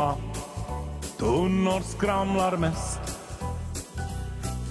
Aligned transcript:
Tomma 0.00 0.16
tunnor 1.18 1.80
skramlar 1.80 2.56
mest. 2.56 3.00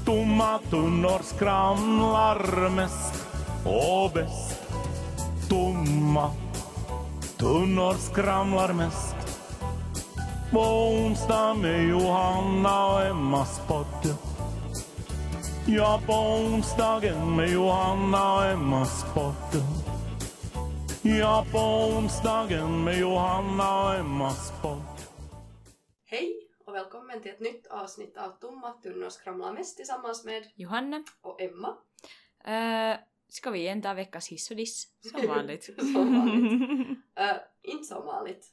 Tomma 0.05 0.59
tunnor 0.69 1.19
skramlar 1.23 2.69
mest 2.69 3.25
och 3.65 4.11
bäst. 4.13 4.61
Tomma 5.49 6.31
tunnor 7.37 7.93
skramlar 7.93 8.73
mest. 8.73 9.15
På 10.51 10.59
onsdag 10.59 11.53
med 11.53 11.87
Johanna 11.87 12.85
och 12.85 13.05
Emmas 13.05 13.61
podd. 13.67 14.15
Ja, 15.65 15.99
på 16.05 16.13
onsdagen 16.13 17.35
med 17.35 17.49
Johanna 17.49 18.33
och 18.33 18.45
Emmas 18.45 19.05
podd. 19.13 19.63
Ja, 21.01 21.45
på 21.51 21.59
onsdagen 21.59 22.83
med 22.83 22.99
Johanna 22.99 23.83
och 23.83 23.95
Emmas 23.95 24.53
podd. 24.61 24.98
Välkommen 27.19 27.37
till 27.39 27.47
ett 27.47 27.53
nytt 27.53 27.67
avsnitt 27.67 28.17
av 28.17 28.29
Tomma 28.29 28.71
tunnor 28.73 29.09
skramlar 29.09 29.53
mest 29.53 29.77
tillsammans 29.77 30.25
med 30.25 30.47
Johanna, 30.55 31.03
och 31.21 31.41
Emma. 31.41 31.77
uh, 32.47 32.99
ska 33.27 33.51
vi 33.51 33.59
igen 33.59 33.81
ta 33.81 33.93
veckans 33.93 34.29
hiss 34.29 34.51
och 34.51 34.57
diss? 34.57 34.87
Som 35.01 35.27
vanligt. 35.27 35.63
Som 35.77 36.15
vanligt. 36.15 36.97
Eh, 37.15 37.35
inte 37.61 37.83
som 37.83 38.05
vanligt. 38.05 38.47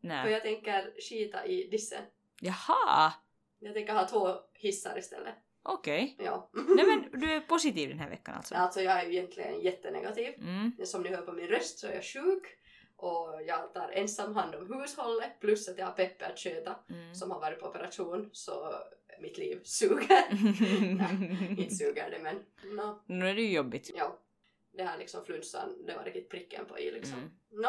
För 0.00 0.28
jag 0.28 0.42
tänker 0.42 0.92
skita 1.08 1.46
i 1.46 1.68
dissen. 1.68 2.02
Jaha, 2.40 3.12
Jag 3.58 3.74
tänker 3.74 3.92
ha 3.92 4.08
två 4.08 4.34
hissar 4.52 4.98
istället. 4.98 5.34
okej. 5.62 6.16
Ja. 6.18 6.50
Nej 6.76 6.86
men 6.86 7.20
du 7.20 7.32
är 7.32 7.40
positiv 7.40 7.88
den 7.88 7.98
här 7.98 8.10
veckan 8.10 8.34
alltså? 8.34 8.54
Alltså 8.54 8.80
jag 8.80 9.00
är 9.00 9.06
ju 9.06 9.12
egentligen 9.12 9.60
jättenegativ. 9.60 10.34
Mm. 10.38 10.72
Som 10.84 11.02
ni 11.02 11.08
hör 11.08 11.22
på 11.22 11.32
min 11.32 11.46
röst 11.46 11.78
så 11.78 11.86
är 11.86 11.94
jag 11.94 12.04
sjuk. 12.04 12.58
Och 13.02 13.42
jag 13.46 13.72
tar 13.74 13.88
ensam 13.88 14.34
hand 14.34 14.54
om 14.54 14.72
hushållet 14.80 15.40
plus 15.40 15.68
att 15.68 15.78
jag 15.78 15.86
har 15.86 15.92
Peppe 15.92 16.26
att 16.26 16.38
sköta 16.38 16.76
Mm. 16.90 17.14
som 17.14 17.30
har 17.30 17.40
varit 17.40 17.60
på 17.60 17.66
operation 17.68 18.30
så 18.32 18.74
mitt 19.20 19.38
liv 19.38 19.60
suger. 19.64 20.24
inte 21.60 21.74
suger 21.74 22.10
det 22.10 22.18
men 22.18 22.36
no, 22.76 23.02
nu 23.06 23.28
är 23.28 23.34
det 23.34 23.42
ju 23.42 23.52
jobbigt. 23.56 23.90
ja. 23.96 24.18
Det 24.74 24.82
här 24.84 24.98
liksom 24.98 25.24
flunsan, 25.24 25.86
det 25.86 25.94
var 25.96 26.04
riktigt 26.04 26.28
pricken 26.28 26.66
på 26.66 26.78
i 26.78 26.90
liksom. 26.90 27.18
Mm. 27.18 27.30
No. 27.50 27.68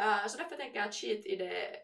Eh, 0.00 0.26
så 0.26 0.38
därför 0.38 0.56
tänker 0.56 0.78
jag 0.78 0.88
att 0.88 0.94
skit 0.94 1.26
i 1.26 1.36
det 1.36 1.76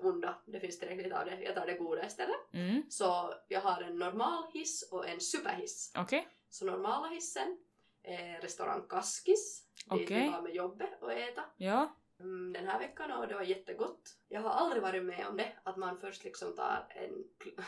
onda, 0.00 0.42
det 0.46 0.60
finns 0.60 0.78
tillräckligt 0.78 1.12
av 1.12 1.24
det. 1.24 1.40
Jag 1.42 1.54
tar 1.54 1.66
det 1.66 1.74
goda 1.74 2.06
istället. 2.06 2.36
Mm. 2.52 2.82
Så 2.88 3.34
jag 3.48 3.60
har 3.60 3.82
en 3.82 3.98
normal 3.98 4.44
hiss 4.52 4.88
och 4.92 5.08
en 5.08 5.20
superhiss. 5.20 5.92
Okej. 5.98 6.28
Så 6.50 6.64
normala 6.64 7.08
hissen 7.08 7.58
är 8.02 8.40
restaurang 8.40 8.82
Kaskis. 8.88 9.64
Dit 9.90 9.92
Okej. 10.02 10.22
vi 10.22 10.28
var 10.28 10.42
med 10.42 10.54
jobbet 10.54 11.02
och 11.02 11.12
äta 11.12 11.44
Ja. 11.56 11.96
Mm, 12.22 12.52
den 12.52 12.68
här 12.68 12.78
veckan 12.78 13.12
och 13.12 13.28
det 13.28 13.34
var 13.34 13.42
jättegott. 13.42 14.02
Jag 14.28 14.40
har 14.40 14.50
aldrig 14.50 14.82
varit 14.82 15.04
med 15.04 15.26
om 15.28 15.36
det, 15.36 15.52
att 15.62 15.76
man 15.76 15.98
först 15.98 16.24
liksom 16.24 16.56
tar 16.56 16.86
en, 16.88 17.24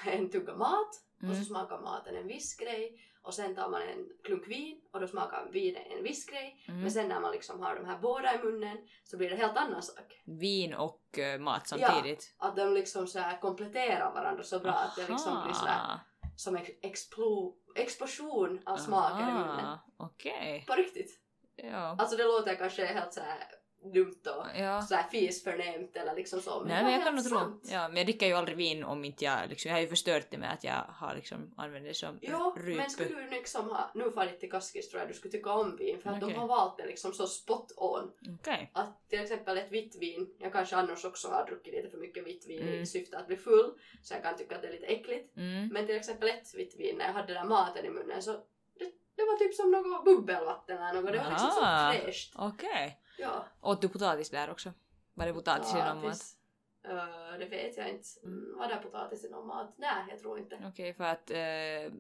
en 0.13 0.31
tugga 0.31 0.55
mat 0.55 0.91
och 1.17 1.21
så 1.21 1.27
Mm. 1.27 1.45
smakar 1.45 1.81
maten 1.81 2.17
en 2.17 2.27
viss 2.27 2.57
grej 2.57 3.01
och 3.23 3.35
sen 3.35 3.55
tar 3.55 3.69
man 3.69 3.83
en 3.83 4.09
klunk 4.25 4.49
vin 4.49 4.81
och 4.93 5.01
då 5.01 5.07
smakar 5.07 5.49
vinen 5.53 5.83
en 5.99 6.03
viss 6.03 6.27
grej. 6.27 6.65
Mm. 6.69 6.81
Men 6.81 6.91
sen 6.91 7.09
när 7.09 7.21
man 7.21 7.33
liksom 7.33 7.61
har 7.61 7.75
de 7.77 7.85
här 7.85 7.99
båda 7.99 8.35
i 8.35 8.39
munnen 8.45 8.79
så 9.05 9.17
blir 9.17 9.31
det 9.31 9.37
helt 9.37 9.57
annan 9.57 9.83
sak. 9.83 10.23
Vin 10.25 10.75
och 10.75 11.19
eh, 11.19 11.41
mat 11.41 11.69
samtidigt. 11.69 12.35
Att 12.39 12.57
de 12.57 12.75
liksom 12.75 13.07
så 13.07 13.19
här 13.19 13.41
kompletterar 13.41 14.15
varandra 14.15 14.43
så 14.43 14.59
bra 14.59 14.73
att 14.73 14.97
det 14.97 15.09
liksom 15.09 15.43
blir 15.45 15.53
så 15.55 15.67
här 15.67 15.85
Aha. 15.85 16.01
som 16.37 16.57
en 16.57 16.67
explo, 16.83 17.57
explosion 17.75 18.61
av 18.67 18.77
smaker 18.77 19.23
i 19.23 19.33
munnen. 19.33 19.65
Aha. 19.65 19.79
Okej. 19.97 20.65
På 20.67 20.75
riktigt. 20.75 21.21
Ja. 21.57 21.97
Alltså 21.99 22.17
det 22.17 22.25
låter 22.25 22.55
kanske 22.55 22.85
helt 22.85 23.13
så 23.15 23.21
här 23.21 23.39
dumt 23.93 24.21
och 24.27 24.61
Ja. 24.61 24.83
så 24.83 24.95
här 24.95 25.09
fisförnämt 25.11 25.97
eller 25.97 26.15
liksom 26.15 26.41
så. 26.41 26.59
Men 26.61 26.69
Nej 26.69 26.83
men 26.85 26.93
jag 26.93 27.05
kan 27.05 27.15
nog 27.15 27.25
tro. 27.25 27.61
Ja, 27.65 27.89
men 27.89 27.97
jag 27.97 28.07
dricker 28.07 28.27
ju 28.27 28.33
aldrig 28.33 28.57
vin 28.57 28.85
om 28.85 29.05
inte 29.05 29.25
jag 29.25 29.49
liksom, 29.49 29.69
jag 29.69 29.77
har 29.77 29.81
ju 29.83 29.89
förstört 29.89 30.27
det 30.31 30.39
med 30.39 30.53
att 30.53 30.65
jag 30.65 30.85
har 30.89 31.15
liksom 31.15 31.55
använt 31.57 31.85
det 31.87 31.95
som 31.95 32.19
Jo, 32.23 32.55
ryp. 32.57 32.77
men 32.77 32.91
skulle 32.91 33.21
du 33.23 33.31
liksom 33.31 33.71
ha, 33.71 33.91
nu 33.95 34.11
farit 34.11 34.41
till 34.41 34.51
Kaskis 34.51 34.89
tror 34.89 35.01
jag 35.01 35.11
du 35.11 35.15
skulle 35.15 35.33
tycka 35.33 35.53
om 35.53 35.77
vin 35.77 36.01
för 36.03 36.11
att 36.11 36.23
Okej. 36.23 36.35
de 36.35 36.41
har 36.41 36.49
valt 36.49 36.77
det 36.79 36.87
liksom 36.87 37.13
så 37.13 37.27
spot 37.27 37.73
on. 37.77 38.11
Okej. 38.41 38.71
Att 38.75 39.09
till 39.09 39.21
exempel 39.21 39.59
ett 39.59 39.73
vitt 39.73 39.97
vin, 40.01 40.29
jag 40.39 40.53
kanske 40.53 40.77
annars 40.77 41.05
också 41.05 41.29
har 41.29 41.47
druckit 41.47 41.75
lite 41.75 41.91
för 41.91 41.99
mycket 41.99 42.27
vitt 42.27 42.47
vin 42.49 42.63
Mm. 42.63 42.75
i 42.83 42.87
syfte 42.87 43.19
att 43.19 43.27
bli 43.27 43.37
full, 43.37 43.73
så 44.03 44.15
jag 44.15 44.23
kan 44.23 44.37
tycka 44.37 44.57
att 44.57 44.63
det 44.63 44.69
är 44.69 44.73
lite 44.73 44.87
äckligt. 44.87 45.37
Mm. 45.37 45.69
Men 45.69 45.87
till 45.87 45.97
exempel 45.97 46.29
ett 46.29 46.55
vitt 46.55 46.77
vin, 46.79 46.97
när 46.99 47.05
jag 47.07 47.13
hade 47.13 47.27
den 47.35 47.43
där 47.43 47.49
maten 47.49 47.85
i 47.85 47.91
munnen 47.91 48.23
så 48.23 48.33
det, 48.79 48.85
det 49.17 49.23
var 49.23 49.39
typ 49.39 49.55
som 49.55 49.71
något 49.71 50.05
bubbelvatten 50.05 50.79
eller 50.83 51.03
något, 51.03 51.13
det 51.13 51.19
var 51.19 51.31
liksom 51.31 51.51
så 51.51 51.61
fräscht. 51.61 52.33
Okej. 52.37 53.01
Ja. 53.19 53.47
Åt 53.61 53.81
du 53.81 53.89
potatis 53.89 54.31
där 54.31 54.51
också? 54.51 54.73
Var 55.15 55.27
det 55.27 55.33
potatis 55.33 55.71
i 55.71 55.75
någon 55.75 55.85
mat? 55.87 56.03
Potatis. 56.03 56.37
Eh, 56.85 57.39
det 57.39 57.47
vet 57.47 57.77
jag 57.77 57.89
inte. 57.89 58.09
Mm, 58.25 58.59
var 58.59 58.69
det 58.69 58.77
potatis 58.77 59.25
i 59.25 59.31
någon 59.31 59.47
mat? 59.47 59.75
Nej, 59.77 60.05
jag 60.09 60.19
tror 60.19 60.39
inte. 60.39 60.59
Okej, 60.69 60.95
för 60.95 61.05
att 61.05 61.31
äh, 61.31 61.93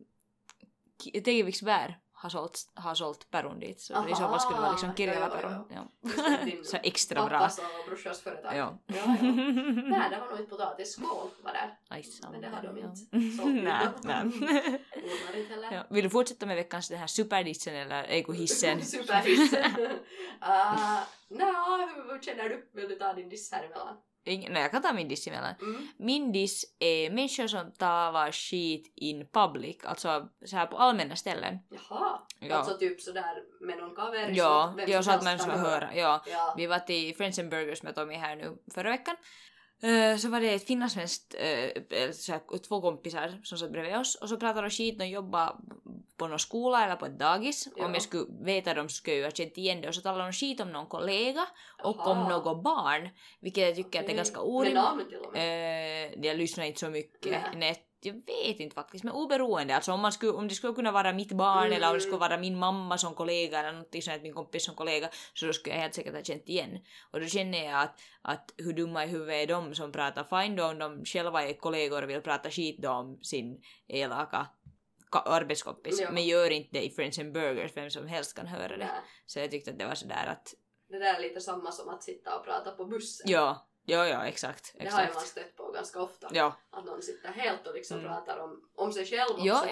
Tegeviksbär 1.24 2.00
har 2.24 2.30
sålt, 2.30 2.58
har 2.74 2.94
sålt 2.94 3.30
päron 3.30 3.58
dit, 3.60 3.80
så 3.80 3.94
Aha, 3.94 4.08
i 4.08 4.14
så 4.14 4.16
fall 4.20 4.40
skulle 4.40 4.56
det 4.56 4.60
vara 4.62 4.70
liksom 4.72 4.88
ja, 4.88 4.94
Kirjala-päron. 4.96 5.52
ja, 5.70 5.86
Ja. 6.02 6.62
Så 6.64 6.76
extra 6.82 7.26
bra. 7.26 7.38
Pappas 7.38 7.58
och 7.58 7.64
brorsas 7.88 8.20
företag. 8.20 8.56
Ja. 8.56 8.78
ja, 8.86 8.94
ja. 8.96 9.14
Nej, 9.22 10.10
det 10.10 10.18
var 10.20 10.30
nog 10.30 10.38
inte 10.38 10.50
potatis. 10.50 10.92
Skål 10.92 11.30
var 11.42 11.52
där. 11.52 11.78
Aj. 11.88 12.04
Men 12.32 12.40
det 12.40 12.48
har 12.48 12.62
de 12.62 12.78
inte 12.78 13.36
sålt. 13.42 13.54
nej, 13.54 13.88
nej. 14.02 14.80
Ja. 15.72 15.86
Vill 15.90 16.04
du 16.04 16.10
fortsätta 16.10 16.46
med 16.46 16.56
veckans 16.56 16.88
den 16.88 16.98
här 16.98 17.06
superdissen 17.06 17.74
eller 17.74 18.04
egohissen? 18.04 18.84
Superhissen. 18.84 19.64
uh, 19.74 21.00
Nja, 21.28 21.88
hur, 21.94 22.12
hur 22.12 22.20
känner 22.22 22.48
du? 22.48 22.70
Vill 22.74 22.88
du 22.88 22.94
ta 22.94 23.12
din 23.12 23.28
diss 23.28 23.52
här 23.52 23.64
emellan? 23.64 23.96
Nej, 24.26 24.62
jag 24.62 24.70
kan 24.70 24.82
ta 24.82 24.92
min 24.92 25.08
diss 25.08 25.26
emellan. 25.26 25.54
Mm. 25.60 25.88
Min 25.96 26.32
diss 26.32 26.64
är 26.78 27.10
människor 27.10 27.46
som 27.46 27.72
talar 27.72 28.32
skit 28.32 28.92
in 28.96 29.28
public, 29.32 29.84
alltså 29.84 30.28
så 30.46 30.56
här 30.56 30.66
på 30.66 30.76
allmänna 30.76 31.16
ställen. 31.16 31.58
Jaha. 31.70 32.20
Ja. 32.40 32.56
Alltså 32.56 32.78
typ 32.78 33.00
sådär 33.00 33.42
med 33.60 33.78
någon 33.78 33.94
kaveri 33.94 34.34
Ja, 34.34 34.74
vem 34.76 34.90
ja 34.90 35.02
så 35.02 35.10
att 35.10 35.24
man 35.24 35.38
ska 35.38 35.50
höra. 35.50 35.94
Ja. 35.94 36.22
Ja. 36.26 36.54
Vi 36.56 36.66
var 36.66 36.78
till 36.78 37.16
Friends 37.16 37.38
and 37.38 37.50
Burgers 37.50 37.82
med 37.82 37.94
Tommy 37.94 38.14
här 38.14 38.36
nu 38.36 38.56
förra 38.74 38.90
veckan. 38.90 39.16
Eh, 39.84 40.16
Så 40.16 40.28
var 40.28 40.40
det 40.40 40.54
ett 40.54 40.66
finlandssvenskt, 40.66 41.34
eh, 41.34 41.82
här, 42.28 42.58
två 42.68 42.80
kompisar 42.80 43.40
som 43.42 43.58
satt 43.58 43.72
bredvid 43.72 43.96
oss 43.96 44.14
och 44.14 44.28
så 44.28 44.36
pratade 44.36 44.66
de 44.66 44.70
skit, 44.70 44.98
de 44.98 45.06
jobbade 45.08 45.52
på 46.18 46.28
någon 46.28 46.38
skola 46.38 46.84
eller 46.84 46.96
på 46.96 47.06
ett 47.06 47.18
dagis. 47.18 47.68
Ja. 47.76 47.86
Om 47.86 47.94
jag 47.94 48.02
skulle 48.02 48.24
veta 48.44 48.74
dem 48.74 48.88
så 48.88 48.94
skulle 48.94 49.16
jag 49.16 49.24
ha 49.24 49.30
känt 49.30 49.58
igen 49.58 49.80
det 49.80 49.88
och 49.88 49.94
så 49.94 50.00
talade 50.00 50.24
de 50.24 50.32
skit 50.32 50.60
om 50.60 50.72
någon 50.72 50.86
kollega 50.86 51.46
och 51.82 52.06
om 52.06 52.18
Aha. 52.18 52.28
något 52.28 52.62
barn, 52.64 53.08
vilket 53.40 53.64
jag 53.64 53.74
tycker 53.76 54.00
att 54.00 54.06
det 54.06 54.12
är 54.12 54.16
ganska 54.16 54.40
orimligt. 54.40 54.78
Eh, 55.34 56.26
jag 56.26 56.36
lyssnar 56.36 56.64
inte 56.64 56.80
så 56.80 56.90
mycket. 56.90 57.42
Nej. 57.56 57.76
Jag 58.04 58.14
vet 58.14 58.60
inte 58.60 58.74
faktiskt, 58.74 59.04
men 59.04 59.12
oberoende. 59.14 59.74
Alltså 59.76 59.92
om, 59.92 60.00
man 60.00 60.12
skulle, 60.12 60.32
om 60.32 60.48
det 60.48 60.54
skulle 60.54 60.72
kunna 60.74 60.92
vara 60.92 61.12
mitt 61.12 61.32
barn 61.32 61.66
Mm. 61.66 61.72
eller 61.72 61.88
om 61.88 61.94
det 61.94 62.00
skulle 62.00 62.16
vara 62.18 62.38
min 62.38 62.58
mamma 62.58 62.98
som 62.98 63.14
kollega 63.14 63.58
eller 63.60 63.72
någonting 63.72 64.02
sånt, 64.02 64.22
min 64.22 64.32
kompis 64.34 64.64
som 64.64 64.74
kollega, 64.74 65.08
så 65.34 65.46
då 65.46 65.52
skulle 65.52 65.74
jag 65.74 65.82
helt 65.82 65.94
säkert 65.94 66.14
ha 66.14 66.22
känt 66.22 66.48
igen. 66.48 66.78
Och 67.10 67.20
då 67.20 67.26
känner 67.26 67.64
jag 67.64 67.80
att, 67.82 68.00
att 68.22 68.54
hur 68.56 68.72
dumma 68.72 69.04
i 69.04 69.08
huvudet 69.08 69.34
är 69.34 69.46
de 69.46 69.74
som 69.74 69.92
pratar 69.92 70.42
fine 70.42 70.56
då 70.56 70.64
om 70.66 70.78
de 70.78 71.04
själva 71.04 71.42
är 71.48 71.52
kollegor 71.52 72.02
och 72.02 72.10
vill 72.10 72.20
prata 72.20 72.50
skit 72.50 72.78
då 72.82 72.90
om 72.90 73.18
sin 73.22 73.62
elaka 73.88 74.46
ka- 75.12 75.22
arbetskompis. 75.28 76.00
Ja. 76.00 76.10
Men 76.10 76.24
gör 76.26 76.50
inte 76.50 76.68
det 76.72 76.84
i 76.84 76.90
Friends 76.90 77.18
and 77.18 77.32
Burgers, 77.32 77.70
vem 77.76 77.90
som 77.90 78.06
helst 78.06 78.36
kan 78.36 78.46
höra 78.46 78.68
det. 78.68 78.76
Nej. 78.76 78.88
Så 79.26 79.38
jag 79.38 79.50
tyckte 79.50 79.70
att 79.70 79.78
det 79.78 79.86
var 79.86 79.94
sådär 79.94 80.26
att, 80.26 80.54
Det 80.88 80.98
där 80.98 81.14
är 81.14 81.20
lite 81.20 81.40
samma 81.40 81.72
som 81.72 81.88
att 81.88 82.02
sitta 82.02 82.38
och 82.38 82.44
prata 82.44 82.70
på 82.70 82.84
bussen. 82.84 83.26
ja, 83.30 83.66
ja, 83.86 84.06
ja, 84.08 84.26
exakt. 84.26 84.74
Det 84.78 84.88
har 84.88 85.00
ju 85.00 85.06
man 85.06 85.06
exakt. 85.06 85.26
stött 85.28 85.56
på 85.56 85.70
ganska 85.72 86.00
ofta. 86.02 86.28
Ja. 86.32 86.56
Att 86.70 86.84
någon 86.84 87.02
sitter 87.02 87.28
helt 87.28 87.66
och 87.66 87.74
liksom 87.74 87.98
Mm. 87.98 88.10
pratar 88.10 88.38
om, 88.38 88.60
om 88.76 88.92
sig 88.92 89.06
själv 89.06 89.30
också. 89.30 89.46
Ja, 89.46 89.66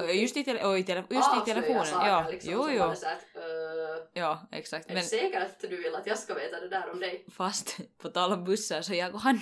ja. 0.00 0.12
Just 0.12 0.36
i, 0.36 0.44
tele- 0.44 0.64
och 0.64 0.78
i, 0.78 0.84
tele- 0.84 1.04
just 1.10 1.30
i 1.42 1.50
telefonen. 1.50 1.86
saker 1.86 2.08
Ja, 2.08 2.28
liksom, 2.30 2.52
jo, 2.52 2.68
jo. 2.70 2.94
så 2.96 3.06
här, 3.06 3.16
"Äh, 3.34 4.02
Ja, 4.12 4.48
exakt. 4.52 4.86
är 4.90 4.94
Men 4.94 5.02
du 5.02 5.08
säker 5.08 5.40
att 5.40 5.60
du 5.60 5.76
vill 5.76 5.94
att 5.94 6.06
jag 6.06 6.18
ska 6.18 6.34
veta 6.34 6.60
det 6.60 6.68
där 6.68 6.90
om 6.90 7.00
dig? 7.00 7.24
fast 7.32 7.76
på 7.98 8.08
tal 8.08 8.32
om 8.32 8.44
bussar 8.44 8.82
så 8.82 8.94
jag 8.94 9.14
och 9.14 9.20
Hanna, 9.20 9.40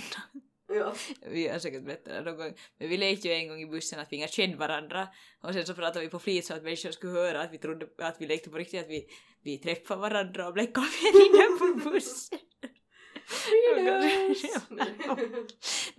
Ja. 0.73 0.93
vi 1.27 1.49
har 1.49 1.59
säkert 1.59 1.85
berättat 1.85 2.05
det 2.05 2.21
någon 2.21 2.37
gång, 2.37 2.55
men 2.79 2.89
vi 2.89 2.97
lekte 2.97 3.29
ju 3.29 3.35
en 3.35 3.49
gång 3.49 3.61
i 3.63 3.67
bussen 3.67 4.01
att 4.01 4.13
vi 4.13 4.17
inte 4.17 4.33
kände 4.33 4.57
varandra 4.57 5.09
och 5.43 5.53
sen 5.55 5.67
så 5.67 5.75
pratade 5.75 6.01
vi 6.01 6.09
på 6.11 6.19
flit 6.19 6.47
så 6.47 6.55
att 6.55 6.63
människor 6.63 6.91
skulle 6.91 7.13
höra 7.13 7.41
att 7.43 7.53
vi 7.53 7.59
trodde 7.59 7.87
att 7.99 8.17
vi 8.21 8.27
lekte 8.27 8.51
på 8.51 8.57
riktigt, 8.59 8.81
att 8.81 8.89
vi, 8.91 9.07
vi 9.43 9.59
träffade 9.59 10.01
varandra 10.01 10.47
och 10.47 10.53
blev 10.53 10.67
vänner 10.75 11.59
på 11.59 11.91
bussen. 11.91 12.39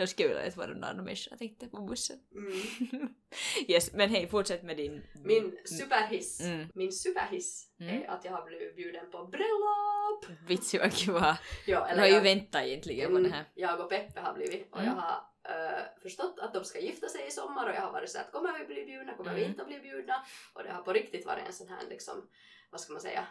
Veta 0.08 0.58
vad 0.58 0.70
de 0.70 0.84
andra 0.84 1.04
människorna 1.04 1.38
tänkte 1.38 1.68
på 1.68 1.82
bussen. 1.82 2.20
Mm. 2.36 3.10
Yes, 3.68 3.94
men 3.94 4.10
hej, 4.10 4.28
fortsätt 4.28 4.64
med 4.64 4.78
din... 4.78 5.04
Min 5.26 5.58
superhiss, 5.66 6.42
Mm. 6.42 6.68
min 6.76 6.92
superhiss 6.92 7.68
Mm. 7.80 8.02
är 8.04 8.08
att 8.10 8.26
jag 8.26 8.32
har 8.32 8.46
blivit 8.46 8.76
bjuden 8.76 9.12
på 9.12 9.26
bröllop! 9.26 10.26
Vits 10.48 10.74
vad 10.74 10.94
kiva. 10.94 11.38
Ja, 11.66 11.88
Du 11.94 12.00
har 12.00 12.08
ju 12.08 12.20
väntat 12.20 12.64
egentligen 12.64 13.12
på 13.12 13.20
det 13.20 13.30
här. 13.30 13.46
jag 13.56 13.80
och 13.80 13.90
Peppe 13.90 14.20
har 14.20 14.34
blivit 14.34 14.68
och 14.72 14.80
Mm. 14.80 14.90
jag 14.96 15.02
har 15.02 15.18
eh, 15.50 15.84
förstått 16.02 16.40
att 16.40 16.54
de 16.54 16.66
ska 16.66 16.80
gifta 16.80 17.10
sig 17.10 17.28
i 17.28 17.32
sommar 17.32 17.70
och 17.70 17.76
jag 17.76 17.82
har 17.82 17.92
varit 17.92 18.10
så 18.10 18.20
att 18.20 18.32
kommer 18.32 18.60
vi 18.60 18.66
bli 18.66 18.86
bjudna, 18.86 19.14
kommer 19.18 19.34
vi 19.34 19.40
Mm. 19.40 19.50
inte 19.52 19.62
att 19.62 19.68
bli 19.68 19.80
bjudna? 19.80 20.26
Och 20.54 20.64
det 20.64 20.72
har 20.72 20.82
på 20.82 20.94
riktigt 20.94 21.26
varit 21.26 21.48
en 21.48 21.54
sån 21.54 21.68
här 21.68 21.80
liksom, 21.90 22.30
vad 22.72 22.82
ska 22.82 22.94
man 22.94 23.02
säga, 23.02 23.28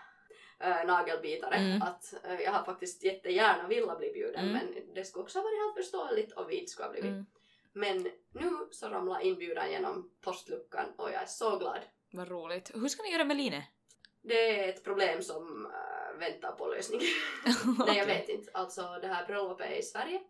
äh, 0.61 0.85
nagelbitare 0.87 1.55
Mm. 1.57 1.83
att 1.83 2.15
äh, 2.25 2.41
jag 2.41 2.53
har 2.53 2.65
faktiskt 2.65 3.03
jättegärna 3.05 3.69
velat 3.69 3.99
bli 3.99 4.12
bjuden 4.12 4.49
Mm. 4.49 4.53
men 4.53 4.95
det 4.95 5.05
skulle 5.05 5.23
också 5.23 5.39
ha 5.39 5.43
varit 5.43 5.59
helt 5.59 5.75
förståeligt 5.87 6.33
och 6.33 6.51
vi 6.51 6.55
inte 6.55 6.71
skulle 6.71 6.87
ha 6.87 6.93
blivit. 6.93 7.11
Mm. 7.11 7.27
Men 7.73 8.03
nu 8.33 8.51
så 8.71 8.89
ramlar 8.89 9.21
inbjudan 9.21 9.71
genom 9.71 10.11
postluckan 10.21 10.87
och 10.97 11.11
jag 11.11 11.23
är 11.23 11.27
så 11.27 11.59
glad. 11.59 11.79
Vad 12.12 12.29
roligt. 12.29 12.71
Hur 12.75 12.89
ska 12.89 13.03
ni 13.03 13.12
göra 13.12 13.25
med 13.25 13.37
Line? 13.37 13.62
Det 14.23 14.61
är 14.61 14.69
ett 14.69 14.85
problem 14.85 15.23
som 15.23 15.67
äh, 15.67 16.19
väntar 16.19 16.53
på 16.53 16.67
lösning. 16.67 17.01
Nej 17.87 17.99
jag 17.99 18.07
vet 18.07 18.29
inte. 18.29 18.51
Alltså 18.55 18.99
det 19.03 19.07
här 19.07 19.27
bröllopet 19.27 19.67
är 19.71 19.75
i 19.75 19.83
Sverige 19.83 20.21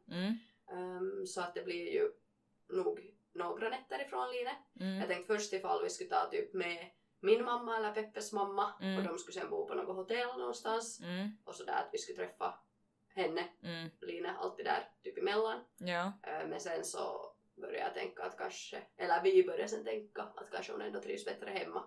ehm, 0.73 1.27
så 1.27 1.41
att 1.41 1.55
det 1.55 1.62
blir 1.65 1.93
ju 1.93 2.11
nog 2.69 3.00
några 3.35 3.69
nätter 3.69 4.03
ifrån 4.06 4.32
Line. 4.32 4.50
Mm. 4.81 4.99
Jag 4.99 5.09
tänkte 5.09 5.35
först 5.35 5.53
ifall 5.53 5.82
vi 5.82 5.91
skulle 5.91 6.11
ta 6.11 6.27
typ 6.31 6.55
med 6.55 6.87
min 7.20 7.44
mamma 7.44 7.76
eller 7.76 7.93
Peppes 7.93 8.32
mamma 8.32 8.72
Mm. 8.81 8.96
och 8.99 9.05
de 9.05 9.19
skulle 9.19 9.40
sen 9.40 9.50
bo 9.50 9.67
på 9.67 9.75
något 9.75 9.96
hotell 9.96 10.38
någonstans 10.38 11.00
Mm. 11.00 11.28
och 11.44 11.55
sådär 11.55 11.72
att 11.72 11.88
vi 11.93 11.99
skulle 11.99 12.17
träffa 12.19 12.55
henne, 13.14 13.49
Mm. 13.62 13.90
Line, 14.00 14.26
alltid 14.26 14.64
där 14.64 14.88
typ 15.02 15.19
emellan. 15.19 15.61
Ja. 15.78 16.12
Men 16.22 16.61
sen 16.61 16.84
så 16.84 17.32
började 17.56 17.78
jag 17.78 17.94
tänka 17.94 18.22
att 18.22 18.38
kanske, 18.38 18.82
eller 18.96 19.22
vi 19.22 19.44
började 19.44 19.69
sen 19.69 19.84
tänka 19.84 20.22
att 20.22 20.50
kanske 20.52 20.72
hon 20.72 20.82
ändå 20.82 21.00
trivs 21.00 21.25
bättre 21.25 21.50
hemma. 21.50 21.84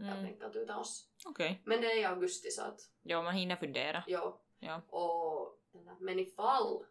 Mm. 0.00 0.24
enkelt 0.24 0.56
utan 0.56 0.78
oss. 0.78 1.08
Okej. 1.26 1.62
Men 1.64 1.80
det 1.80 1.92
är 1.92 1.98
i 2.00 2.04
augusti 2.04 2.50
så 2.50 2.62
att 2.62 2.80
Ja, 3.02 3.22
man 3.22 3.34
hinner 3.34 3.56
fundera. 3.56 4.04
jo. 4.06 4.40
Ja. 4.58 4.80
Och, 4.88 5.58
men 6.00 6.18
ifall 6.18 6.84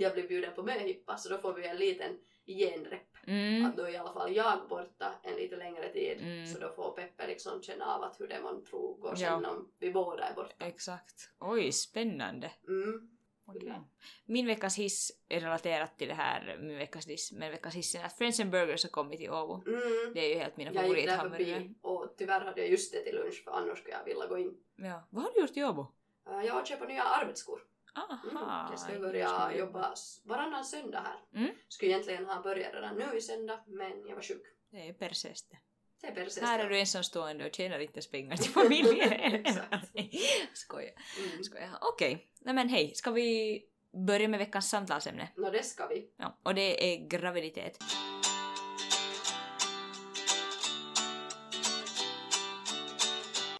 jag 0.00 0.12
blir 0.12 0.28
bjuden 0.28 0.54
på 0.54 0.62
möhippa 0.62 1.16
så 1.16 1.28
då 1.28 1.38
får 1.38 1.52
vi 1.54 1.66
en 1.66 1.76
liten 1.76 2.18
genrep. 2.46 3.15
Mm. 3.26 3.66
Att 3.66 3.76
då 3.76 3.82
är 3.82 3.90
i 3.90 3.96
alla 3.96 4.12
fall 4.12 4.34
jag 4.36 4.68
borta 4.68 5.12
en 5.22 5.36
lite 5.36 5.56
längre 5.56 5.92
tid. 5.92 6.18
Mm. 6.20 6.46
Så 6.46 6.58
då 6.60 6.68
får 6.72 6.90
Peppe 6.92 7.26
liksom 7.26 7.62
känna 7.62 7.94
av 7.94 8.02
att 8.02 8.20
hur 8.20 8.28
det 8.28 8.40
man 8.42 8.64
tror 8.64 8.96
går 8.98 9.10
Ja. 9.10 9.16
sen 9.16 9.44
om 9.44 9.72
vi 9.78 9.90
båda 9.92 10.24
är 10.24 10.34
borta. 10.34 10.64
Exakt. 10.66 11.30
Oj, 11.40 11.72
spännande. 11.72 12.50
Mm. 12.68 13.10
Kyllä. 13.52 13.84
Min 14.24 14.46
veckas 14.46 14.78
hiss 14.78 15.10
är 15.28 15.40
relaterat 15.40 15.98
till 15.98 16.08
det 16.08 16.14
här, 16.14 16.58
min 16.60 16.78
veckas 16.78 17.04
diss, 17.06 17.32
men 17.32 17.50
veckas 17.50 17.74
hissen 17.74 18.00
är 18.02 18.06
att 18.06 18.18
Friends 18.18 18.40
and 18.40 18.50
Burgers 18.50 18.82
har 18.84 18.90
kommit 18.90 19.18
till 19.20 19.30
Åbo. 19.30 19.54
Mm. 19.66 20.14
Det 20.14 20.20
är 20.20 20.28
ju 20.28 20.34
helt 20.34 20.56
mina 20.56 20.72
favorithamburgare. 20.72 21.74
och 21.82 22.14
tyvärr 22.18 22.40
hade 22.40 22.60
jag 22.60 22.70
just 22.70 22.92
det 22.92 23.00
till 23.04 23.14
lunch 23.14 23.42
för 23.44 23.50
annars 23.50 23.78
skulle 23.78 23.94
jag 23.94 24.04
vilja 24.04 24.26
gå 24.26 24.38
in. 24.38 24.54
Ja. 24.76 25.08
Vad 25.10 25.24
har 25.24 25.32
du 25.34 25.40
gjort 25.40 25.56
i 25.56 25.64
Åbo? 25.64 25.86
Eh, 26.30 26.42
Jag 26.46 26.54
har 26.54 26.64
köpt 26.64 26.88
nya 26.88 27.02
arbetsskor. 27.02 27.60
Aha. 27.96 28.18
Mm. 28.30 28.70
Jag 28.70 28.78
ska 28.78 28.98
börja 28.98 29.52
jobba 29.56 29.94
varannan 30.24 30.64
söndag 30.64 31.00
här. 31.00 31.40
Mm. 31.40 31.54
Skulle 31.68 31.90
egentligen 31.90 32.26
ha 32.26 32.42
börjat 32.42 32.74
redan 32.74 32.94
nu 32.96 33.16
i 33.16 33.20
söndag 33.20 33.60
men 33.66 34.06
jag 34.08 34.14
var 34.14 34.22
sjuk. 34.22 34.42
Det 34.70 34.88
är 34.88 34.92
perses 34.92 35.42
det. 35.48 35.58
Är 36.06 36.14
perses. 36.14 36.42
Här 36.42 36.58
är 36.58 36.68
du 36.68 36.78
ensamstående 36.78 37.46
och 37.46 37.54
tjänar 37.54 37.78
inte 37.78 37.94
ens 37.94 38.10
pengar 38.10 38.36
till 38.36 38.50
familjen. 38.50 39.44
Skojar. 40.54 40.92
Mm. 41.18 41.42
Skojar. 41.42 41.68
Okej. 41.80 42.30
Nej 42.40 42.54
men 42.54 42.68
hej, 42.68 42.94
ska 42.94 43.10
vi 43.10 43.62
börja 44.06 44.28
med 44.28 44.38
veckans 44.38 44.70
samtalsämne? 44.70 45.28
Nå 45.36 45.50
det 45.50 45.62
ska 45.62 45.86
vi. 45.86 46.10
Ja, 46.16 46.38
och 46.42 46.54
det 46.54 46.94
är 46.94 47.08
graviditet. 47.08 47.78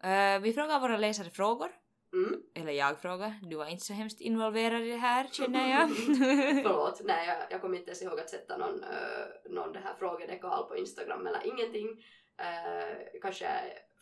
Eh, 0.02 0.40
vi 0.40 0.52
frågar 0.52 0.80
våra 0.80 0.96
läsare 0.96 1.30
frågor. 1.30 1.70
Mm. 2.12 2.40
Eller 2.54 2.72
jag 2.72 2.98
frågar. 3.00 3.34
Du 3.42 3.56
var 3.56 3.66
inte 3.66 3.84
så 3.84 3.92
hemskt 3.92 4.20
involverad 4.20 4.82
i 4.82 4.90
det 4.90 4.96
här 4.96 5.26
känner 5.32 5.70
jag. 5.70 5.90
Förlåt, 6.62 7.00
nej 7.04 7.28
jag, 7.28 7.36
jag 7.50 7.60
kommer 7.60 7.76
inte 7.76 7.90
ens 7.90 8.02
ihåg 8.02 8.20
att 8.20 8.30
sätta 8.30 8.56
någon, 8.56 8.74
uh, 8.74 9.50
någon 9.50 9.72
det 9.72 9.78
här 9.78 9.94
frågedekal 9.98 10.68
på 10.68 10.76
Instagram 10.76 11.26
eller 11.26 11.46
ingenting. 11.46 11.88
Uh, 11.88 13.20
kanske 13.22 13.48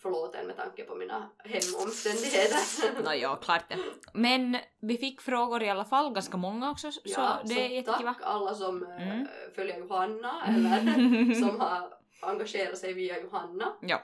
förlåten 0.03 0.47
med 0.47 0.57
tanke 0.57 0.85
på 0.85 0.95
mina 0.95 1.31
hemomständigheter. 1.45 3.03
Nå 3.05 3.15
ja, 3.15 3.37
klart 3.37 3.69
det. 3.69 3.79
Men 4.13 4.59
vi 4.81 4.99
fick 4.99 5.21
frågor 5.21 5.63
i 5.63 5.71
alla 5.71 5.85
fall, 5.85 6.13
ganska 6.13 6.37
många 6.37 6.71
också, 6.71 6.93
så 6.93 7.01
ja, 7.05 7.41
det 7.45 7.55
är 7.55 7.69
jättekiva. 7.69 8.15
tack 8.15 8.23
alla 8.25 8.55
som 8.55 8.83
uh, 8.83 9.03
Mm. 9.15 9.27
följer 9.55 9.79
Johanna 9.79 10.47
eller 10.47 11.35
som 11.35 11.61
har 11.61 11.95
engagerat 12.23 12.79
sig 12.79 12.93
via 12.93 13.21
Johanna. 13.21 13.77
Ja, 13.81 14.03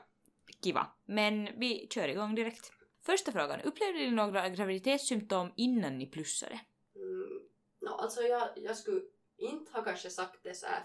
kiva. 0.65 0.87
Men 1.07 1.49
vi 1.57 1.87
kör 1.91 2.09
igång 2.09 2.35
direkt. 2.35 2.73
Första 3.03 3.33
frågan. 3.33 3.61
Upplevde 3.61 3.99
ni 3.99 4.11
några 4.11 4.49
graviditetssymptom 4.49 5.53
innan 5.57 5.99
ni 5.99 6.07
plussade? 6.07 6.61
Mm, 6.97 7.41
no, 7.81 7.89
alltså 7.89 8.23
jag, 8.23 8.49
jag 8.57 8.77
skulle 8.77 9.01
inte 9.37 9.73
ha 9.73 9.83
kanske 9.85 10.11
sagt 10.11 10.43
det 10.43 10.55
så 10.55 10.67
här. 10.67 10.83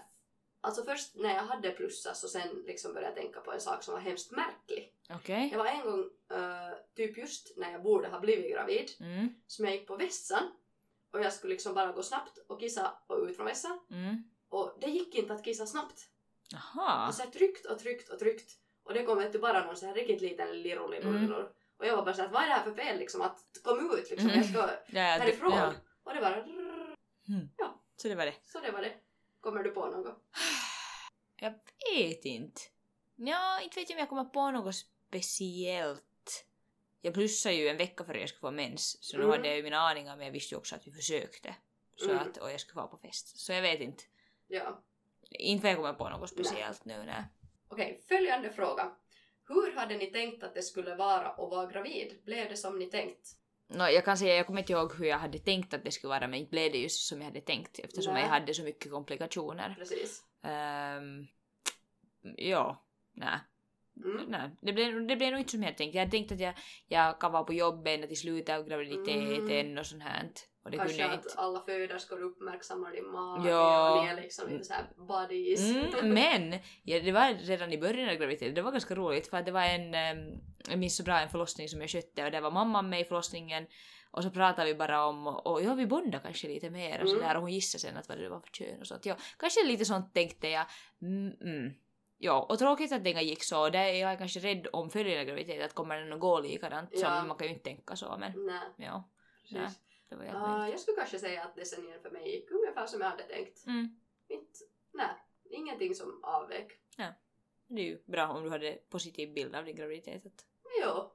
Alltså 0.60 0.82
först 0.84 1.14
när 1.14 1.34
jag 1.34 1.42
hade 1.42 1.70
plussat 1.70 2.16
så 2.16 2.28
sen 2.28 2.62
liksom 2.66 2.92
började 2.94 3.14
jag 3.14 3.22
tänka 3.22 3.40
på 3.40 3.52
en 3.52 3.60
sak 3.60 3.82
som 3.82 3.94
var 3.94 4.00
hemskt 4.00 4.30
märklig. 4.30 4.94
Okej. 5.10 5.50
Det 5.50 5.56
var 5.58 5.66
en 5.66 5.80
gång, 5.82 6.10
eh, 6.30 6.72
typ 6.96 7.18
just 7.18 7.56
när 7.56 7.72
jag 7.72 7.82
borde 7.82 8.08
ha 8.08 8.20
blivit 8.20 8.52
gravid, 8.52 8.90
Mm. 9.00 9.28
som 9.46 9.64
jag 9.64 9.74
gick 9.74 9.86
på 9.86 9.96
vässan 9.96 10.42
och 11.10 11.20
jag 11.20 11.32
skulle 11.32 11.52
liksom 11.52 11.74
bara 11.74 11.92
gå 11.92 12.02
snabbt 12.02 12.38
och 12.46 12.60
kissa 12.60 12.92
och 13.06 13.18
ut 13.18 13.36
från 13.36 13.46
vässan. 13.46 13.78
Mm. 13.90 14.22
Och 14.48 14.76
det 14.80 14.86
gick 14.86 15.14
inte 15.14 15.32
att 15.34 15.44
kissa 15.44 15.66
snabbt. 15.66 16.08
Aha. 16.54 17.08
Och 17.08 17.14
så 17.14 17.22
jag 17.22 17.32
tryckt 17.32 17.66
och 17.66 17.78
tryckt 17.78 18.08
och 18.08 18.18
tryckt 18.18 18.50
och 18.82 18.94
det 18.94 19.02
kom 19.04 19.22
inte 19.22 19.38
bara 19.38 19.66
någon 19.66 19.76
så 19.76 19.86
här 19.86 19.94
riktigt 19.94 20.20
liten 20.20 20.62
lirolirullor. 20.62 21.40
Mm. 21.40 21.52
Och 21.78 21.86
jag 21.86 21.96
var 21.96 22.04
bara 22.04 22.14
såhär, 22.14 22.28
vad 22.28 22.42
är 22.42 22.46
det 22.46 22.52
här 22.54 22.64
för 22.64 22.74
fel 22.74 22.98
liksom? 22.98 23.20
Att 23.22 23.40
kom 23.64 23.90
ut 23.98 24.10
liksom, 24.10 24.28
Mm. 24.28 24.40
jag 24.40 24.48
ska 24.50 24.58
Ja, 24.68 24.76
det- 24.86 25.00
härifrån. 25.00 25.52
ja. 25.52 25.72
Och 26.04 26.14
det 26.14 26.20
bara 26.20 26.44
Så 27.96 28.08
det 28.08 28.14
var 28.14 28.26
det. 28.26 28.34
Så 28.44 28.60
det 28.60 28.70
var 28.70 28.82
det. 28.82 28.94
Kommer 29.40 29.62
du 29.62 29.70
på 29.70 29.86
något? 29.86 30.22
Jag 31.40 31.50
vet 31.94 32.24
inte. 32.24 32.60
Ja, 33.16 33.60
inte 33.60 33.80
vet 33.80 33.90
jag 33.90 33.96
om 33.96 34.00
jag 34.00 34.08
kommer 34.08 34.24
på 34.24 34.50
något 34.50 34.74
speciellt. 34.74 36.02
Jag 37.00 37.14
plussade 37.14 37.54
ju 37.54 37.68
en 37.68 37.76
vecka 37.76 38.04
före 38.04 38.20
jag 38.20 38.28
skulle 38.28 38.40
få 38.40 38.50
mens, 38.50 39.04
så 39.04 39.16
nu 39.16 39.22
Mm. 39.22 39.36
hade 39.36 39.48
jag 39.48 39.56
ju 39.56 39.62
mina 39.62 39.78
aningar 39.78 40.16
men 40.16 40.26
jag 40.26 40.32
visste 40.32 40.54
ju 40.54 40.58
också 40.58 40.74
att 40.76 40.86
vi 40.86 40.92
försökte. 40.92 41.54
Så 41.96 42.10
Mm. 42.10 42.22
att, 42.22 42.36
och 42.36 42.50
jag 42.50 42.60
skulle 42.60 42.76
vara 42.76 42.86
på 42.86 42.96
fest. 42.96 43.38
Så 43.38 43.52
jag 43.52 43.62
vet 43.62 43.80
inte. 43.80 44.04
Ja. 44.46 44.82
Inte 45.30 45.62
vad 45.62 45.70
jag 45.70 45.76
kommer 45.78 45.92
på 45.92 46.08
något 46.08 46.30
speciellt 46.30 46.84
nu, 46.84 47.02
nej. 47.06 47.24
Okej, 47.68 48.00
följande 48.08 48.52
fråga. 48.52 48.96
Hur 49.48 49.76
hade 49.76 49.96
ni 49.96 50.06
tänkt 50.06 50.42
att 50.42 50.54
det 50.54 50.62
skulle 50.62 50.94
vara 50.94 51.28
att 51.28 51.50
vara 51.50 51.66
gravid? 51.66 52.18
Blev 52.24 52.48
det 52.48 52.56
som 52.56 52.78
ni 52.78 52.86
tänkt? 52.86 53.36
Nå, 53.68 53.88
jag 53.88 54.04
kan 54.04 54.18
säga, 54.18 54.36
jag 54.36 54.46
kommer 54.46 54.60
inte 54.60 54.72
ihåg 54.72 54.94
hur 54.94 55.06
jag 55.06 55.18
hade 55.18 55.38
tänkt 55.38 55.74
att 55.74 55.84
det 55.84 55.90
skulle 55.90 56.08
vara, 56.08 56.28
men 56.28 56.40
inte 56.40 56.50
blev 56.50 56.72
det 56.72 56.78
just 56.78 57.06
som 57.08 57.18
jag 57.18 57.24
hade 57.24 57.40
tänkt 57.40 57.78
eftersom 57.78 58.14
Nej. 58.14 58.22
jag 58.22 58.28
hade 58.30 58.54
så 58.54 58.62
mycket 58.62 58.90
komplikationer. 58.92 59.74
Precis. 59.78 60.22
Um, 60.42 61.26
ja, 62.36 62.84
nej. 63.12 63.38
Mm. 64.04 64.24
nej. 64.28 64.50
Det, 64.60 64.72
blev, 64.72 65.06
det 65.06 65.16
blev 65.16 65.30
nog 65.30 65.40
inte 65.40 65.50
som 65.50 65.62
jag 65.62 65.76
tänkte. 65.76 65.98
Jag 65.98 66.04
hade 66.04 66.10
tänkt 66.10 66.32
att 66.32 66.40
jag, 66.40 66.54
jag 66.88 67.20
kan 67.20 67.32
vara 67.32 67.44
på 67.44 67.52
jobbet 67.52 67.94
ända 67.94 68.06
till 68.06 68.16
slutet 68.16 68.58
av 68.58 68.68
graviditeten 68.68 69.66
Mm. 69.66 69.78
och 69.78 69.86
sånt 69.86 70.02
här. 70.02 70.30
Och 70.66 70.72
det 70.72 70.76
Kanske 70.78 70.96
kunde 70.96 71.12
jag 71.12 71.18
att 71.18 71.26
inte. 71.26 71.38
alla 71.40 71.60
föderskor 71.60 72.20
uppmärksammar 72.22 72.92
din 72.92 73.06
mage 73.10 73.50
Ja. 73.50 73.90
och 73.98 74.04
ni 74.04 74.10
är 74.10 74.16
liksom 74.16 74.48
lite 74.48 74.64
såhär 74.64 74.84
buddies. 75.08 75.60
Mm, 75.70 76.14
men 76.14 76.58
ja, 76.82 77.00
det 77.00 77.12
var 77.12 77.34
redan 77.34 77.72
i 77.72 77.78
början 77.78 78.08
av 78.08 78.14
graviditeten, 78.14 78.54
det 78.54 78.62
var 78.62 78.72
ganska 78.72 78.94
roligt 78.94 79.26
för 79.26 79.36
att 79.36 79.44
det 79.46 79.52
var 79.52 79.62
en, 79.62 79.94
jag 80.68 80.78
minns 80.78 80.96
så 80.96 81.02
bra 81.02 81.18
en 81.20 81.28
förlossning 81.28 81.68
som 81.68 81.80
jag 81.80 81.90
skötte 81.90 82.24
och 82.24 82.30
det 82.30 82.40
var 82.40 82.50
mamman 82.50 82.88
med 82.88 83.00
i 83.00 83.04
förlossningen 83.04 83.66
och 84.10 84.22
så 84.22 84.30
pratade 84.30 84.66
vi 84.68 84.74
bara 84.74 85.06
om, 85.06 85.26
och 85.26 85.62
ja 85.62 85.74
vi 85.74 85.86
bondade 85.86 86.22
kanske 86.24 86.48
lite 86.48 86.70
mer 86.70 86.94
och 87.02 87.06
Mm. 87.08 87.20
sådär 87.20 87.34
och 87.34 87.40
hon 87.40 87.52
gissade 87.52 87.80
sen 87.82 87.96
att 87.96 88.08
vad 88.08 88.18
det 88.18 88.28
var 88.28 88.40
för 88.40 88.48
kön 88.50 88.80
och 88.80 88.86
sånt. 88.86 89.06
Ja, 89.06 89.16
kanske 89.38 89.66
lite 89.66 89.84
sånt 89.84 90.14
tänkte 90.14 90.48
jag. 90.48 90.66
Mm, 91.02 91.32
mm. 91.40 91.72
Ja, 92.18 92.46
och 92.48 92.58
tråkigt 92.58 92.92
att 92.92 93.04
det 93.04 93.10
inte 93.10 93.22
gick 93.22 93.44
så. 93.44 93.68
Det, 93.70 93.92
jag 93.98 94.12
är 94.12 94.16
kanske 94.16 94.40
rädd 94.40 94.66
om 94.72 94.90
följande 94.90 95.24
graviditet 95.24 95.64
att 95.64 95.74
kommer 95.74 95.96
den 96.00 96.12
att 96.12 96.20
gå 96.20 96.40
likadant 96.40 96.90
Ja. 96.92 96.98
som 97.18 97.28
man 97.28 97.36
kan 97.36 97.46
ju 97.46 97.52
inte 97.52 97.64
tänka 97.64 97.96
så 97.96 98.16
men 98.20 98.32
Nej, 98.46 98.60
ja, 98.76 99.08
precis. 99.42 99.78
Det 100.08 100.16
var 100.16 100.24
helt 100.24 100.38
möjligt. 100.40 100.70
jag 100.72 100.80
skulle 100.80 100.96
kanske 100.96 101.18
säga 101.18 101.42
att 101.44 101.56
decennier 101.56 101.98
för 101.98 102.10
mig 102.10 102.30
gick 102.30 102.50
ungefär 102.50 102.86
som 102.86 103.00
jag 103.00 103.08
hade 103.10 103.22
tänkt. 103.22 103.66
Mm. 103.66 104.00
Inte, 104.28 104.58
nej, 104.92 105.10
ingenting 105.50 105.94
som 105.94 106.24
avvek. 106.24 106.72
Det 107.68 107.80
är 107.80 107.84
ju 107.84 108.02
bra 108.04 108.28
om 108.28 108.44
du 108.44 108.50
hade 108.50 108.72
positiv 108.88 109.34
bild 109.34 109.54
av 109.56 109.64
din 109.64 109.76
graviditet. 109.76 110.22
Jo, 110.82 111.10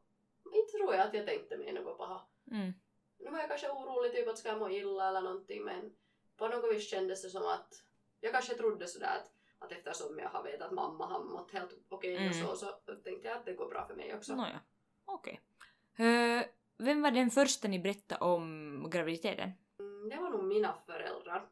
inte 0.53 0.71
tror 0.71 0.93
jag 0.95 1.07
att 1.07 1.13
jag 1.13 1.25
tänkte 1.27 1.57
mig 1.57 1.74
något 1.74 1.98
paha. 1.98 2.21
mm. 2.51 2.74
Nu 3.19 3.31
var 3.31 3.39
jag 3.39 3.48
kanske 3.50 3.69
orolig 3.69 4.12
typ 4.12 4.27
att 4.27 4.38
ska 4.38 4.50
jag 4.50 4.60
må 4.60 4.69
illa 4.69 5.07
eller 5.10 5.21
någonting 5.21 5.63
men 5.63 5.95
på 6.38 6.48
något 6.48 6.74
vis 6.75 6.89
kändes 6.89 7.21
det 7.24 7.29
som 7.29 7.43
att 7.45 7.83
jag 8.19 8.31
kanske 8.33 8.53
trodde 8.55 8.88
sådär 8.88 9.17
att, 9.17 9.31
att 9.60 9.71
eftersom 9.71 10.19
jag 10.19 10.29
har 10.29 10.43
vetat 10.43 10.62
att 10.67 10.71
mamma 10.74 11.05
har 11.05 11.24
mått 11.24 11.51
helt 11.51 11.71
okej 11.89 12.15
och 12.15 12.21
Mm. 12.21 12.33
så 12.33 12.55
så 12.55 12.65
tänkte 13.03 13.27
jag 13.27 13.38
att 13.38 13.45
det 13.45 13.53
går 13.53 13.69
bra 13.69 13.88
för 13.88 13.95
mig 13.95 14.15
också. 14.15 14.36
Nåja, 14.36 14.60
okej. 15.05 15.41
Eh, 15.98 16.43
vem 16.85 17.01
var 17.01 17.11
den 17.11 17.29
första 17.29 17.67
ni 17.67 17.79
berättade 17.79 18.25
om 18.25 18.88
graviditeten? 18.91 19.51
Mm, 19.79 20.09
Det 20.09 20.15
var 20.15 20.29
nog 20.29 20.43
mina 20.43 20.73
föräldrar. 20.85 21.45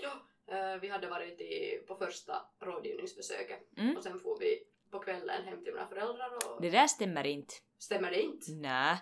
Ja, 0.00 0.12
eh, 0.56 0.80
vi 0.80 0.88
hade 0.88 1.06
varit 1.06 1.40
i, 1.40 1.82
på 1.88 1.96
första 1.96 2.32
rådgivningsbesöket 2.60 3.60
Mm. 3.78 3.96
och 3.96 4.02
sen 4.02 4.20
får 4.20 4.38
vi 4.38 4.58
på 4.90 4.98
kvällen 4.98 5.44
hem 5.44 5.64
till 5.64 5.72
mina 5.74 5.86
föräldrar 5.86 6.30
och 6.36 6.62
Det 6.62 6.70
där 6.70 6.86
stämmer 6.86 7.26
inte. 7.26 7.54
stämmer 7.78 8.10
det 8.10 8.22
inte? 8.22 8.52
Nej. 8.52 8.96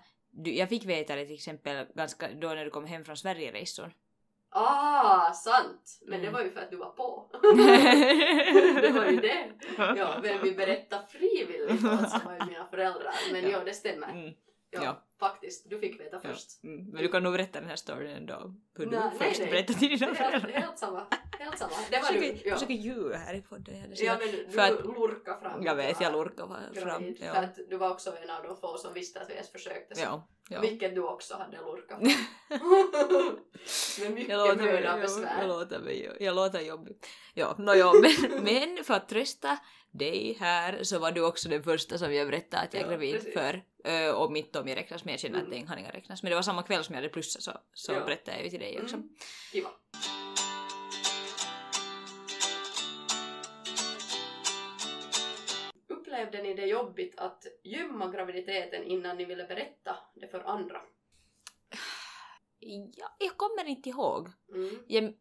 Jag 0.44 0.68
fick 0.68 0.84
veta 0.84 1.16
det 1.16 1.24
till 1.26 1.34
exempel 1.34 1.86
ganska 1.94 2.28
då 2.32 2.48
när 2.48 2.64
du 2.64 2.70
kom 2.70 2.84
hem 2.84 3.04
från 3.04 3.16
Sverigeresan. 3.16 3.92
Ah, 4.50 5.32
sant! 5.32 6.00
Men 6.06 6.20
det 6.20 6.26
Mm. 6.26 6.32
var 6.32 6.42
ju 6.42 6.50
för 6.50 6.60
att 6.60 6.70
du 6.70 6.76
var 6.76 6.90
på. 6.90 7.30
det 8.82 8.90
var 8.94 9.04
ju 9.06 9.16
det. 9.16 9.52
Ja, 9.76 10.18
vem 10.22 10.42
vi 10.42 10.52
berättade 10.52 11.06
frivilligt 11.06 11.84
åt 11.84 12.10
så 12.10 12.18
var 12.24 12.32
ju 12.40 12.46
mina 12.46 12.66
föräldrar. 12.66 13.14
Men 13.32 13.42
Ja. 13.42 13.48
ja, 13.50 13.64
det 13.64 13.72
stämmer. 13.74 14.08
Mm. 14.10 14.34
Ja, 14.70 14.84
Ja. 14.84 15.02
Faktiskt. 15.20 15.70
Du 15.70 15.78
fick 15.78 16.00
veta 16.00 16.20
Ja. 16.22 16.28
först. 16.30 16.64
Mm. 16.64 16.84
Men 16.90 17.02
du 17.02 17.08
kan 17.08 17.22
nog 17.22 17.32
berätta 17.32 17.60
den 17.60 17.68
här 17.68 17.76
storyn 17.76 18.16
ändå. 18.16 18.54
Hur 18.74 18.86
du 18.86 18.90
Nej, 18.98 19.10
först 19.18 19.40
nej. 19.40 19.50
berättade 19.50 19.78
till 19.78 19.98
dina 19.98 20.14
föräldrar. 20.14 20.50
helt 20.50 20.78
samma. 20.78 21.06
Helt 21.38 21.58
samma. 21.58 21.72
Det 21.90 21.96
var 21.96 22.02
Försöker, 22.06 22.32
du. 22.34 22.48
Ja. 22.48 22.54
försöker 22.54 22.74
ljuga 22.74 23.16
här 23.16 23.34
i 23.34 23.42
podden. 23.42 23.74
Ja, 23.94 24.04
Ja, 24.04 24.16
men 24.18 24.30
du 24.30 24.48
För 24.50 24.60
att- 24.62 24.84
lurkade 24.84 25.40
fram. 25.40 25.62
jag 25.62 25.74
vet, 25.74 26.00
jag 26.00 26.12
lurkar 26.12 26.46
fram. 26.46 26.72
gravid. 26.74 27.18
För 27.18 27.26
Ja. 27.26 27.32
att 27.34 27.58
du 27.70 27.76
var 27.76 27.90
också 27.90 28.16
en 28.22 28.30
av 28.30 28.42
de 28.42 28.56
få 28.56 28.78
som 28.78 28.94
visste 28.94 29.20
att 29.20 29.28
vi 29.28 29.32
ens 29.32 29.50
försökte. 29.52 29.94
så- 29.94 30.00
Ja, 30.02 30.28
ja. 30.50 30.60
Vilket 30.60 30.94
du 30.94 31.02
också 31.02 31.34
hade 31.36 31.56
lurkat 31.56 31.98
fram. 31.98 32.10
Med 34.00 34.12
mycket 34.12 34.28
Jag 34.28 34.48
låter, 34.48 34.62
möda 34.72 34.94
och 34.94 35.00
besvär. 35.00 35.38
jag, 35.40 35.48
låter 35.48 35.78
mig, 35.78 36.16
jag 36.20 36.36
låter 36.36 36.60
jobbig. 36.60 36.96
Ja, 37.34 37.54
no, 37.58 37.74
ja 37.74 37.92
men, 38.02 38.44
men 38.44 38.84
för 38.84 38.94
att 38.94 39.08
trösta 39.08 39.58
dig 39.90 40.36
här 40.40 40.82
så 40.82 40.98
var 40.98 41.12
du 41.12 41.24
också 41.24 41.48
den 41.48 41.62
första 41.62 41.98
som 41.98 42.14
jag 42.14 42.26
berättade 42.28 42.62
att 42.62 42.74
jag 42.74 42.80
är 42.82 42.86
Ja, 42.86 42.90
gravid 42.90 43.32
för. 43.32 43.62
Och 44.14 44.32
mitt 44.32 44.56
om 44.56 44.68
jag 44.68 44.76
räknas 44.76 45.04
men 45.06 45.12
jag 45.12 45.20
känner 45.20 45.38
Mm. 45.38 45.52
att 45.52 45.58
det 45.60 45.66
kan 45.66 45.78
inga 45.78 45.90
räknas. 45.92 46.22
Men 46.22 46.30
det 46.30 46.36
var 46.36 46.42
samma 46.42 46.62
kväll 46.62 46.84
som 46.84 46.94
jag 46.94 47.02
hade 47.02 47.08
plussat 47.12 47.42
så, 47.42 47.52
så 47.72 47.92
Ja. 47.92 48.04
berättade 48.04 48.36
jag 48.36 48.44
ju 48.44 48.50
till 48.50 48.60
dig 48.60 48.80
också. 48.82 48.96
Mm. 48.96 49.08
Kiva. 49.52 49.70
Upplevde 55.88 56.42
ni 56.42 56.54
det 56.54 56.66
jobbigt 56.66 57.18
att 57.18 57.46
gömma 57.62 58.10
graviditeten 58.10 58.84
innan 58.84 59.16
ni 59.16 59.24
ville 59.24 59.44
berätta 59.44 59.96
det 60.14 60.28
för 60.28 60.40
andra? 60.40 60.80
Ja, 62.96 63.16
jag 63.18 63.36
kommer 63.36 63.64
inte 63.64 63.88
ihåg. 63.88 64.28
Mm. 64.54 64.78
Jag, 64.86 65.14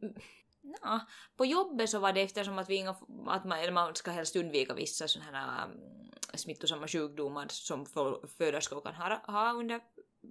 ja, 0.81 0.99
på 1.37 1.45
jobbet 1.45 1.89
så 1.89 1.99
var 1.99 2.13
det 2.13 2.21
eftersom 2.21 2.57
att, 2.59 2.69
vi 2.69 2.75
inga, 2.75 2.95
att 3.27 3.45
man, 3.45 3.73
man 3.73 3.95
ska 3.95 4.11
helst 4.11 4.35
undvika 4.35 4.73
vissa 4.73 5.07
sådana 5.07 5.31
här 5.39 5.65
um, 5.65 5.71
smittosamma 6.37 6.87
sjukdomar 6.87 7.45
som 7.49 7.85
fö- 7.85 8.27
föderskor 8.37 8.81
kan 8.81 8.95
ha, 8.95 9.21
ha 9.27 9.53
under, 9.53 9.81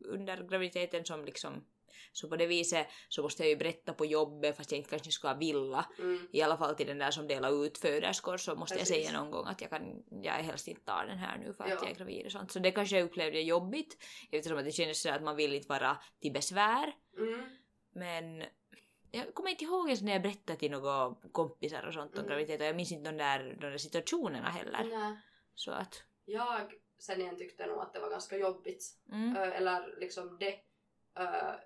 under 0.04 0.36
graviditeten 0.48 1.04
som 1.04 1.24
liksom 1.24 1.64
så 2.12 2.28
på 2.28 2.36
det 2.36 2.46
viset 2.46 2.86
så 3.08 3.22
måste 3.22 3.42
jag 3.42 3.50
ju 3.50 3.56
berätta 3.56 3.92
på 3.92 4.06
jobbet 4.06 4.56
fast 4.56 4.72
jag 4.72 4.78
inte 4.78 4.90
kanske 4.90 5.10
skulle 5.10 5.34
vilja. 5.34 5.84
Mm. 5.98 6.28
I 6.32 6.42
alla 6.42 6.56
fall 6.56 6.74
till 6.74 6.86
den 6.86 6.98
där 6.98 7.10
som 7.10 7.26
delar 7.26 7.64
ut 7.64 7.78
föderskor 7.78 8.36
så 8.36 8.54
måste 8.56 8.76
Precis. 8.78 8.96
jag 8.96 9.06
säga 9.06 9.20
någon 9.20 9.30
gång 9.30 9.46
att 9.46 9.60
jag 9.60 9.70
kan, 9.70 10.02
jag 10.22 10.32
helst 10.32 10.68
inte 10.68 10.84
tar 10.84 11.06
den 11.06 11.18
här 11.18 11.38
nu 11.38 11.52
för 11.52 11.64
att 11.64 11.70
Ja. 11.70 11.76
jag 11.82 11.90
är 11.90 11.94
gravid 11.94 12.26
och 12.26 12.32
sånt. 12.32 12.52
Så 12.52 12.58
det 12.58 12.70
kanske 12.70 12.96
jag 12.98 13.04
upplevde 13.04 13.40
jobbigt 13.40 14.02
eftersom 14.30 14.58
att 14.58 14.64
det 14.64 14.72
kändes 14.72 15.02
så 15.02 15.10
att 15.10 15.22
man 15.22 15.36
vill 15.36 15.52
inte 15.54 15.68
vara 15.68 15.96
till 16.20 16.32
besvär. 16.32 16.92
Mm. 17.18 17.42
Men 17.94 18.44
jag 19.10 19.34
kommer 19.34 19.50
inte 19.50 19.64
ihåg 19.64 19.86
ens 19.88 20.02
när 20.02 20.12
jag 20.12 20.22
berättade 20.22 20.58
till 20.58 20.70
några 20.70 21.14
kompisar 21.32 21.86
och 21.86 21.94
sånt 21.94 22.12
om 22.12 22.18
Mm. 22.18 22.28
graviditet 22.28 22.60
och 22.60 22.66
jag 22.66 22.76
minns 22.76 22.92
inte 22.92 23.10
de 23.10 23.16
där, 23.16 23.56
de 23.60 23.66
där 23.70 23.78
situationerna 23.78 24.48
heller. 24.50 24.84
Nej. 24.84 25.16
Så 25.54 25.70
att... 25.72 26.02
Jag 26.24 26.72
sen 26.98 27.20
igen 27.20 27.36
tyckte 27.36 27.66
nog 27.66 27.78
att 27.78 27.92
det 27.92 28.00
var 28.00 28.10
ganska 28.10 28.36
jobbigt. 28.36 28.84
Mm. 29.12 29.36
Eller 29.36 30.00
liksom 30.00 30.36
det 30.40 30.54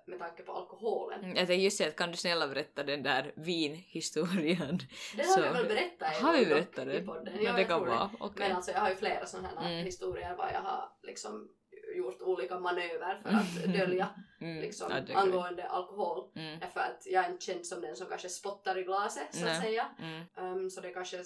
med 0.05 0.19
tanke 0.19 0.43
på 0.43 0.51
alkoholen. 0.53 1.23
Jag 1.27 1.35
tänkte 1.35 1.53
just 1.53 1.77
säga 1.77 1.89
att 1.89 1.95
kan 1.95 2.11
du 2.11 2.17
snälla 2.17 2.47
berätta 2.47 2.83
den 2.83 3.03
där 3.03 3.33
vinhistorien? 3.35 4.79
Det 5.15 5.23
Så- 5.23 5.41
har 5.41 5.47
vi 5.47 5.53
väl 5.53 5.67
berättat 5.67 6.15
Har 6.21 6.33
vi 6.37 6.45
berättat 6.45 6.87
i 6.87 6.91
det? 6.91 7.01
podden. 7.05 7.43
Ja, 7.43 7.53
det 7.53 7.59
jag 7.59 7.67
kan 7.67 7.85
vara. 7.85 8.09
Okej. 8.19 8.47
Men 8.47 8.55
alltså 8.55 8.71
jag 8.71 8.79
har 8.79 8.89
ju 8.89 8.95
flera 8.95 9.25
sådana 9.25 9.47
här 9.47 9.71
Mm. 9.73 9.85
historier 9.85 10.35
var 10.35 10.51
jag 10.51 10.61
har 10.61 10.91
liksom 11.03 11.49
gjort 11.95 12.21
olika 12.21 12.59
manöver 12.59 13.21
för 13.23 13.29
att 13.29 13.73
dölja 13.73 14.09
Mm. 14.41 14.61
liksom, 14.61 15.03
Ja, 15.07 15.15
angående 15.19 15.67
alkohol. 15.67 16.31
Mm. 16.35 16.59
För 16.73 16.79
att 16.79 17.03
jag 17.05 17.25
är 17.25 17.29
inte 17.31 17.45
känd 17.45 17.65
som 17.67 17.81
den 17.81 17.95
som 17.95 18.07
kanske 18.07 18.29
spottar 18.29 18.77
i 18.77 18.83
glaset 18.83 19.27
så 19.35 19.39
att 19.39 19.45
Nej. 19.45 19.61
säga. 19.61 19.87
Mm. 19.99 20.23
Um, 20.57 20.69
så 20.69 20.81
det 20.81 20.89
kanske 20.89 21.17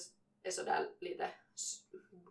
är 0.44 0.52
sådär 0.52 0.86
lite 1.02 1.30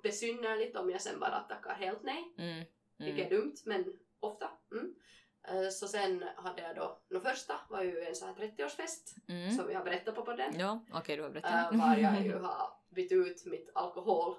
besynnerligt 0.03 0.77
om 0.77 0.91
jag 0.91 1.01
sen 1.01 1.21
bara 1.21 1.41
tackar 1.41 1.75
helt 1.75 2.03
nej. 2.03 2.35
Mm. 2.39 2.65
Vilket 2.99 3.27
Mm. 3.31 3.33
är 3.33 3.41
dumt 3.43 3.55
men 3.65 3.85
ofta. 4.21 4.51
Mm. 4.73 4.95
Eh, 5.49 5.69
Så 5.71 5.89
sen 5.89 6.25
hade 6.37 6.63
jag 6.63 6.77
då, 6.77 7.01
den 7.11 7.21
första 7.21 7.55
var 7.71 7.83
ju 7.83 8.01
en 8.01 8.15
sån 8.15 8.29
här 8.29 8.35
30-årsfest 8.35 9.15
Mm. 9.29 9.51
som 9.51 9.67
vi 9.67 9.75
har 9.75 9.85
berättat 9.85 10.15
på 10.15 10.23
podden. 10.23 10.59
Ja, 10.59 10.85
okej 10.93 11.17
du 11.17 11.23
har 11.23 11.31
berättat. 11.31 11.75
var 11.75 11.97
jag 11.97 12.23
ju 12.23 12.39
har 12.39 12.71
bytt 12.95 13.13
ut 13.13 13.47
mitt 13.47 13.71
alkohol 13.75 14.35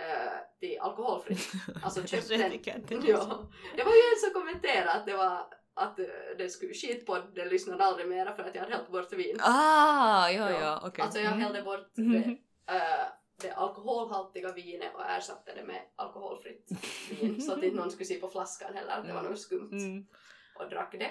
eh, 0.00 0.38
till 0.60 0.78
alkoholfritt. 0.80 1.52
Alltså 1.84 2.06
köpt 2.06 2.30
jag 2.30 2.40
den. 2.40 3.04
ja. 3.06 3.48
Det 3.76 3.84
var 3.84 3.92
ju 3.92 3.98
en 4.14 4.20
som 4.24 4.40
kommenterade 4.40 4.90
att 4.92 5.06
det 5.06 5.16
var 5.16 5.54
att 5.74 5.96
det 6.38 6.48
skulle 6.48 6.74
den 7.34 7.48
lyssnade 7.48 7.84
aldrig 7.84 8.08
mera 8.08 8.36
för 8.36 8.42
att 8.42 8.54
jag 8.54 8.62
hade 8.62 8.74
hällt 8.76 8.90
bort 8.90 9.12
vin. 9.12 9.36
Ah, 9.40 10.28
ja, 10.30 10.50
Ja. 10.50 10.60
ja, 10.60 10.80
okej. 10.84 11.02
Alltså 11.02 11.18
jag 11.18 11.26
Mm. 11.32 11.40
hällde 11.40 11.62
bort 11.62 11.90
det, 11.94 12.36
eh, 12.74 13.06
det 13.42 13.52
alkoholhaltiga 13.54 14.52
vinet 14.52 14.94
och 14.94 15.04
ersatte 15.04 15.54
det 15.54 15.64
med 15.64 15.82
alkoholfritt 15.96 16.68
vin 17.10 17.42
så 17.42 17.52
att 17.52 17.62
inte 17.62 17.76
någon 17.76 17.90
skulle 17.90 18.04
se 18.06 18.18
på 18.20 18.28
flaskan 18.28 18.74
heller 18.74 18.92
att 18.92 19.06
det 19.06 19.12
var 19.12 19.20
Mm. 19.20 19.30
något 19.32 19.40
skumt 19.40 19.70
Mm. 19.72 20.06
och 20.54 20.68
drack 20.70 20.92
det. 20.92 21.10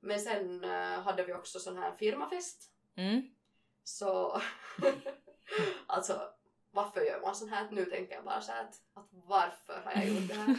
Men 0.00 0.20
sen 0.20 0.64
eh, 0.64 1.00
hade 1.00 1.24
vi 1.24 1.32
också 1.34 1.58
sån 1.58 1.76
här 1.78 1.92
firmafest 1.96 2.70
Mm. 2.96 3.22
så 3.84 4.40
alltså 5.86 6.20
varför 6.70 7.00
gör 7.00 7.20
man 7.20 7.34
sån 7.34 7.48
här? 7.48 7.68
Nu 7.70 7.84
tänker 7.84 8.14
jag 8.14 8.24
bara 8.24 8.40
så 8.40 8.52
här 8.52 8.64
att, 8.64 8.74
att 8.94 9.08
varför 9.10 9.80
har 9.84 9.92
jag 9.92 10.08
gjort 10.08 10.28
det 10.28 10.34
här? 10.34 10.56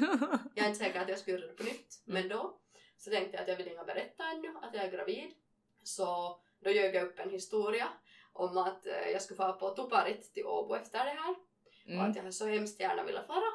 Jag 0.55 0.65
är 0.65 0.69
inte 0.69 0.79
säker 0.79 1.01
att 1.01 1.09
jag 1.09 1.19
skulle 1.19 1.37
göra 1.37 1.47
det 1.47 1.53
på 1.57 1.63
nytt, 1.63 2.01
men 2.05 2.27
då 2.29 2.59
så 2.97 3.09
tänkte 3.09 3.33
jag 3.37 3.41
att 3.43 3.47
jag 3.49 3.55
vill 3.57 3.67
inga 3.67 3.83
berätta 3.83 4.23
ännu 4.23 4.53
att 4.61 4.73
jag 4.73 4.83
är 4.85 4.91
gravid. 4.91 5.31
Så 5.83 6.39
då 6.59 6.69
ljög 6.71 6.95
jag 6.95 7.03
upp 7.07 7.19
en 7.19 7.29
historia 7.29 7.87
om 8.35 8.57
att 8.57 8.85
eh, 8.85 9.09
jag 9.09 9.21
skulle 9.21 9.37
fara 9.37 9.53
på 9.53 9.69
Tuparit 9.69 10.33
till 10.33 10.45
Åbo 10.45 10.75
efter 10.75 11.05
det 11.05 11.11
här 11.11 11.29
och 11.31 11.37
Mm. 11.87 12.09
att 12.09 12.15
jag 12.15 12.33
så 12.33 12.45
hemskt 12.47 12.79
gärna 12.79 13.03
ville 13.03 13.23
fara. 13.23 13.51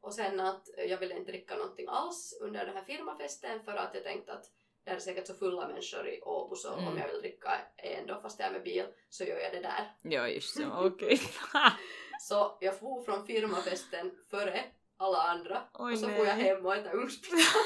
Och 0.00 0.14
sen 0.14 0.40
att 0.40 0.78
eh, 0.78 0.84
jag 0.84 0.98
ville 0.98 1.16
inte 1.16 1.32
dricka 1.32 1.56
någonting 1.56 1.86
alls 1.88 2.38
under 2.40 2.66
den 2.66 2.76
här 2.76 2.84
firmafesten 2.84 3.64
för 3.64 3.72
att 3.76 3.94
jag 3.94 4.02
tänkte 4.04 4.32
att 4.32 4.44
det 4.84 4.90
är 4.90 4.98
säkert 4.98 5.26
så 5.26 5.34
fulla 5.34 5.68
människor 5.68 6.08
i 6.08 6.20
Åbo 6.22 6.56
så 6.56 6.72
Mm. 6.72 6.88
om 6.88 6.98
jag 6.98 7.08
vill 7.08 7.20
dricka 7.20 7.50
en 7.76 8.06
då 8.06 8.20
fast 8.20 8.38
jag 8.40 8.48
är 8.48 8.52
med 8.52 8.62
bil 8.62 8.86
så 9.10 9.24
gör 9.24 9.38
jag 9.38 9.52
det 9.52 9.60
där. 9.60 9.94
Ja, 10.02 10.28
just 10.28 10.56
så, 10.56 10.62
okej. 10.86 11.20
Så 12.20 12.58
jag 12.60 12.78
for 12.78 13.02
från 13.02 13.26
firmafesten 13.26 14.12
före 14.30 14.64
alla 14.96 15.18
andra 15.22 15.62
Oj, 15.74 15.92
och 15.92 15.98
så 15.98 16.06
nej. 16.06 16.16
får 16.16 16.26
jag 16.26 16.34
hem 16.34 16.66
och 16.66 16.74
äta 16.76 16.92
ugnspizza. 16.92 17.58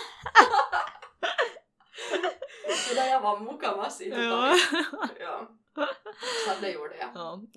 så 2.88 2.94
där 2.94 3.06
jag 3.06 3.20
var 3.20 3.40
mukamas 3.40 4.00
i 4.00 4.08
ja. 4.10 4.16
totalt. 4.90 5.12
Ja. 5.20 5.46
Så 6.44 6.50
att 6.50 6.60
det 6.60 6.70
gjorde 6.70 6.96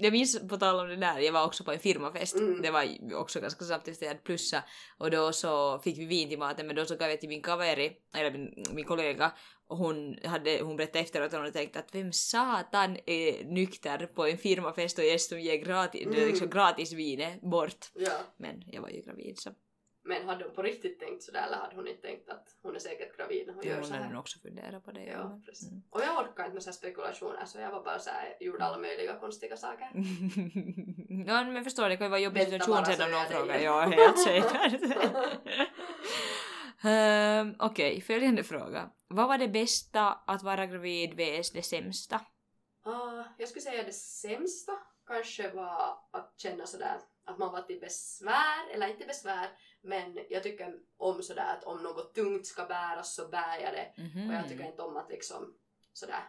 jag. 0.01 0.03
Ja. 0.03 0.05
Jag 0.05 0.11
minns 0.13 0.39
på 0.49 0.57
tal 0.57 0.79
om 0.79 0.87
det 0.89 0.95
där, 0.95 1.19
jag 1.19 1.33
var 1.33 1.45
också 1.45 1.63
på 1.63 1.71
en 1.71 1.79
firmafest. 1.79 2.35
Mm. 2.35 2.61
Det 2.61 2.71
var 2.71 2.85
också 3.13 3.39
ganska 3.41 3.65
samtidigt 3.65 4.01
jag 4.01 4.07
hade 4.07 4.19
plussa. 4.19 4.63
Och 4.97 5.11
då 5.11 5.31
så 5.33 5.79
fick 5.79 5.97
vi 5.97 6.05
vin 6.05 6.29
till 6.29 6.39
maten 6.39 6.67
men 6.67 6.75
då 6.75 6.85
så 6.85 6.95
gav 6.95 7.09
jag 7.09 7.19
till 7.19 7.29
min 7.29 7.41
kaveri, 7.41 7.91
eller 8.15 8.31
min, 8.31 8.63
min 8.73 8.85
kollega, 8.85 9.31
och 9.67 9.77
hon, 9.77 10.17
hade, 10.25 10.61
hon 10.61 10.77
berättade 10.77 10.99
efteråt 10.99 11.25
att 11.25 11.31
hon 11.31 11.39
hade 11.41 11.51
tänkt 11.51 11.77
att 11.77 11.95
vem 11.95 12.11
satan 12.13 12.97
är 13.05 13.43
nykter 13.45 14.05
på 14.05 14.27
en 14.27 14.37
firmafest 14.37 14.97
och 14.97 15.03
dessutom 15.03 15.39
ger 15.39 15.55
gratis, 15.57 16.05
Mm. 16.05 16.27
liksom 16.27 16.49
gratis 16.49 16.93
vinet 16.93 17.41
bort. 17.41 17.91
Ja. 17.93 18.11
Men 18.37 18.63
jag 18.67 18.81
var 18.81 18.89
ju 18.89 19.01
gravid 19.01 19.39
så 19.39 19.49
Men 20.11 20.27
hade 20.27 20.43
hon 20.43 20.53
på 20.53 20.61
riktigt 20.61 20.99
tänkt 20.99 21.23
sådär 21.23 21.47
eller 21.47 21.57
hade 21.57 21.75
hon 21.75 21.87
inte 21.87 22.01
tänkt 22.01 22.29
att 22.29 22.55
hon 22.61 22.75
är 22.75 22.79
säkert 22.79 23.17
gravid 23.17 23.47
när 23.47 23.53
hon 23.53 23.63
ja, 23.63 23.69
gör 23.69 23.75
hon 23.75 23.85
så 23.85 23.93
här? 23.93 24.09
nog 24.09 24.19
också 24.19 24.39
funderat 24.39 24.85
på 24.85 24.91
det. 24.91 25.05
Ja, 25.05 25.29
men- 25.29 25.41
precis. 25.41 25.69
Mm. 25.69 25.83
Och 25.89 26.01
jag 26.01 26.19
orkar 26.19 26.43
inte 26.43 26.53
med 26.53 26.63
så 26.63 26.73
spekulationer 26.73 27.45
så 27.45 27.59
jag 27.59 27.71
var 27.71 27.83
bara 27.83 27.99
såhär, 27.99 28.37
gjorde 28.39 28.65
alla 28.65 28.77
möjliga 28.77 29.19
konstiga 29.19 29.57
saker. 29.57 29.87
ja 31.27 31.43
men 31.43 31.63
förstår 31.63 31.89
det 31.89 31.97
kan 31.97 32.05
ju 32.05 32.09
vara 32.09 32.19
jobbig 32.19 32.43
situation 32.43 32.77
om 32.77 33.11
någon 33.11 33.25
frågar. 33.25 33.59
Ja, 33.59 33.81
helt 33.81 34.19
säkert. 34.19 34.81
um, 36.83 37.55
Okej, 37.59 38.01
följande 38.01 38.43
fråga. 38.43 38.89
Vad 39.07 39.27
var 39.27 39.37
det 39.37 39.47
bästa 39.47 40.11
att 40.27 40.43
vara 40.43 40.65
gravid 40.65 41.13
vs 41.13 41.51
det 41.51 41.63
sämsta? 41.63 42.21
Ah, 42.83 43.23
jag 43.37 43.49
skulle 43.49 43.61
säga 43.61 43.83
det 43.83 43.93
sämsta 43.93 44.71
kanske 45.07 45.49
var 45.49 45.97
att 46.11 46.33
känna 46.37 46.65
sådär 46.65 46.97
att 47.25 47.37
man 47.37 47.51
var 47.51 47.61
till 47.61 47.79
besvär, 47.79 48.69
eller 48.73 48.87
inte 48.87 49.05
besvär, 49.05 49.49
men 49.81 50.19
jag 50.29 50.43
tycker 50.43 50.79
om 50.97 51.23
sådär 51.23 51.55
att 51.57 51.63
om 51.63 51.83
något 51.83 52.13
tungt 52.15 52.45
ska 52.47 52.65
bäras 52.65 53.15
så 53.15 53.27
bär 53.27 53.57
jag 53.59 53.73
det. 53.73 53.93
Mhm. 53.97 54.29
Och 54.29 54.35
jag 54.35 54.47
tycker 54.49 54.63
inte 54.65 54.81
om 54.81 54.97
att 54.97 55.09
liksom 55.09 55.53
sådär 55.93 56.23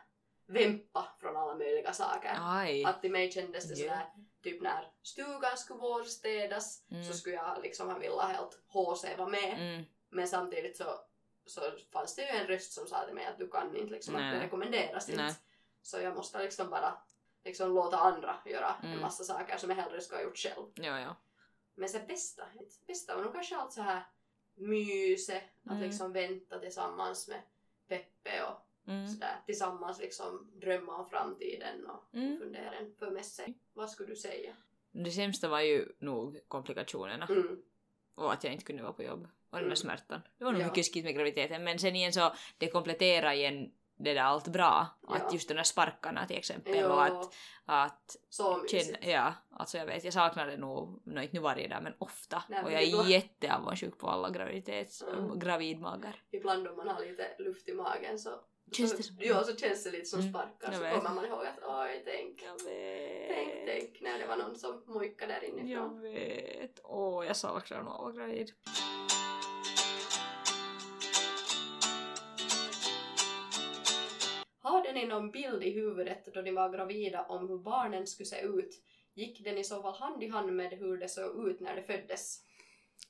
vämpa 0.47 1.06
från 1.21 1.37
alla 1.37 1.54
möjliga 1.54 1.92
saker. 1.92 2.37
Aj. 2.40 2.85
Att 2.85 3.00
till 3.00 3.11
mig 3.12 3.32
kändes 3.32 3.68
det 3.68 3.76
sådär, 3.76 4.06
typ 4.42 4.62
när 4.62 4.92
stugan 5.02 5.56
skulle 5.56 5.78
vårstädas 5.80 6.82
Mm. 6.90 7.04
så 7.04 7.12
skulle 7.14 7.35
jag 7.37 7.62
liksom 7.62 7.88
ha 7.88 7.99
velat 7.99 8.30
helt 8.30 8.59
HC 8.68 9.04
vara 9.18 9.28
med. 9.28 9.54
Mm. 9.59 9.85
Men 10.11 10.28
samtidigt 10.28 10.76
så, 10.76 10.85
så 11.47 11.61
fanns 11.92 12.14
det 12.16 12.23
ju 12.23 12.28
en 12.28 12.47
röst 12.47 12.73
som 12.73 12.87
sa 12.87 13.04
till 13.04 13.14
mig 13.14 13.26
att 13.26 13.38
du 13.38 13.49
kan 13.49 13.76
inte 13.76 13.92
liksom, 13.92 14.14
att 14.16 14.21
det 14.35 14.40
rekommenderas 14.40 15.09
Nej. 15.09 15.26
inte. 15.26 15.35
Så 15.82 15.99
jag 16.00 16.16
måste 16.16 16.38
liksom 16.42 16.71
bara 16.71 16.99
liksom 17.44 17.75
låta 17.75 17.97
andra 17.99 18.37
göra 18.44 18.75
Mm. 18.82 18.92
en 18.94 19.00
massa 19.00 19.25
saker 19.25 19.56
som 19.56 19.71
jag 19.71 19.76
hellre 19.76 20.00
skulle 20.00 20.18
ha 20.18 20.25
gjort 20.25 20.38
själv. 20.38 20.66
Ja, 20.75 21.00
ja. 21.00 21.16
Men 21.75 21.88
sen 21.88 22.07
bästa, 22.07 22.43
bästa 22.87 23.17
var 23.17 23.23
nog 23.23 23.33
kanske 23.33 23.57
allt 23.57 23.73
så 23.73 23.83
här 23.83 24.02
myse, 24.55 25.37
att 25.64 25.71
Mm. 25.71 25.83
liksom 25.83 26.12
vänta 26.12 26.59
tillsammans 26.59 27.29
med 27.29 27.41
Peppe 27.88 28.43
och 28.45 28.69
Mm. 28.91 29.09
sådär 29.09 29.37
tillsammans 29.47 29.99
liksom 30.00 30.50
drömma 30.55 30.97
om 30.97 31.09
framtiden 31.11 31.87
och 31.87 32.14
Mm. 32.14 32.38
fundera 32.38 32.73
för 32.99 33.11
med 33.11 33.25
sig. 33.25 33.55
Vad 33.73 33.91
skulle 33.91 34.09
du 34.09 34.17
säga? 34.17 34.57
Det 34.93 35.11
sämsta 35.11 35.49
var 35.49 35.61
ju 35.61 35.88
nog 35.99 36.41
komplikationerna 36.49 37.26
Mm. 37.31 37.62
och 38.14 38.33
att 38.33 38.45
jag 38.45 38.52
inte 38.52 38.64
kunde 38.64 38.83
vara 38.83 38.93
på 38.93 39.02
jobb. 39.02 39.29
och 39.50 39.59
den 39.59 39.64
där 39.64 39.67
Mm. 39.67 39.76
smärtan. 39.76 40.21
Det 40.38 40.45
var 40.45 40.52
nog 40.52 40.62
Ja. 40.62 40.67
mycket 40.67 40.95
skit 40.95 41.05
med 41.05 41.14
graviditeten 41.14 41.64
men 41.64 41.79
sen 41.79 41.97
igen 41.97 42.12
så 42.12 42.33
det 42.59 42.71
kompletterar 42.71 43.33
igen 43.33 43.73
det 43.99 44.15
där 44.15 44.23
allt 44.23 44.49
bra. 44.49 44.87
Ja. 45.09 45.15
Att 45.15 45.33
just 45.33 45.49
de 45.49 45.55
där 45.55 45.63
sparkarna 45.63 46.27
till 46.27 46.37
exempel 46.39 46.75
Jo, 46.77 46.87
och 46.89 47.05
att, 47.05 47.35
att 47.67 48.17
så 48.29 48.57
mysigt. 48.57 48.87
känna, 48.87 49.13
ja, 49.13 49.35
alltså 49.51 49.79
jag 49.79 49.87
vet, 49.87 50.05
jag 50.05 50.13
saknar 50.13 50.47
det 50.47 50.57
nog, 50.57 51.03
nå 51.05 51.23
inte 51.23 51.37
nu 51.37 51.41
varje 51.41 51.69
dag 51.69 51.83
men 51.83 51.95
ofta. 51.99 52.43
Nej, 52.49 52.65
och 52.65 52.73
jag 52.73 52.83
är 52.83 52.87
ibland- 52.87 53.09
jätteavundsjuk 53.09 53.99
på 53.99 54.09
alla 54.09 54.31
graviditets, 54.31 55.03
Mm. 55.03 55.39
gravidmagar. 55.39 56.23
Ibland 56.31 56.69
om 56.69 56.77
man 56.77 56.89
har 56.89 57.01
lite 57.01 57.35
luft 57.39 57.69
i 57.69 57.73
magen 57.75 58.19
så, 58.19 58.31
Känns 58.73 58.97
det 58.97 59.03
som- 59.03 59.17
ja, 59.21 59.45
så 59.45 59.57
känns 59.57 59.85
det 59.85 59.91
lite 59.91 60.05
som 60.07 60.21
Mm, 60.21 60.33
sparkar. 60.33 60.57
jag 60.67 60.75
Så 60.75 60.81
vet. 60.83 60.95
kommer 60.95 61.15
man 61.15 61.25
ihåg 61.27 61.47
att 61.47 61.59
oj, 61.63 62.03
tänk, 62.07 62.43
Jag 62.43 62.59
tänk, 63.29 63.67
tänk 63.67 64.01
när 64.01 64.19
det 64.19 64.27
var 64.27 64.37
någon 64.37 64.57
som 64.57 64.83
mojkade 64.87 65.33
där 65.33 65.43
Jag 65.43 65.59
inifrån. 65.59 66.01
vet. 66.03 66.81
Åh, 66.85 67.27
jag 67.27 67.37
saknar 67.37 67.83
nog 67.83 67.93
att 67.93 68.01
vara 68.01 68.13
gravid. 68.13 68.51
Hade 74.93 75.05
ni 75.05 75.09
någon 75.09 75.31
bild 75.31 75.63
i 75.63 75.71
huvudet 75.71 76.35
då 76.35 76.41
ni 76.41 76.51
var 76.51 76.69
gravida 76.71 77.23
om 77.23 77.49
hur 77.49 77.59
barnen 77.59 78.07
skulle 78.07 78.27
se 78.27 78.41
ut? 78.41 78.83
Gick 79.15 79.45
den 79.45 79.59
i 79.59 79.65
så 79.65 79.83
fall 79.83 79.95
hand 79.95 80.23
i 80.23 80.29
hand 80.29 80.53
med 80.53 80.73
hur 80.73 80.97
det 80.99 81.09
såg 81.09 81.49
ut 81.49 81.61
när 81.61 81.77
det 81.77 81.83
föddes? 81.83 82.39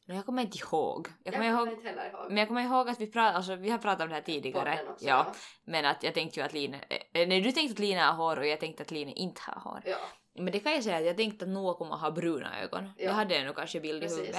Jag 0.06 0.26
kommer 0.26 0.42
inte 0.42 0.58
ihåg. 0.58 1.08
Jag 1.24 1.34
kommer 1.34 1.46
jag 1.46 1.58
ihåg, 1.58 1.68
inte 1.68 1.88
heller 1.88 2.10
ihåg. 2.10 2.28
men 2.28 2.36
jag 2.36 2.48
kommer 2.48 2.62
ihåg 2.62 2.88
att 2.88 3.00
vi, 3.00 3.06
pra, 3.06 3.22
alltså, 3.22 3.54
vi 3.56 3.70
har 3.70 3.78
pratat 3.78 4.00
om 4.02 4.08
det 4.08 4.14
här 4.14 4.22
tidigare. 4.22 4.78
Också, 4.88 5.06
ja, 5.06 5.32
Men 5.64 5.84
att 5.84 6.02
jag 6.02 6.14
tänkte 6.14 6.40
ju 6.40 6.46
att 6.46 6.52
Line... 6.52 6.74
Eh, 6.74 7.28
nej, 7.28 7.40
du 7.40 7.52
tänkte 7.52 7.72
att 7.72 7.78
Lina 7.78 8.12
har 8.12 8.28
hår 8.36 8.38
och 8.38 8.46
jag 8.46 8.60
tänkte 8.60 8.82
att 8.82 8.90
Line 8.90 9.08
inte 9.08 9.40
har 9.44 9.60
hår. 9.70 9.82
Ja, 9.84 9.98
Men 10.34 10.52
det 10.52 10.60
kan 10.60 10.72
jag 10.72 10.84
säga 10.84 10.96
att 10.96 11.04
jag 11.04 11.16
tänkte 11.16 11.44
att 11.44 11.50
Noah 11.50 11.78
kommer 11.78 11.96
ha 11.96 12.10
bruna 12.10 12.62
ögon. 12.62 12.84
Ja. 12.96 13.04
Jag 13.04 13.12
hade 13.12 13.44
nog 13.44 13.56
kanske 13.56 13.80
bild 13.80 14.04
i 14.04 14.08
huvudet. 14.08 14.36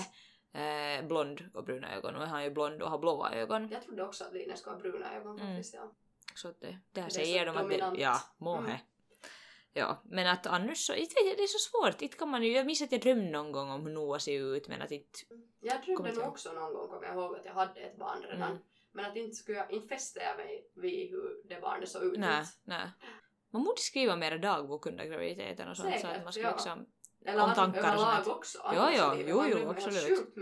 Eh, 0.54 1.08
blond 1.08 1.44
och 1.54 1.64
bruna 1.64 1.96
ögon 1.96 2.16
och 2.16 2.28
han 2.28 2.40
är 2.40 2.44
ju 2.44 2.50
blond 2.52 2.82
och 2.82 2.90
har 2.90 2.98
blåa 2.98 3.32
ögon. 3.32 3.70
jag 3.72 3.82
trodde 3.82 4.04
också 4.04 4.24
att 4.24 4.34
Line 4.34 4.58
skulle 4.58 4.76
ha 4.76 4.82
bruna 4.82 5.16
ögon 5.16 5.40
Mm. 5.40 5.56
faktiskt. 5.56 5.74
Ja. 5.74 5.92
Så 6.36 6.48
att 6.48 6.60
det, 6.62 6.80
där 6.92 7.04
Det 7.04 7.12
säger 7.12 7.46
de 7.46 7.58
att 7.58 7.70
det, 7.70 8.02
ja, 8.02 8.20
måhe. 8.38 8.60
Mm. 8.68 8.78
Ja, 9.74 10.02
men 10.06 10.28
att 10.28 10.48
annars 10.48 10.78
så, 10.78 10.94
inte 10.94 11.16
vet 11.16 11.28
jag, 11.28 11.38
det 11.38 11.44
är 11.44 11.48
så 11.48 11.70
svårt. 11.70 12.02
Inte 12.02 12.18
kan 12.18 12.30
man 12.30 12.44
ju, 12.44 12.52
jag 12.52 12.66
minns 12.66 12.82
att 12.82 12.92
jag 12.92 13.02
drömde 13.02 13.30
någon 13.30 13.52
gång 13.52 13.72
om 13.72 13.86
hur 13.86 13.94
Noah 13.94 14.20
ser 14.20 14.40
ut 14.56 14.68
men 14.68 14.82
att 14.82 14.92
inte... 14.92 15.20
Jag 15.62 15.86
drömde 15.86 16.12
nog 16.12 16.28
också 16.28 16.54
någon 16.54 16.74
gång, 16.74 16.88
kommer 16.88 17.08
jag 17.08 17.16
ihåg, 17.16 17.36
att 17.36 17.46
jag 17.46 17.54
hade 17.54 17.80
ett 17.80 17.98
barn 17.98 18.22
redan. 18.22 18.52
Mm. 18.52 18.64
Men 18.92 19.06
att 19.06 19.16
inte, 19.16 19.36
skulle 19.36 19.58
jag, 19.58 19.72
inte 19.72 19.88
fäste 19.88 20.20
jag 20.20 20.38
mig 20.38 20.68
vid 20.76 21.10
hur 21.10 21.42
det 21.50 21.62
barnet 21.62 21.90
såg 21.90 22.04
ut. 22.04 22.20
Nej, 22.20 22.46
nej. 22.64 22.92
Man 23.52 23.64
borde 23.64 23.82
skriva 23.82 24.16
mera 24.16 24.38
dagbok 24.38 24.86
under 24.86 25.06
graviditeten 25.06 25.70
och 25.70 25.78
sånt 25.78 25.90
så 25.90 25.96
att 25.96 26.02
Säkert, 26.02 26.24
man 26.24 26.34
ska 26.34 26.42
ja. 26.42 26.52
liksom... 26.52 26.86
Eller 27.26 27.44
om 27.44 27.54
tankar 27.54 27.96
och 27.96 28.02
sånt. 28.02 28.28
också. 28.28 28.58
Ja, 28.64 28.92
ja, 28.92 29.16
jo, 29.28 29.44
jo, 29.52 29.70
absolut. 29.70 30.36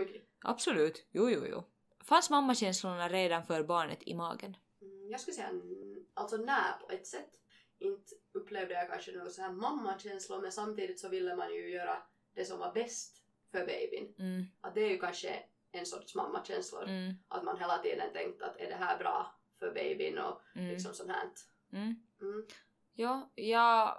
Absolut, 0.43 1.07
jo, 1.11 1.29
jo, 1.29 1.45
jo. 1.49 1.63
Fanns 2.03 2.29
mammakänslorna 2.29 3.09
redan 3.09 3.43
för 3.43 3.63
barnet 3.63 3.99
i 4.01 4.13
magen? 4.13 4.57
Mm, 4.81 5.09
Jag 5.11 5.19
skulle 5.19 5.35
säga 5.35 5.51
alltså 6.21 6.37
när 6.37 6.71
på 6.73 6.91
ett 6.91 7.07
sätt. 7.07 7.29
Inte 7.79 8.15
upplevde 8.33 8.73
jag 8.73 8.87
kanske 8.89 9.11
någon 9.11 9.31
så 9.31 9.41
här 9.41 9.51
mammakänslor 9.51 10.41
men 10.41 10.51
samtidigt 10.51 10.99
så 10.99 11.09
ville 11.09 11.35
man 11.35 11.53
ju 11.53 11.69
göra 11.69 11.97
det 12.35 12.45
som 12.45 12.59
var 12.59 12.73
bäst 12.73 13.23
för 13.51 13.59
babyn. 13.59 14.15
Mm, 14.19 14.45
Att 14.61 14.75
det 14.75 14.81
är 14.81 14.89
ju 14.89 14.97
kanske 14.99 15.43
en 15.71 15.85
sorts 15.85 16.15
mammakänslor. 16.15 16.83
mm, 16.83 17.13
Att 17.27 17.43
man 17.43 17.57
hela 17.59 17.77
tiden 17.77 18.13
tänkt 18.13 18.41
att 18.41 18.57
är 18.57 18.69
det 18.69 18.75
här 18.75 18.97
bra 18.97 19.35
för 19.59 19.71
babyn 19.73 20.17
och 20.17 20.41
mm, 20.55 20.69
liksom 20.69 20.93
sånt 20.93 21.11
här. 21.11 21.29
mm. 21.73 21.95
Mm, 22.21 22.47
Ja, 22.93 23.31
jag 23.35 23.97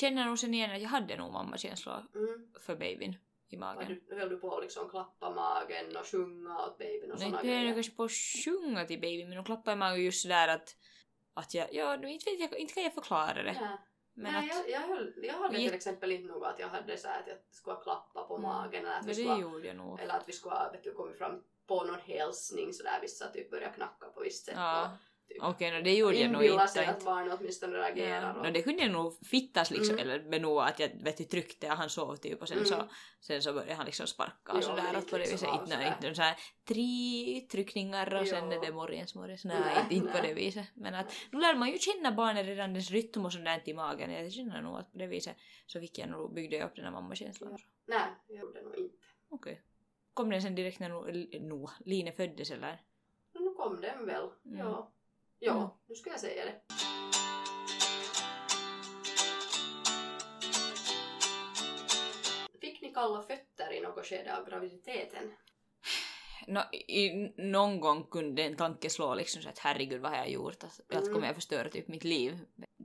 känner 0.00 0.24
nog 0.24 0.38
sen 0.38 0.54
igen 0.54 0.70
att 0.70 0.82
jag 0.82 0.88
hade 0.88 1.16
nog 1.16 1.32
mammakänslor 1.32 2.06
mm. 2.14 2.52
för 2.60 2.76
babyn 2.76 3.16
i 3.48 3.56
magen. 3.56 4.00
du, 4.08 4.16
höll 4.16 4.28
du 4.28 4.36
på 4.36 4.56
att 4.56 4.62
liksom 4.62 4.88
klappa 4.90 5.30
magen 5.30 5.96
och 5.96 6.06
sjunga 6.06 6.58
åt 6.66 6.78
babyn 6.78 7.12
och 7.12 7.18
Nej, 7.18 7.18
såna 7.18 7.26
inte 7.26 7.36
höll 7.38 7.46
jag 7.56 7.60
grejer? 7.62 7.74
kanske 7.74 7.92
på 7.92 8.04
att 8.04 8.10
sjunga 8.44 8.84
till 8.84 9.00
babyn 9.00 9.28
men 9.28 9.38
hon 9.38 9.44
klappade 9.44 9.72
i 9.72 9.76
magen 9.76 10.04
just 10.04 10.22
sådär 10.22 10.48
att 10.48 10.76
att 11.40 11.54
jag, 11.54 11.74
ja, 11.74 11.94
inte 11.94 12.30
vet 12.30 12.40
jag, 12.40 12.58
inte 12.58 12.74
kan 12.74 12.82
jag 12.82 12.94
förklara 12.94 13.34
det. 13.34 13.42
Nej, 13.42 13.76
Men 14.14 14.32
Nej 14.32 14.50
att, 14.50 14.56
jag, 14.56 14.70
jag, 14.70 14.88
höll, 14.88 15.14
jag 15.22 15.34
hade 15.34 15.56
till 15.56 15.74
exempel 15.74 16.12
inte 16.12 16.32
något 16.32 16.46
att 16.48 16.58
jag 16.58 16.68
hade 16.68 16.96
så 16.96 17.08
att 17.08 17.26
jag 17.26 17.36
skulle 17.50 17.76
klappa 17.76 18.22
på 18.24 18.36
Mm. 18.36 18.48
magen 18.50 18.86
eller 18.86 18.98
att, 18.98 19.06
vi 19.06 19.14
skulle, 19.14 19.72
nog. 19.72 20.00
eller 20.00 20.14
att 20.14 20.28
vi 20.28 20.32
skulle 20.32 20.54
vet 20.72 20.84
du, 20.84 20.92
kommit 20.94 21.18
fram 21.18 21.42
på 21.66 21.84
någon 21.84 22.00
hälsning 22.00 22.72
sådär 22.72 22.98
vissa 23.00 23.28
typ 23.28 23.50
började 23.50 23.74
knacka 23.74 24.06
på 24.06 24.20
visst 24.20 24.44
sätt 24.44 24.54
Ja, 24.56 24.82
och 24.82 24.88
typ 25.34 25.42
Okej, 25.42 25.70
no, 25.70 25.82
det 25.84 25.94
gjorde 25.94 26.16
jag 26.18 26.30
nog 26.30 26.42
inbilla 26.42 26.62
inte. 26.62 26.72
sig 26.72 26.86
att 26.86 26.94
inte. 26.94 27.04
barnet 27.04 27.38
åtminstone 27.40 27.76
reagerar. 27.76 28.22
Ja, 28.22 28.34
och, 28.40 28.46
no, 28.46 28.50
det 28.52 28.62
kunde 28.62 28.82
jag 28.82 28.90
nog 28.92 29.26
fittas 29.26 29.70
liksom, 29.70 29.94
Mm. 29.94 30.08
eller 30.10 30.22
med 30.30 30.40
nog 30.42 30.60
att 30.60 30.78
jag 30.80 30.88
vet 31.04 31.16
du, 31.16 31.24
tryckte 31.24 31.68
han 31.68 31.90
sov 31.90 32.16
typ 32.16 32.42
och 32.42 32.48
sen, 32.48 32.56
Mm. 32.56 32.68
så, 32.68 32.88
sen 33.20 33.42
så 33.42 33.52
började 33.52 33.74
han 33.74 33.86
liksom 33.86 34.06
sparka 34.06 34.52
och 34.52 34.64
sådär 34.64 34.96
inte 34.96 35.10
på 35.10 35.18
det 35.18 35.24
viset, 35.32 35.48
inte, 35.62 35.94
inte 36.04 36.14
så 36.14 36.22
här 36.22 36.36
tre 36.68 37.40
tryckningar 37.50 38.14
och 38.14 38.26
sen 38.28 38.50
Jo. 38.52 38.56
är 38.56 38.66
det 38.66 38.72
morgens 38.72 39.14
morgens, 39.14 39.44
nej, 39.44 39.60
Nej, 39.60 39.76
inte, 39.82 39.94
inte 39.94 40.12
på 40.12 40.26
det 40.26 40.34
viset. 40.34 40.66
Men 40.74 40.94
att 40.94 41.12
nu 41.32 41.40
lär 41.40 41.54
man 41.54 41.68
ju 41.70 41.78
känna 41.78 42.12
barnet 42.12 42.46
redan 42.46 42.74
dess 42.74 42.90
rytm 42.90 43.24
och 43.24 43.32
sånt 43.32 43.44
där 43.44 43.62
i 43.64 43.74
magen, 43.74 44.10
jag 44.12 44.32
känner 44.32 44.62
nog 44.62 44.78
att 44.78 44.92
på 44.92 44.98
det 44.98 45.06
viset 45.06 45.36
så 45.66 45.80
fick 45.80 45.98
jag 45.98 46.08
nog, 46.08 46.34
byggde 46.34 46.56
jag 46.56 46.66
upp 46.66 46.76
den 46.76 46.84
här 46.84 46.92
mammakänslan. 46.92 47.50
Ja. 47.52 47.58
Nej, 47.86 48.00
jag 48.28 48.38
gjorde 48.38 48.62
nog 48.62 48.76
inte. 48.78 48.94
Okej. 49.30 49.62
Kom 50.14 50.30
den 50.30 50.42
sen 50.42 50.54
direkt 50.54 50.78
när 50.80 50.88
no, 50.88 51.48
no, 51.48 51.70
Line 51.84 52.12
föddes 52.12 52.50
eller? 52.50 52.80
Men 53.32 53.42
nu 53.44 53.50
kom 53.54 53.80
den 53.80 54.06
väl. 54.06 54.28
Mm. 54.44 54.58
Ja. 54.58 54.92
Ja, 55.42 55.52
Mm. 55.56 55.68
nu 55.88 55.94
ska 55.94 56.10
jag 56.10 56.20
säga 56.20 56.44
det. 56.44 56.60
Fick 62.60 62.82
ni 62.82 62.92
kalla 62.94 63.22
fötter 63.22 63.72
i 63.72 63.80
något 63.80 64.06
skede 64.06 64.36
av 64.36 64.48
graviditeten? 64.48 65.32
No, 66.46 66.60
i, 66.74 67.10
någon 67.36 67.80
gång 67.80 68.04
kunde 68.04 68.42
en 68.42 68.56
tanke 68.56 68.90
slå 68.90 69.14
liksom 69.14 69.42
så 69.42 69.48
att 69.48 69.58
herregud 69.58 70.00
vad 70.00 70.10
har 70.10 70.18
jag 70.18 70.30
gjort? 70.30 70.64
Att, 70.64 70.80
att 70.80 71.02
Mm. 71.02 71.14
kommer 71.14 71.26
jag 71.26 71.34
förstöra 71.34 71.68
typ 71.68 71.88
mitt 71.88 72.04
liv? 72.04 72.38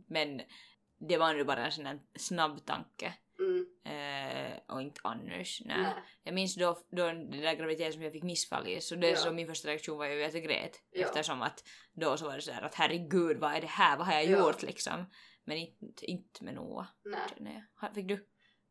Men 0.07 0.41
det 1.09 1.17
var 1.17 1.33
nu 1.33 1.43
bara 1.43 1.65
en 1.65 1.71
sån 1.71 1.83
där 1.83 1.99
snabb 2.19 2.65
tanke. 2.65 3.13
Mm. 3.39 3.65
Eh, 3.85 4.59
och 4.67 4.81
inte 4.81 5.01
annars. 5.03 5.61
Nej. 5.65 5.81
Nej. 5.81 5.93
Jag 6.23 6.33
minns 6.33 6.55
då, 6.55 6.77
då 6.89 7.05
den 7.05 7.31
där 7.31 7.53
graviditeten 7.55 7.93
som 7.93 8.01
jag 8.01 8.11
fick 8.11 8.23
missfall 8.23 8.67
i, 8.67 8.81
så 8.81 8.95
det 8.95 9.09
Ja. 9.09 9.15
så 9.15 9.31
min 9.31 9.47
första 9.47 9.67
reaktion 9.67 9.97
var 9.97 10.05
ju 10.05 10.23
att 10.23 10.33
jag 10.33 10.43
grät. 10.43 10.81
Ja. 10.91 11.05
Eftersom 11.05 11.41
att 11.41 11.63
då 11.93 12.17
så 12.17 12.25
var 12.25 12.35
det 12.35 12.41
sådär 12.41 12.61
att 12.61 12.75
herregud 12.75 13.37
vad 13.37 13.53
är 13.55 13.61
det 13.61 13.67
här, 13.67 13.97
vad 13.97 14.07
har 14.07 14.13
jag 14.13 14.25
Ja. 14.25 14.39
gjort 14.39 14.61
liksom? 14.61 15.05
Men 15.43 15.57
inte, 15.57 16.05
inte 16.05 16.43
med 16.43 16.53
Noah, 16.53 16.85
Nej. 17.39 17.63
Fick 17.95 18.07
du? 18.07 18.13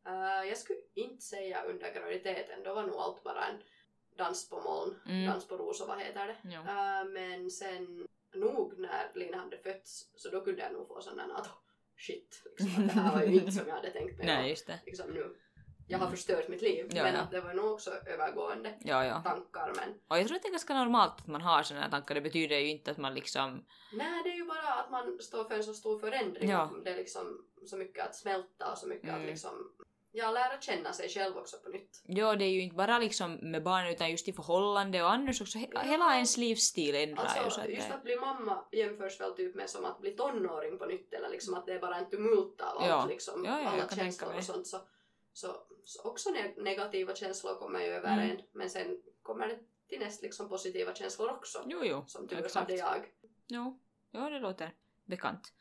Eh, 0.07 0.48
jag 0.48 0.59
skulle 0.59 0.79
inte 0.94 1.24
säga 1.24 1.62
under 1.64 1.94
graviditeten, 1.94 2.62
då 2.62 2.74
var 2.74 2.83
nog 2.83 2.96
allt 2.96 3.22
bara 3.24 3.46
en 3.46 3.62
dans 4.16 4.48
på 4.48 4.61
moln, 4.61 5.00
Mm. 5.07 5.27
dans 5.27 5.48
på 5.48 5.57
rosor, 5.57 5.87
vad 5.87 5.98
heter 6.00 6.27
det? 6.27 6.37
Ja. 6.50 6.61
Eh, 6.61 7.05
men 7.09 7.50
sen 7.50 8.07
nog 8.35 8.79
när 8.79 9.11
Lina 9.14 9.37
hade 9.37 9.59
fötts 9.59 10.11
så 10.14 10.31
då 10.31 10.40
kunde 10.44 10.62
jag 10.62 10.72
nog 10.72 10.88
få 10.88 11.00
där 11.00 11.35
att 11.35 11.48
shit, 11.96 12.42
liksom, 12.59 12.83
att 12.83 12.94
det 12.94 13.00
här 13.00 13.14
var 13.14 13.22
ju 13.22 13.35
inte 13.35 13.52
som 13.52 13.68
jag 13.68 13.74
hade 13.74 13.90
tänkt 13.90 14.16
mig. 14.18 14.26
Nej, 14.33 14.50
just 14.50 14.66
det. 14.66 14.80
liksom 14.87 15.11
nu, 15.11 15.37
jag 15.88 15.98
har 15.98 16.07
Mm. 16.07 16.16
förstört 16.16 16.48
mitt 16.48 16.62
liv. 16.62 16.87
Ja, 16.94 17.02
men 17.02 17.14
ja. 17.14 17.20
att 17.20 17.30
det 17.30 17.40
var 17.40 17.54
nog 17.54 17.72
också 17.72 17.90
övergående 18.07 18.74
Ja, 18.80 19.22
tankar. 19.24 19.72
Men 19.76 19.94
Och 20.09 20.18
jag 20.18 20.26
tror 20.26 20.37
att 20.37 20.42
det 20.42 20.48
är 20.48 20.52
ganska 20.52 20.74
normalt 20.74 21.12
att 21.20 21.26
man 21.26 21.40
har 21.40 21.62
sådana 21.62 21.85
här 21.85 21.90
tankar. 21.90 22.14
Det 22.14 22.20
betyder 22.20 22.59
ju 22.59 22.68
inte 22.68 22.90
att 22.90 22.98
man 22.98 23.14
liksom... 23.14 23.64
nej, 23.92 24.22
det 24.24 24.30
är 24.30 24.35
ju 24.37 24.44
bara 24.44 24.74
att 24.74 24.90
man 24.90 25.18
står 25.20 25.44
för 25.44 25.54
en 25.54 25.64
så 25.64 25.74
stor 25.74 25.98
förändring. 25.98 26.48
Det 26.85 26.90
är 26.90 26.96
liksom 26.96 27.44
så 27.66 27.76
mycket 27.76 28.04
att 28.07 28.14
smälta 28.16 28.72
och 28.72 28.78
så 28.78 28.87
mycket 28.87 29.09
Mm. 29.09 29.20
att 29.20 29.26
liksom 29.26 29.72
ja, 30.16 30.31
lära 30.31 30.61
känna 30.61 30.92
sig 30.92 31.09
själv 31.09 31.37
också 31.37 31.57
på 31.59 31.68
nytt. 31.68 32.03
Ja, 32.07 32.37
det 32.37 32.44
är 32.44 32.48
ju 32.50 32.61
inte 32.61 32.77
bara 32.77 32.98
liksom 32.98 33.35
med 33.35 33.62
barn 33.62 33.87
utan 33.87 34.11
just 34.11 34.29
i 34.29 34.33
förhållande 34.33 35.03
och 35.03 35.11
annars 35.12 35.40
också. 35.40 35.59
He- 35.59 35.70
Ja. 35.74 35.81
Hela 35.81 36.14
ens 36.14 36.37
livsstil 36.37 36.94
ändrar 36.94 37.24
ju 37.24 37.31
så 37.31 37.40
Alltså, 37.40 37.61
att 37.61 37.68
just 37.68 37.90
att 37.90 38.03
bli 38.03 38.16
mamma 38.16 38.64
jämförs 38.72 39.20
väl 39.20 39.33
typ 39.33 39.55
med 39.55 39.70
som 39.70 39.85
att 39.85 40.00
bli 40.00 40.11
tonåring 40.11 40.79
på 40.79 40.87
nytt 40.87 41.12
eller 41.14 41.29
liksom 41.29 41.55
att 41.55 41.66
det 41.66 41.72
är 41.72 41.79
bara 41.81 41.96
en 41.96 42.11
tumult 42.11 42.61
av 42.61 42.68
allt 42.79 42.87
Ja. 42.88 43.07
liksom, 43.07 43.44
Ja, 43.44 43.61
ja, 43.61 43.68
alla 43.68 43.88
känslor 43.88 44.35
och 44.37 44.44
sånt 44.44 44.66
så, 44.66 44.79
så, 45.33 45.57
så 45.85 46.03
också 46.11 46.31
ne- 46.31 46.62
negativa 46.62 47.14
känslor 47.14 47.55
kommer 47.55 47.81
ju 47.81 47.87
över 47.87 48.12
Mm. 48.12 48.31
en 48.31 48.37
men 48.53 48.70
sen 48.70 48.98
kommer 49.22 49.48
det 49.48 49.59
till 49.88 49.98
näst 49.98 50.22
liksom 50.22 50.48
positiva 50.48 50.94
känslor 50.94 51.31
också. 51.31 51.62
Jo, 51.66 51.81
jo. 51.85 52.05
Som 52.07 52.29
tur 52.29 52.38
exakt. 52.38 52.55
hade 52.55 52.74
jag. 52.74 53.07
Jo, 53.48 53.81
jo, 54.12 54.20
det 54.31 54.38
låter 54.38 54.74
bekant. 55.05 55.53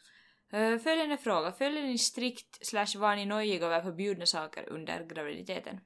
Uh, 0.53 0.77
följande 0.79 1.17
fråga. 1.17 1.51
Följer 1.51 1.81
ni 1.83 1.97
strikt 1.97 2.65
slash 2.67 2.97
var 2.97 3.15
ni 3.15 3.25
nojiga 3.25 3.65
över 3.65 3.81
förbjudna 3.81 4.25
saker 4.25 4.69
under 4.69 5.03
graviditeten? 5.03 5.79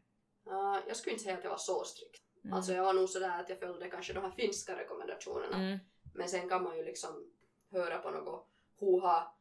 Uh, 0.47 0.77
jag 0.87 0.97
skulle 0.97 1.13
inte 1.13 1.23
säga 1.23 1.37
att 1.37 1.43
jag 1.43 1.51
var 1.51 1.57
så 1.57 1.83
strikt. 1.83 2.23
Mm. 2.43 2.53
Alltså 2.57 2.73
jag 2.73 2.83
var 2.83 2.93
nog 2.93 3.09
sådär 3.09 3.39
att 3.39 3.49
jag 3.49 3.59
följde 3.59 3.89
kanske 3.89 4.13
de 4.13 4.23
här 4.23 4.31
finska 4.31 4.77
rekommendationerna. 4.77 5.55
Mm. 5.57 5.77
Men 6.15 6.27
sen 6.29 6.49
kan 6.49 6.63
man 6.63 6.77
ju 6.77 6.83
liksom 6.85 7.31
höra 7.71 7.97
på 7.97 8.09
något 8.11 8.47
huha 8.79 9.31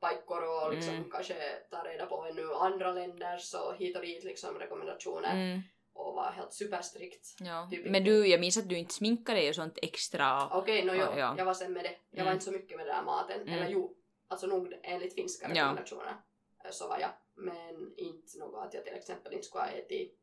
paikkor 0.00 0.42
och 0.66 0.74
liksom 0.74 0.94
Mm. 0.94 1.10
kanske 1.10 1.34
ta 1.70 1.82
reda 1.84 2.06
på 2.06 2.24
ännu 2.30 2.54
andra 2.54 2.92
länders 2.92 3.54
och 3.54 3.74
hit 3.76 3.96
och 3.96 4.02
dit 4.02 4.24
liksom 4.24 4.58
rekommendationer 4.58 5.32
Mm. 5.32 5.60
och 5.92 6.14
vara 6.14 6.30
helt 6.30 6.52
superstrikt. 6.52 7.26
Ja. 7.40 7.68
Typ 7.70 7.90
Men 7.90 8.04
du, 8.04 8.26
jag 8.26 8.40
minns 8.40 8.56
att 8.58 8.68
du 8.68 8.78
inte 8.78 8.94
sminkade 8.94 9.38
dig 9.40 9.48
och 9.48 9.54
sånt 9.54 9.78
extra. 9.82 10.48
Okej, 10.52 10.84
no, 10.84 10.92
Ja, 10.94 11.08
jo, 11.12 11.18
ja. 11.18 11.34
jag 11.38 11.44
var 11.44 11.54
sen 11.54 11.72
med 11.72 11.84
det. 11.84 11.94
Jag 12.10 12.18
Mm. 12.18 12.26
var 12.26 12.32
inte 12.32 12.44
så 12.44 12.52
mycket 12.52 12.76
med 12.76 12.86
den 12.86 12.96
där 12.96 13.02
maten. 13.02 13.40
Mm. 13.40 13.54
Eller 13.54 13.68
jo, 13.68 13.94
alltså 14.28 14.46
nog 14.46 14.74
enligt 14.82 15.14
finska 15.14 15.46
Ja. 15.48 15.54
rekommendationer 15.54 16.16
eh, 16.64 16.70
så 16.70 16.88
var 16.88 16.98
jag. 16.98 17.10
Men 17.34 17.94
inte 17.96 18.38
något 18.38 18.66
att 18.66 18.74
jag 18.74 18.84
till 18.84 18.94
exempel 18.94 19.32
inte 19.32 19.46
skulle 19.46 19.64
ha 19.64 19.70
ätit 19.70 20.18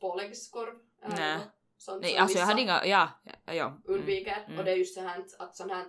påläggskorv 0.00 0.74
eller 1.02 1.16
Nej. 1.16 1.38
Sånt 1.76 2.02
Nej, 2.02 2.12
som 2.12 2.22
alltså 2.22 2.38
jag 2.38 2.46
hade 2.46 2.62
inga, 2.62 2.86
ja, 2.86 3.08
ja, 3.44 3.54
ja. 3.54 3.66
Mm. 3.66 3.82
undviker. 3.84 4.44
Mm. 4.46 4.58
Och 4.58 4.64
det 4.64 4.70
är 4.72 4.76
just 4.76 4.94
så 4.94 5.00
här 5.00 5.24
att 5.38 5.56
sånt 5.56 5.72
här, 5.72 5.86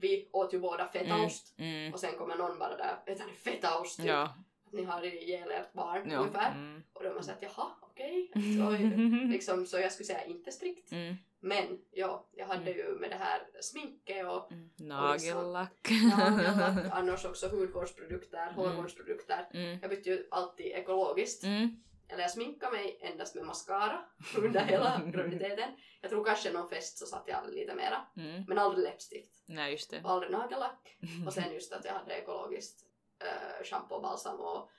vi 0.00 0.28
åt 0.32 0.54
ju 0.54 0.58
båda 0.58 0.88
fetaost 0.88 1.54
Mm. 1.58 1.92
och 1.94 2.00
sen 2.00 2.14
kommer 2.18 2.36
någon 2.36 2.58
bara 2.58 2.76
där, 2.76 3.02
äter 3.06 3.26
ni 3.26 3.32
fetaost? 3.32 3.96
Typ. 3.96 4.06
Ja, 4.06 4.34
Att 4.66 4.72
ni 4.72 4.84
har 4.84 5.04
ihjäl 5.04 5.50
ert 5.50 5.72
barn 5.72 6.10
ja. 6.10 6.18
ungefär. 6.18 6.52
Mm. 6.52 6.82
Och 6.92 7.02
då 7.02 7.08
var 7.08 7.14
man 7.14 7.24
såhär 7.24 7.36
att 7.36 7.42
jaha, 7.42 7.70
okej. 7.80 8.30
Så, 8.34 8.70
liksom, 9.32 9.66
så 9.66 9.78
jag 9.78 9.92
skulle 9.92 10.06
säga 10.06 10.24
inte 10.24 10.52
strikt. 10.52 10.92
Mm. 11.42 11.66
Men 11.66 11.78
ja, 11.90 12.26
jag 12.32 12.46
hade 12.46 12.70
ju 12.70 12.98
med 13.00 13.10
det 13.10 13.16
här 13.16 13.40
sminket 13.60 14.26
och 14.26 14.52
Mm. 14.52 14.70
Nagellack. 14.76 15.90
nagellack, 16.16 16.86
annars 16.92 17.24
också 17.24 17.48
hudvårdsprodukter, 17.48 18.42
Mm. 18.42 18.54
hårvårdsprodukter. 18.54 19.48
Mm. 19.54 19.78
Jag 19.82 19.90
bytte 19.90 20.10
ju 20.10 20.26
alltid 20.30 20.66
ekologiskt. 20.66 21.44
Mm. 21.44 21.76
Eller 22.10 22.22
jag 22.22 22.30
sminkade 22.30 22.72
mig 22.72 22.98
endast 23.02 23.34
med 23.34 23.44
mascara 23.44 24.04
under 24.38 24.60
hela 24.60 25.00
graviditeten. 25.06 25.70
Jag 26.00 26.10
tror 26.10 26.24
kanske 26.24 26.52
någon 26.52 26.68
fest 26.68 26.98
så 26.98 27.06
satt 27.06 27.24
jag 27.26 27.50
lite 27.54 27.74
mera. 27.74 28.06
Mm. 28.16 28.44
Men 28.48 28.58
aldrig 28.58 28.84
läppstift. 28.84 29.30
Nej, 29.46 29.72
just 29.72 29.90
det. 29.90 30.00
Och 30.04 30.10
aldrig 30.10 30.32
nagellack. 30.32 30.96
Och 31.26 31.32
sen 31.32 31.52
just 31.54 31.72
att 31.72 31.84
jag 31.84 31.92
hade 31.92 32.14
ekologiskt 32.14 32.84
uh, 33.24 33.64
shampoo 33.64 33.94
och 33.96 34.02
balsam 34.02 34.40
och 34.40 34.70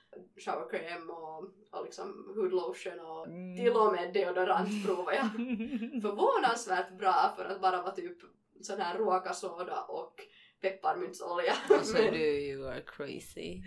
showercreme 0.44 1.12
och, 1.12 1.38
och 1.70 1.84
liksom 1.84 2.32
hudlotion 2.36 3.00
och 3.00 3.26
Mm. 3.26 3.56
till 3.56 3.72
och 3.76 3.92
med 3.92 4.12
deodorant 4.12 4.86
provade 4.86 5.16
jag. 5.16 5.26
Förvånansvärt 6.02 6.98
bra 6.98 7.32
för 7.36 7.44
att 7.44 7.60
bara 7.60 7.82
vara 7.82 7.94
typ 7.94 8.18
sån 8.60 8.80
här 8.80 8.98
råkasoda 8.98 9.82
och 9.82 10.20
pepparmyntsolja. 10.60 11.52
Alltså 11.70 11.96
du, 11.96 12.18
you 12.50 12.68
are 12.68 12.80
crazy. 12.86 13.62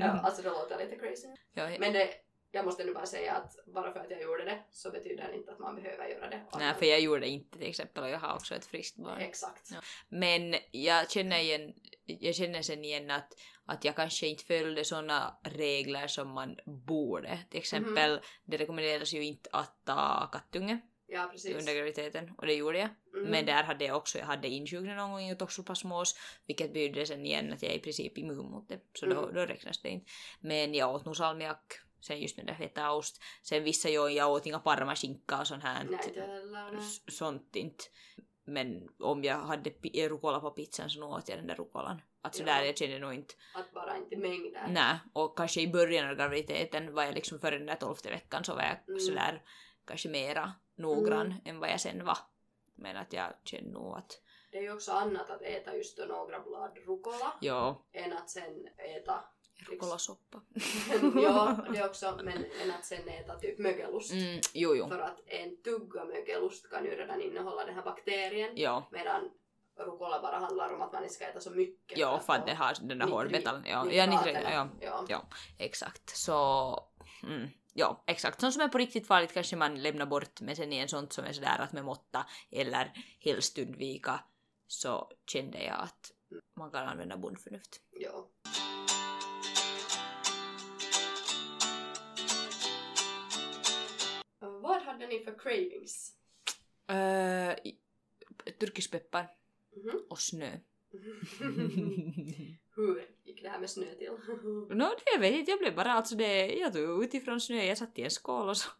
ja, 0.00 0.06
alltså 0.10 0.42
det 0.42 0.48
låter 0.50 0.78
lite 0.78 0.96
crazy. 0.96 1.28
ja, 1.52 1.68
Men 1.80 1.92
det, 1.92 2.08
jag 2.54 2.64
måste 2.64 2.84
nu 2.84 2.94
bara 2.94 3.06
säga 3.06 3.32
att 3.32 3.56
bara 3.66 3.92
för 3.92 4.00
att 4.00 4.10
jag 4.10 4.22
gjorde 4.22 4.44
det 4.44 4.62
så 4.70 4.90
betyder 4.90 5.28
det 5.28 5.36
inte 5.36 5.52
att 5.52 5.58
man 5.58 5.76
behöver 5.76 6.06
göra 6.08 6.30
det. 6.30 6.42
Nej, 6.58 6.74
för 6.74 6.86
jag 6.86 7.00
gjorde 7.00 7.20
det 7.20 7.28
inte 7.28 7.58
till 7.58 7.68
exempel 7.68 8.02
och 8.04 8.10
jag 8.10 8.18
har 8.18 8.34
också 8.34 8.54
ett 8.54 8.64
friskt 8.66 8.96
barn. 8.96 9.20
Exakt. 9.20 9.70
Ja. 9.72 9.80
Men 10.08 10.54
jag 10.70 11.10
känner, 11.10 11.38
igen, 11.38 11.72
jag 12.04 12.34
känner 12.34 12.62
sen 12.62 12.84
igen 12.84 13.10
att, 13.10 13.32
att 13.66 13.84
jag 13.84 13.96
kanske 13.96 14.26
inte 14.26 14.44
följde 14.44 14.84
såna 14.84 15.36
regler 15.44 16.06
som 16.06 16.28
man 16.28 16.56
borde. 16.66 17.38
Till 17.50 17.58
exempel, 17.58 18.20
det 18.44 18.56
rekommenderas 18.56 19.12
ju 19.12 19.24
inte 19.24 19.50
att 19.52 19.84
ta 19.84 20.28
kattunge 20.32 20.80
Ja, 21.06 21.28
precis. 21.32 21.56
under 21.56 21.74
graviditeten 21.74 22.32
och 22.38 22.46
det 22.46 22.54
gjorde 22.54 22.78
jag. 22.78 22.88
Mm. 23.14 23.30
Men 23.30 23.46
där 23.46 23.62
hade 23.62 23.84
jag 23.84 23.96
också, 23.96 24.18
jag 24.18 24.26
hade 24.26 24.48
insjuknat 24.48 24.96
någon 24.96 25.10
gång 25.10 25.20
i 25.22 25.36
toxoplasmos 25.36 26.16
vilket 26.46 26.72
betydde 26.72 27.06
sen 27.06 27.26
igen 27.26 27.52
att 27.52 27.62
jag 27.62 27.72
är 27.72 27.76
i 27.76 27.80
princip 27.80 28.18
immun 28.18 28.50
mot 28.50 28.68
det. 28.68 28.80
Så 28.94 29.06
då, 29.06 29.22
Mm. 29.22 29.34
då 29.34 29.40
räknas 29.46 29.82
det 29.82 29.88
inte. 29.88 30.10
Men 30.40 30.74
jag 30.74 30.94
åt 30.94 31.04
nog 31.04 31.16
salmiak, 31.16 31.72
sen 32.02 32.20
just 32.20 32.36
med 32.36 32.46
det 32.46 32.54
fetaost. 32.54 33.22
Sen 33.42 33.64
vissa 33.64 33.88
jag, 33.88 34.12
jag 34.12 34.30
åt 34.32 34.46
inga 34.46 34.58
parmaskinka 34.58 35.40
och 35.40 35.46
sånt 35.46 35.62
här. 35.62 35.84
Nej. 35.84 36.78
S- 36.78 37.16
sånt 37.18 37.56
inte. 37.56 37.84
Men 38.44 38.88
om 38.98 39.24
jag 39.24 39.36
hade 39.38 39.70
rucola 40.08 40.40
på 40.40 40.50
pizzan 40.50 40.90
så 40.90 41.00
nog 41.00 41.10
åt 41.12 41.28
jag 41.28 41.38
den 41.38 41.46
där 41.46 41.54
rucolan. 41.54 42.02
Alltså 42.24 42.42
Ja. 42.42 42.46
där 42.46 42.62
jag 42.64 42.76
kände 42.78 42.98
nog 42.98 43.14
inte, 43.14 43.34
Att 43.54 43.72
bara 43.72 43.96
inte 43.96 44.16
mängder. 44.16 44.66
nej. 44.68 44.98
Och 45.12 45.36
kanske 45.36 45.60
i 45.60 45.68
början 45.68 46.08
av 46.10 46.14
graviditeten 46.16 46.94
var 46.94 47.04
jag 47.04 47.14
liksom 47.14 47.38
före 47.40 47.58
den 47.58 47.66
där 47.66 47.74
tolfte 47.74 48.10
veckan 48.10 48.44
så 48.44 48.54
var 48.54 48.62
jag 48.62 48.76
Mm. 48.88 49.00
sådär 49.00 49.42
kanske 49.86 50.08
mera 50.08 50.52
noggrann 50.76 51.26
Mm. 51.26 51.38
än 51.44 51.58
vad 51.58 51.70
jag 51.70 51.80
sen 51.80 52.04
var. 52.04 52.18
Men 52.74 52.96
att 52.96 53.12
jag 53.12 53.32
kände 53.44 53.70
nog 53.70 53.96
att, 53.98 54.20
Det 54.52 54.58
är 54.58 54.62
ju 54.62 54.72
också 54.72 54.92
annat 54.92 55.30
att 55.30 55.42
äta 55.42 55.76
just 55.76 55.98
några 55.98 56.40
blad 56.40 56.78
rucola 56.86 57.32
ja, 57.40 57.86
än 57.92 58.12
att 58.12 58.30
sen 58.30 58.68
äta 58.96 59.24
rucolasoppa. 59.70 60.40
ja, 61.22 61.56
det 61.72 61.84
också, 61.84 62.20
men 62.24 62.36
än 62.62 62.70
att 62.78 62.84
sen 62.84 63.08
äta 63.08 63.38
typ 63.38 63.58
mögelost. 63.58 64.12
Mm, 64.12 64.40
jo, 64.52 64.74
jo. 64.76 64.88
För 64.88 64.98
att 64.98 65.20
en 65.26 65.62
tugga 65.62 66.04
mögelost 66.04 66.70
kan 66.70 66.84
ju 66.84 66.90
redan 66.90 67.20
innehålla 67.20 67.64
den 67.64 67.74
här 67.74 67.82
bakterien. 67.82 68.52
Ja, 68.56 68.88
Medan 68.92 69.30
rucola 69.76 70.22
bara 70.22 70.38
handlar 70.38 70.74
om 70.74 70.82
att 70.82 70.92
man 70.92 71.02
inte 71.02 71.14
ska 71.14 71.24
äta 71.24 71.40
så 71.40 71.50
mycket. 71.50 71.98
ja, 71.98 72.20
för 72.20 72.32
att 72.32 72.46
det 72.46 72.54
har 72.54 72.74
den 72.80 72.98
där 72.98 73.06
hårdmetallen. 73.06 73.64
Ja, 73.66 73.86
ja, 73.90 74.22
ja, 74.42 74.68
ja. 74.80 75.06
ja, 75.08 75.26
exakt. 75.58 76.16
Så, 76.16 76.78
mm, 77.22 77.48
ja, 77.74 78.04
exakt. 78.06 78.40
Sånt 78.40 78.54
som 78.54 78.62
är 78.62 78.68
på 78.68 78.78
riktigt 78.78 79.06
farligt 79.06 79.32
kanske 79.32 79.56
man 79.56 79.82
lämnar 79.82 80.06
bort, 80.06 80.40
men 80.40 80.56
sen 80.56 80.72
igen 80.72 80.88
sånt 80.88 81.12
som 81.12 81.24
är 81.24 81.32
sådär 81.32 81.58
att 81.58 81.72
med 81.72 81.84
måtta 81.84 82.26
eller 82.50 82.92
helst 83.20 83.58
undvika 83.58 84.20
så 84.66 85.10
kände 85.26 85.64
jag 85.64 85.76
att 85.80 86.10
man 86.56 86.70
kan 86.70 86.88
använda 86.88 87.16
bondförnuft. 87.16 87.80
ja. 87.90 88.28
Hade 95.02 95.14
ni 95.18 95.24
för 95.24 95.38
cravings? 95.38 96.12
Uh, 96.90 97.54
turkispeppar 98.60 99.28
Mhm. 99.76 100.02
och 100.10 100.18
snö. 100.18 100.58
Hur 102.76 103.08
gick 103.24 103.42
det 103.42 103.48
här 103.48 103.58
med 103.58 103.70
snö 103.70 103.94
till? 103.94 104.10
Nå, 104.70 104.88
det 104.88 105.02
jag 105.12 105.20
vet 105.20 105.34
inte, 105.34 105.50
jag 105.50 105.58
blev 105.60 105.74
bara 105.76 105.92
alltså 105.92 106.14
det, 106.14 106.54
jag 106.54 106.72
tog 106.72 107.04
utifrån 107.04 107.40
snö, 107.40 107.64
jag 107.64 107.78
satt 107.78 107.98
i 107.98 108.02
en 108.02 108.10
skål 108.10 108.48
och 108.48 108.56
så, 108.56 108.70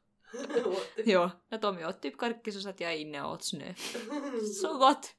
ja, 1.04 1.30
när 1.48 1.58
Tommy 1.58 1.84
åt 1.84 2.02
typ 2.02 2.18
karkki 2.18 2.52
så 2.52 2.60
satt 2.60 2.80
jag 2.80 2.96
inne 2.98 3.22
och 3.22 3.32
åt 3.32 3.44
snö. 3.44 3.74
Så 4.62 4.78
gott! 4.78 5.14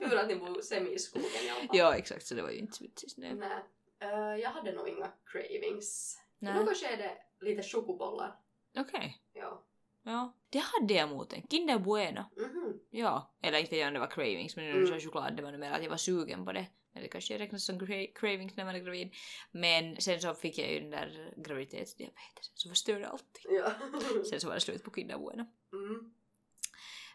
Tur 0.00 0.16
att 0.16 0.28
ni 0.28 0.36
bor 0.36 0.60
semi 0.60 0.90
i 0.90 0.98
skogen 0.98 1.28
i 1.46 1.50
alla 1.50 1.60
fall. 1.60 1.76
Ja, 1.78 1.94
exakt, 1.94 2.26
så 2.26 2.34
det 2.34 2.42
var 2.42 2.50
ju 2.50 2.58
inte 2.58 2.72
smutsig 2.76 3.10
snö. 3.10 3.34
Nej. 3.34 3.64
Eh, 4.00 4.36
jag 4.42 4.50
hade 4.50 4.72
nog 4.72 4.88
inga 4.88 5.12
cravings. 5.24 6.18
I 6.40 6.44
Nej. 6.44 6.54
något 6.64 6.76
skede 6.76 7.10
lite 7.40 7.62
chokobollar. 7.62 8.36
Okej. 8.76 9.22
Ja. 9.32 9.62
Ja. 10.06 10.32
Det 10.50 10.58
hade 10.58 10.94
jag 10.94 11.08
mot 11.08 11.32
en. 11.32 11.42
Kinder 11.42 11.78
Bueno. 11.78 12.24
Mhm. 12.36 12.80
Ja. 12.90 13.34
Eller 13.42 13.58
inte 13.58 13.70
vet 13.70 13.80
jag 13.80 13.88
om 13.88 13.94
det 13.94 14.00
var 14.00 14.06
cravings, 14.10 14.56
men 14.56 14.64
när 14.64 14.72
du 14.72 14.86
Mm. 14.86 15.00
sa 15.00 15.06
choklad, 15.06 15.36
det 15.36 15.42
var 15.42 15.50
nog 15.50 15.60
mer 15.60 15.70
att 15.72 15.82
jag 15.82 15.90
var 15.90 15.96
sugen 15.96 16.44
på 16.44 16.52
det. 16.52 16.66
Men 16.92 17.02
det 17.02 17.08
kanske 17.08 17.38
räknas 17.38 17.64
som 17.64 17.80
cra- 17.80 18.12
cravings 18.14 18.56
när 18.56 18.64
man 18.64 18.74
är 18.74 18.78
gravid. 18.78 19.14
Men 19.50 20.00
sen 20.00 20.20
så 20.20 20.34
fick 20.34 20.58
jag 20.58 20.72
ju 20.72 20.80
den 20.80 20.90
där 20.90 21.34
graviditetsdiabetesen 21.36 22.52
som 22.54 22.68
förstörde 22.70 23.08
allting. 23.08 23.42
Ja. 23.56 23.72
Sen 24.30 24.40
så 24.40 24.46
var 24.48 24.54
det 24.54 24.60
slut 24.60 24.84
på 24.84 24.90
Kinder 24.90 25.18
Bueno. 25.18 25.46
mm. 25.72 26.14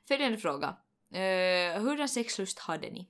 Följande 0.07 0.37
fråga. 0.37 0.75
Uh, 1.15 1.81
hurdan 1.81 2.09
sexlust 2.09 2.59
hade 2.59 2.89
ni 2.89 3.09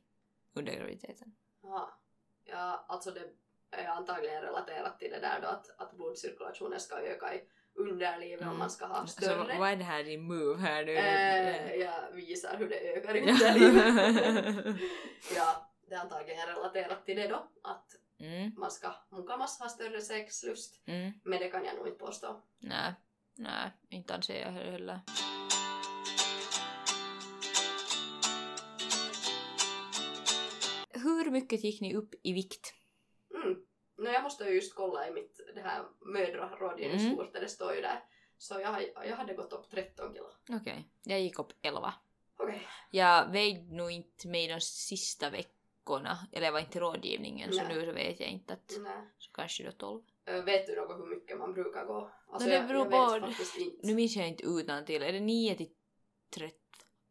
under 0.54 0.74
graviditeten? 0.76 1.36
ja. 1.64 2.00
ja, 2.46 2.86
alltså 2.88 3.12
det 3.12 3.30
är 3.72 3.88
antagligen 3.88 4.42
relaterat 4.42 5.00
till 5.00 5.12
det 5.12 5.20
där 5.20 5.42
då 5.42 5.48
att, 5.48 5.80
att 5.80 5.94
blodcirkulationen 5.98 6.80
ska 6.80 6.96
öka 7.00 7.36
i 7.36 7.42
underlivet 7.80 8.48
om 8.48 8.58
man 8.58 8.70
ska 8.70 8.86
ha 8.86 8.96
Alltså, 8.96 9.22
större. 9.22 9.60
vad 9.60 9.70
är 9.70 9.76
det 9.76 9.84
här 9.84 10.04
din 10.04 10.22
move 10.22 10.62
här 10.62 10.86
nu? 10.86 10.96
Eh, 10.96 11.76
jag 11.76 12.12
visar 12.14 12.58
hur 12.58 12.70
det 12.70 12.80
ökar 12.98 13.16
i 13.16 13.22
underlivet. 13.22 14.56
ja, 15.36 15.72
det 15.90 15.96
är 15.96 16.00
antagligen 16.00 16.48
relaterat 16.48 17.06
till 17.06 17.16
det 17.18 17.28
då. 17.28 17.48
Att 17.64 17.86
mm, 18.20 18.52
man 18.58 18.72
ska 18.72 18.94
mukamas 19.12 19.60
ha 19.60 19.70
större 19.70 20.02
sexlust. 20.02 20.82
mm. 20.86 21.12
Men 21.24 21.40
det 21.40 21.50
kan 21.50 21.66
jag 21.66 21.76
nog 21.76 21.88
inte 21.88 22.00
påstå. 22.00 22.42
Nej, 22.60 22.94
nej, 23.38 23.72
inte 23.90 24.14
anser 24.16 24.42
jag 24.42 24.52
heller. 24.52 25.00
Hur 30.90 31.32
mycket 31.32 31.64
gick 31.64 31.82
ni 31.82 31.96
upp 31.96 32.16
i 32.24 32.34
vikt? 32.34 32.74
Mm. 34.00 34.04
No, 34.04 34.10
jag 34.14 34.24
måste 34.24 34.44
ju 34.44 34.56
just 34.56 34.76
kolla 34.76 35.08
i 35.08 35.12
mitt 35.12 35.40
det 35.56 35.62
här 35.62 35.84
mödrarådgivningskort, 36.00 37.34
det 37.34 37.48
står 37.50 37.76
ju 37.76 37.82
där. 37.82 38.04
Så 38.38 38.60
jag, 38.60 38.84
jag 39.08 39.16
hade 39.16 39.34
gått 39.34 39.54
upp 39.54 39.70
13 39.70 40.14
kilo. 40.14 40.26
Okej, 40.62 40.90
jag 41.04 41.20
gick 41.22 41.40
upp 41.40 41.52
11. 41.62 41.94
Okej. 42.38 42.68
Jag 42.92 43.32
vägde 43.32 43.76
nog 43.76 43.92
inte 43.92 44.28
mig 44.28 44.48
de 44.48 44.62
sista 44.62 45.30
veckorna, 45.30 46.18
eller 46.32 46.46
jag 46.46 46.52
var 46.54 46.60
inte 46.60 46.78
i 46.78 46.82
rådgivningen 46.82 47.52
så 47.54 47.64
Nej. 47.64 47.76
nu 47.76 47.86
så 47.86 47.92
vet 47.92 48.20
jag 48.20 48.30
inte 48.30 48.54
att 48.54 48.72
Nej. 48.80 49.08
så 49.18 49.32
kanske 49.32 49.64
då 49.64 49.72
12. 49.72 50.04
Ö, 50.26 50.42
Vet 50.42 50.68
du 50.68 50.76
något 50.76 50.98
hur 51.00 51.16
mycket 51.16 51.38
man 51.38 51.54
brukar 51.54 51.86
gå? 51.86 52.12
Alltså 52.32 52.50
det 52.50 52.56
jag, 52.56 52.68
beror 52.68 52.92
jag 52.94 53.22
på- 53.22 53.28
faktiskt 53.28 53.58
inte. 53.58 53.88
Nu 53.88 53.96
minns 53.96 54.16
jag 54.16 54.28
inte 54.28 54.44
utan 54.44 54.86
till. 54.86 55.04
är 55.04 55.14
det 55.14 55.20
9 55.20 55.56
till 55.56 55.70
13? 56.34 56.56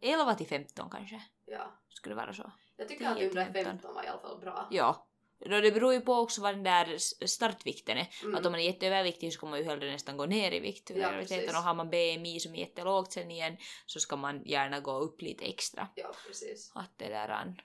11 0.01 0.35
till 0.35 0.46
15 0.46 0.90
kanske? 0.90 1.22
Ja. 1.46 1.79
Skulle 1.88 2.14
det 2.14 2.20
vara 2.20 2.33
så? 2.33 2.53
Jag 2.77 2.88
tycker 2.88 3.09
att 3.09 3.16
10 3.18 3.29
till 3.31 3.38
under 3.38 3.53
15. 3.53 3.64
15 3.64 3.94
var 3.94 4.05
i 4.05 4.07
alla 4.07 4.20
fall 4.20 4.40
bra. 4.40 4.68
Ja. 4.70 5.08
Det 5.40 5.70
beror 5.74 5.92
ju 5.92 6.01
på 6.01 6.14
också 6.14 6.40
vad 6.42 6.55
den 6.55 6.62
där 6.62 6.96
startvikten 7.27 7.98
är. 7.98 8.09
Mm. 8.22 8.35
Att 8.35 8.46
om 8.46 8.53
man 8.53 8.61
är 8.61 8.64
jätteöverviktig 8.64 9.33
så 9.33 9.40
kommer 9.40 9.51
man 9.51 9.59
ju 9.61 9.64
hellre 9.66 9.90
nästan 9.92 10.16
gå 10.16 10.27
ner 10.27 10.53
i 10.53 10.61
vikt 10.61 10.90
Ja, 10.94 11.09
precis. 11.09 11.48
och 11.51 11.55
har 11.62 11.74
man 11.74 11.90
BMI 11.90 12.40
som 12.40 12.55
är 12.55 12.59
jättelågt 12.59 13.12
sen 13.12 13.31
igen 13.31 13.57
så 13.87 14.01
ska 14.01 14.16
man 14.16 14.42
gärna 14.44 14.81
gå 14.81 14.98
upp 14.98 15.22
lite 15.22 15.44
extra. 15.44 15.88
Ja, 15.94 16.12
precis. 16.27 16.72
Att 16.74 16.98
det 16.98 17.09
där 17.09 17.29
an. 17.29 17.61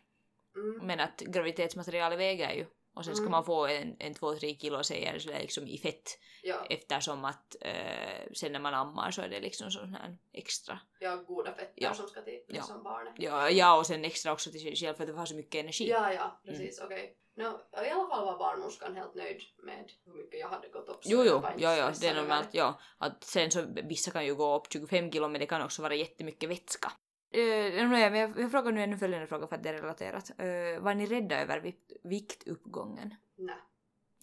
Mm. 0.56 0.88
Men 0.88 1.00
att 1.00 1.20
graviditetsmaterialet 1.22 2.20
väger 2.20 2.54
ju 2.54 2.66
Och 2.96 3.06
sen 3.06 3.16
ska 3.16 3.22
Mm. 3.24 3.32
man 3.32 3.46
få 3.46 3.66
en, 3.68 3.96
en 4.00 4.14
två, 4.14 4.36
tre 4.36 4.56
kilo 4.56 4.84
säger 4.84 5.14
liksom 5.40 5.68
i 5.68 5.78
fett 5.78 6.20
Ja, 6.44 6.66
eftersom 6.70 7.26
att 7.26 7.56
eh, 7.62 8.32
sen 8.34 8.52
när 8.52 8.60
man 8.60 8.74
ammar 8.74 9.12
så 9.12 9.22
är 9.22 9.30
det 9.30 9.40
liksom 9.40 9.72
sån 9.72 9.94
här 9.94 10.18
extra. 10.34 10.80
ja 11.00 11.16
goda 11.16 11.54
fetter 11.54 11.74
Ja. 11.76 11.94
som 11.94 12.08
ska 12.08 12.22
till 12.22 12.40
liksom 12.48 12.84
barnet. 12.84 13.14
Ja, 13.18 13.50
ja 13.50 13.78
och 13.78 13.86
sen 13.86 14.06
extra 14.06 14.32
också 14.34 14.52
till 14.52 14.60
sig 14.62 14.76
själv 14.76 14.96
för 14.96 15.04
att 15.04 15.10
det 15.10 15.16
har 15.20 15.26
så 15.26 15.36
mycket 15.36 15.60
energi. 15.60 15.90
Ja, 15.90 16.14
ja, 16.14 16.42
precis, 16.46 16.82
okej. 16.86 17.18
No, 17.36 17.60
I 17.86 17.90
alla 17.90 18.08
fall 18.08 18.26
var 18.26 18.38
barnmorskan 18.38 18.96
helt 18.96 19.16
nöjd 19.16 19.42
med 19.64 19.92
hur 20.06 20.14
mycket 20.14 20.40
jag 20.40 20.48
hade 20.48 20.68
gått 20.68 20.90
upp. 20.90 21.04
så 21.04 21.12
Jo, 21.12 21.24
jo, 21.26 21.42
ja, 21.58 21.76
ja, 21.76 21.92
det 22.02 22.08
är 22.08 22.16
normalt, 22.16 22.50
ja. 22.52 22.80
Att 22.98 23.24
sen 23.24 23.52
så 23.52 23.66
vissa 23.84 24.12
kan 24.12 24.26
ju 24.26 24.36
gå 24.36 24.56
upp 24.56 24.72
25 24.74 25.12
kilo 25.12 25.28
men 25.28 25.40
det 25.40 25.46
kan 25.46 25.62
också 25.62 25.82
vara 25.82 25.96
jättemycket 25.96 26.50
vätska. 26.50 26.92
Uh, 27.36 28.00
jag, 28.00 28.18
jag 28.40 28.52
frågar 28.52 28.72
nu 28.72 28.84
ännu 28.84 28.98
följande 28.98 29.28
fråga 29.28 29.48
för 29.48 29.56
att 29.56 29.64
det 29.64 29.70
är 29.70 29.74
relaterat. 29.74 30.32
Uh, 30.32 30.80
var 30.84 30.94
ni 30.94 31.06
rädda 31.06 31.42
över 31.42 31.60
vikt, 31.60 31.92
viktuppgången? 32.04 33.16
Nej. 33.36 33.56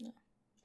Nej. 0.01 0.15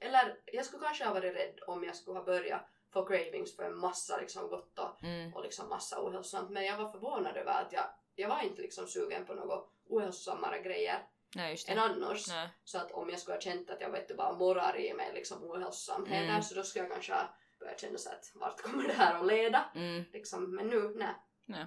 Eller 0.00 0.38
jag 0.44 0.64
skulle 0.64 0.82
kanske 0.84 1.04
ha 1.04 1.14
varit 1.14 1.36
rädd 1.36 1.60
om 1.66 1.84
jag 1.84 1.96
skulle 1.96 2.18
ha 2.18 2.24
börjat 2.24 2.62
få 2.92 3.04
cravings 3.04 3.56
för 3.56 3.62
en 3.62 3.78
massa 3.78 4.16
liksom 4.16 4.48
gott 4.48 4.78
och, 4.78 5.02
Mm. 5.04 5.34
och 5.34 5.42
liksom 5.42 5.68
massa 5.68 6.02
ohälsosamt. 6.02 6.50
Men 6.50 6.64
jag 6.64 6.76
var 6.78 6.90
förvånad 6.92 7.36
över 7.36 7.62
att 7.62 7.72
jag, 7.72 7.84
jag 8.14 8.28
var 8.28 8.40
inte 8.42 8.62
liksom 8.62 8.86
sugen 8.86 9.24
på 9.26 9.34
något 9.34 9.70
ohälsosammare 9.88 10.62
grejer 10.62 11.06
Nej, 11.36 11.56
än 11.68 11.78
annars. 11.78 12.28
Nej. 12.28 12.48
Så 12.64 12.78
att 12.78 12.92
om 12.92 13.10
jag 13.10 13.18
skulle 13.18 13.34
ha 13.36 13.40
känt 13.40 13.70
att 13.70 13.80
jag 13.80 13.90
vet 13.90 14.08
du, 14.08 14.14
bara 14.14 14.32
morrar 14.32 14.76
i 14.80 14.94
mig 14.94 15.10
liksom 15.14 15.44
ohälsosamheter 15.44 16.28
Mm. 16.28 16.42
så 16.42 16.54
då 16.54 16.62
skulle 16.62 16.84
jag 16.84 16.92
kanske 16.92 17.12
ha 17.12 17.28
börjat 17.60 17.80
känna 17.80 17.98
så 17.98 18.10
att 18.10 18.32
vart 18.34 18.60
kommer 18.60 18.86
det 18.88 18.92
här 18.92 19.20
att 19.20 19.26
leda? 19.26 19.70
Mm. 19.74 20.04
Liksom. 20.12 20.54
Men 20.56 20.66
nu, 20.68 20.92
nej. 20.96 21.66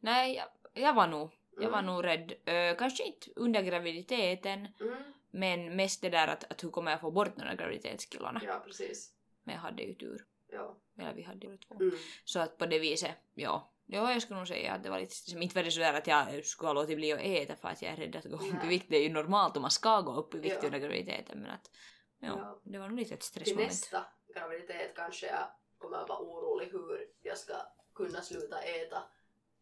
Nej, 0.00 0.34
jag, 0.36 0.46
jag 0.84 0.94
var 0.94 1.06
nog, 1.06 1.30
jag 1.60 1.70
var 1.70 1.78
Mm. 1.78 1.86
nog 1.94 2.04
rädd. 2.04 2.32
Uh, 2.48 2.78
kanske 2.78 3.04
inte 3.04 3.26
under 3.36 3.62
graviditeten 3.62 4.68
Mm. 4.80 5.02
men 5.30 5.76
mest 5.76 6.02
det 6.02 6.08
där 6.10 6.28
att, 6.28 6.44
att 6.52 6.64
hur 6.64 6.70
kommer 6.70 6.90
jag 6.90 7.00
få 7.00 7.10
bort 7.10 7.36
de 7.36 7.42
där 7.44 7.54
graviditetskilorna. 7.56 8.40
Ja, 8.44 8.62
precis. 8.66 9.12
Men 9.44 9.54
jag 9.54 9.62
hade 9.62 9.82
ju 9.82 9.94
tur. 9.94 10.24
Ja. 10.52 10.76
Eller 10.98 11.14
vi 11.14 11.22
hade 11.22 11.46
ju 11.46 11.56
två. 11.56 11.74
Mm. 11.74 11.94
Så 12.24 12.40
att 12.40 12.58
på 12.58 12.66
det 12.66 12.78
viset, 12.78 13.10
ja. 13.34 13.72
Ja, 13.90 14.12
jag 14.12 14.22
skulle 14.22 14.38
nog 14.38 14.48
säga 14.48 14.72
att 14.72 14.82
det 14.82 14.90
var 14.90 15.00
lite, 15.00 15.14
som 15.14 15.42
inte 15.42 15.54
var 15.54 15.62
det 15.62 15.70
sådär 15.70 15.94
att 15.94 16.06
jag 16.06 16.44
skulle 16.44 16.68
ha 16.68 16.72
låtit 16.74 16.96
bli 16.96 17.12
att 17.12 17.20
äta 17.20 17.56
för 17.56 17.68
att 17.68 17.82
jag 17.82 17.92
är 17.92 17.96
rädd 17.96 18.16
att 18.16 18.24
gå 18.24 18.36
upp 18.36 18.64
i 18.64 18.68
vikt. 18.68 18.86
Det 18.88 18.96
är 18.96 19.02
ju 19.02 19.12
normalt 19.12 19.56
om 19.56 19.62
man 19.62 19.70
ska 19.70 20.00
gå 20.00 20.12
upp 20.14 20.34
i 20.34 20.38
vikt 20.38 20.56
Ja. 20.60 20.66
under 20.66 20.78
graviditeten 20.78 21.38
men 21.42 21.50
att 21.50 21.70
ja, 22.18 22.28
Ja. 22.28 22.60
det 22.64 22.78
var 22.78 22.88
nog 22.88 22.98
lite 22.98 23.14
ett 23.14 23.20
Till 23.20 23.28
stressmoment. 23.28 23.68
nästa 23.68 24.04
graviditet 24.34 24.92
kanske 24.96 25.26
jag 25.26 25.46
kommer 25.78 25.96
att 25.96 26.08
vara 26.08 26.18
orolig 26.18 26.66
hur 26.72 27.08
jag 27.22 27.38
ska 27.38 27.54
kunna 27.94 28.22
sluta 28.22 28.62
äta 28.62 29.02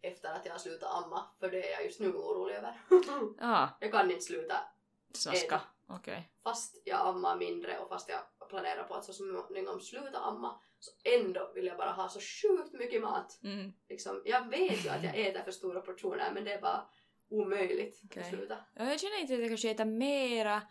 efter 0.02 0.32
att 0.34 0.46
jag 0.46 0.52
har 0.52 0.58
slutat 0.58 1.04
amma. 1.04 1.30
För 1.40 1.50
det 1.50 1.68
är 1.68 1.72
jag 1.72 1.84
just 1.84 2.00
nu 2.00 2.12
orolig 2.12 2.54
över. 2.54 2.80
Ja, 3.40 3.68
jag 3.80 3.92
kan 3.92 4.10
inte 4.10 4.24
sluta 4.24 4.56
snaska. 5.14 5.46
Äta. 5.46 5.60
Okej. 5.88 6.32
fast 6.42 6.82
jag 6.84 7.06
ammar 7.06 7.36
mindre 7.36 7.78
och 7.78 7.88
fast 7.88 8.08
jag 8.08 8.48
planerar 8.48 8.84
på 8.84 8.94
att 8.94 9.04
så 9.04 9.12
småningom 9.12 9.80
sluta 9.80 10.18
amma 10.18 10.60
så 10.78 10.90
ändå 11.18 11.52
vill 11.54 11.66
jag 11.66 11.76
bara 11.76 11.92
ha 11.92 12.08
så 12.08 12.20
sjukt 12.20 12.72
mycket 12.72 13.02
mat. 13.02 13.40
Mm. 13.42 13.72
Liksom, 13.88 14.22
jag 14.24 14.50
vet 14.50 14.84
ju 14.84 14.88
att 14.88 15.04
jag 15.04 15.18
äter 15.18 15.42
för 15.42 15.50
stora 15.50 15.80
portioner 15.80 16.30
men 16.34 16.44
det 16.44 16.52
är 16.52 16.60
bara 16.60 16.88
omöjligt 17.30 18.00
Okej. 18.04 18.22
att 18.22 18.28
sluta. 18.28 18.58
Ja, 18.74 18.84
Jag 18.84 19.00
känner 19.00 19.20
inte 19.20 19.34
att 19.34 19.40
jag 19.40 19.48
kanske 19.48 19.70
äter 19.70 19.84
mera. 19.84 20.62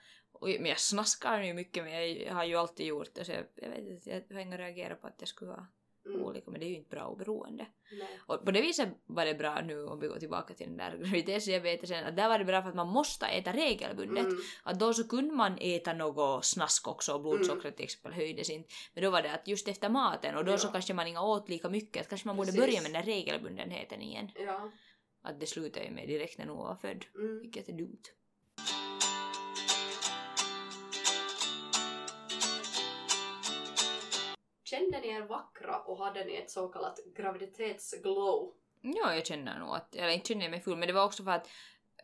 Men 0.41 0.65
jag 0.65 0.80
snaskar 0.80 1.41
ju 1.41 1.54
mycket 1.54 1.84
men 1.84 2.13
jag 2.17 2.34
har 2.34 2.43
ju 2.43 2.56
alltid 2.56 2.86
gjort 2.86 3.15
det 3.15 3.25
så 3.25 3.32
jag, 3.32 3.45
jag 3.56 3.69
vet 3.69 3.80
inte, 3.80 4.10
jag 4.10 4.36
har 4.36 4.41
inga 4.41 4.58
reagera 4.58 4.95
på 4.95 5.08
att 5.08 5.15
jag 5.19 5.28
skulle 5.28 5.51
ha 5.51 5.67
Mm. 6.06 6.22
olika 6.22 6.52
men 6.52 6.60
det 6.60 6.65
är 6.65 6.70
ju 6.70 6.76
inte 6.76 6.89
bra 6.89 7.08
oberoende. 7.08 7.65
Nej. 8.00 8.20
Och 8.28 8.46
på 8.46 8.52
det 8.52 8.62
viset 8.62 8.89
var 9.06 9.26
det 9.26 9.34
bra 9.34 9.62
nu 9.62 9.84
om 9.86 10.00
vi 10.00 10.08
går 10.08 10.20
tillbaka 10.20 10.54
till 10.54 10.68
den 10.68 10.78
där 10.78 10.98
graviditetsdiabetesen 10.98 12.06
att 12.06 12.15
där 12.15 12.30
var 12.30 12.39
det 12.39 12.46
bra 12.46 12.62
för 12.62 12.70
att 12.70 12.76
man 12.76 12.88
måste 12.88 13.26
äta 13.26 13.54
regelbundet. 13.54 14.26
Mm. 14.26 14.38
Att 14.63 14.80
då 14.80 14.94
så 14.94 15.08
kunde 15.08 15.34
man 15.34 15.58
äta 15.62 15.94
något 15.94 16.46
snask 16.46 16.88
också 16.88 17.13
och 17.13 17.22
blodsockret 17.22 17.63
Mm. 17.65 17.76
till 17.76 17.84
exempel 17.84 18.13
höjdes 18.13 18.50
inte. 18.50 18.70
Men 18.94 19.04
då 19.04 19.10
var 19.10 19.22
det 19.22 19.32
att 19.32 19.48
just 19.48 19.68
efter 19.68 19.89
maten 19.89 20.36
och 20.36 20.46
då 20.46 20.52
Ja. 20.52 20.58
så 20.58 20.68
kanske 20.68 20.94
man 20.94 21.08
inte 21.08 21.20
åt 21.20 21.50
lika 21.50 21.70
mycket. 21.70 22.02
Att 22.02 22.10
kanske 22.10 22.28
man 22.28 22.36
borde 22.38 22.46
Precis. 22.52 22.62
börja 22.62 22.82
med 22.82 22.91
den 22.91 23.02
där 23.02 23.12
regelbundenheten 23.13 24.02
igen. 24.02 24.30
Ja. 24.36 24.72
Att 25.22 25.39
det 25.39 25.46
slutar 25.46 25.82
ju 25.84 25.91
med 25.91 26.08
direkt 26.08 26.38
när 26.38 26.46
någon 26.46 26.68
var 26.68 26.76
född. 26.76 27.06
Mm. 27.15 27.39
Vilket 27.41 27.70
är 27.70 27.74
dumt. 27.74 28.02
Kände 34.65 34.99
ni 34.99 35.08
er 35.08 35.21
vackra 35.21 35.80
och 35.80 35.97
hade 35.97 36.25
ni 36.25 36.36
ett 36.36 36.51
så 36.51 36.67
kallat 36.67 36.99
graviditetsglow? 37.15 38.54
Ja, 38.82 39.15
jag 39.15 39.25
känner 39.25 39.60
nog 39.60 39.75
att, 39.75 39.95
eller 39.95 40.10
inte 40.10 40.28
känner 40.28 40.41
jag 40.43 40.51
mig 40.51 40.62
full, 40.62 40.78
men 40.78 40.88
det 40.88 40.93
var 40.93 41.06
också 41.06 41.23
för 41.23 41.32
att 41.32 41.47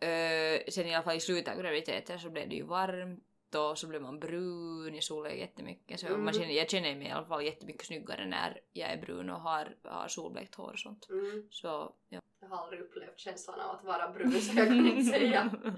uh, 0.04 0.70
sen 0.72 0.88
i 0.88 0.96
alla 0.96 1.04
fall 1.04 1.16
i 1.16 1.20
slutet 1.20 1.54
av 1.56 1.62
graviditeten 1.62 2.20
så 2.20 2.30
blev 2.30 2.50
det 2.50 2.56
ju 2.56 2.64
varmt 2.64 3.24
och 3.56 3.78
så 3.78 3.88
blev 3.88 4.02
man 4.02 4.20
brun 4.20 4.96
i 4.96 5.02
solen 5.02 5.38
jättemycket. 5.38 6.00
Så 6.00 6.08
Mm. 6.08 6.24
man 6.26 6.34
känner, 6.34 6.50
jag 6.52 6.70
känner 6.70 6.96
mig 6.96 7.08
i 7.08 7.12
alla 7.12 7.26
fall 7.26 7.44
jättemycket 7.46 7.86
snyggare 7.86 8.26
när 8.26 8.62
jag 8.74 8.90
är 8.92 8.98
brun 9.02 9.30
och 9.30 9.42
har, 9.42 9.76
har 9.84 10.08
solblekt 10.08 10.56
hår 10.56 10.72
och 10.72 10.80
sånt. 10.80 11.08
Mm. 11.10 11.48
Så, 11.52 11.96
ja. 12.10 12.22
Jag 12.42 12.48
har 12.50 12.58
aldrig 12.64 12.82
upplevt 12.82 13.20
känslan 13.20 13.60
av 13.60 13.76
att 13.76 13.84
vara 13.84 14.10
brun 14.10 14.32
så 14.42 14.58
jag 14.58 14.68
kan 14.68 14.88
inte 14.88 15.04
säga. 15.04 15.52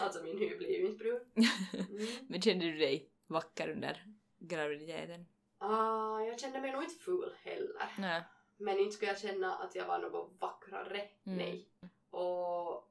Alltså 0.00 0.22
min 0.22 0.38
hy 0.38 0.56
blir 0.56 0.70
ju 0.78 0.86
inte 0.86 0.98
brun. 1.04 1.20
Mm. 1.90 2.06
men 2.28 2.42
kände 2.42 2.64
du 2.64 2.78
dig 2.78 3.08
vacker 3.26 3.68
under 3.70 4.04
graviditeten? 4.38 5.26
Ah, 5.62 6.20
jag 6.20 6.40
kände 6.40 6.60
mig 6.60 6.72
nog 6.72 6.82
inte 6.82 6.94
ful 7.04 7.32
heller. 7.44 7.90
Nej. 7.98 8.22
Men 8.56 8.78
inte 8.78 8.92
skulle 8.96 9.10
jag 9.10 9.20
känna 9.20 9.54
att 9.56 9.74
jag 9.74 9.86
var 9.86 9.98
något 9.98 10.30
vackrare. 10.38 11.08
Mm. 11.24 11.38
Nej. 11.38 11.68
Och 12.10 12.88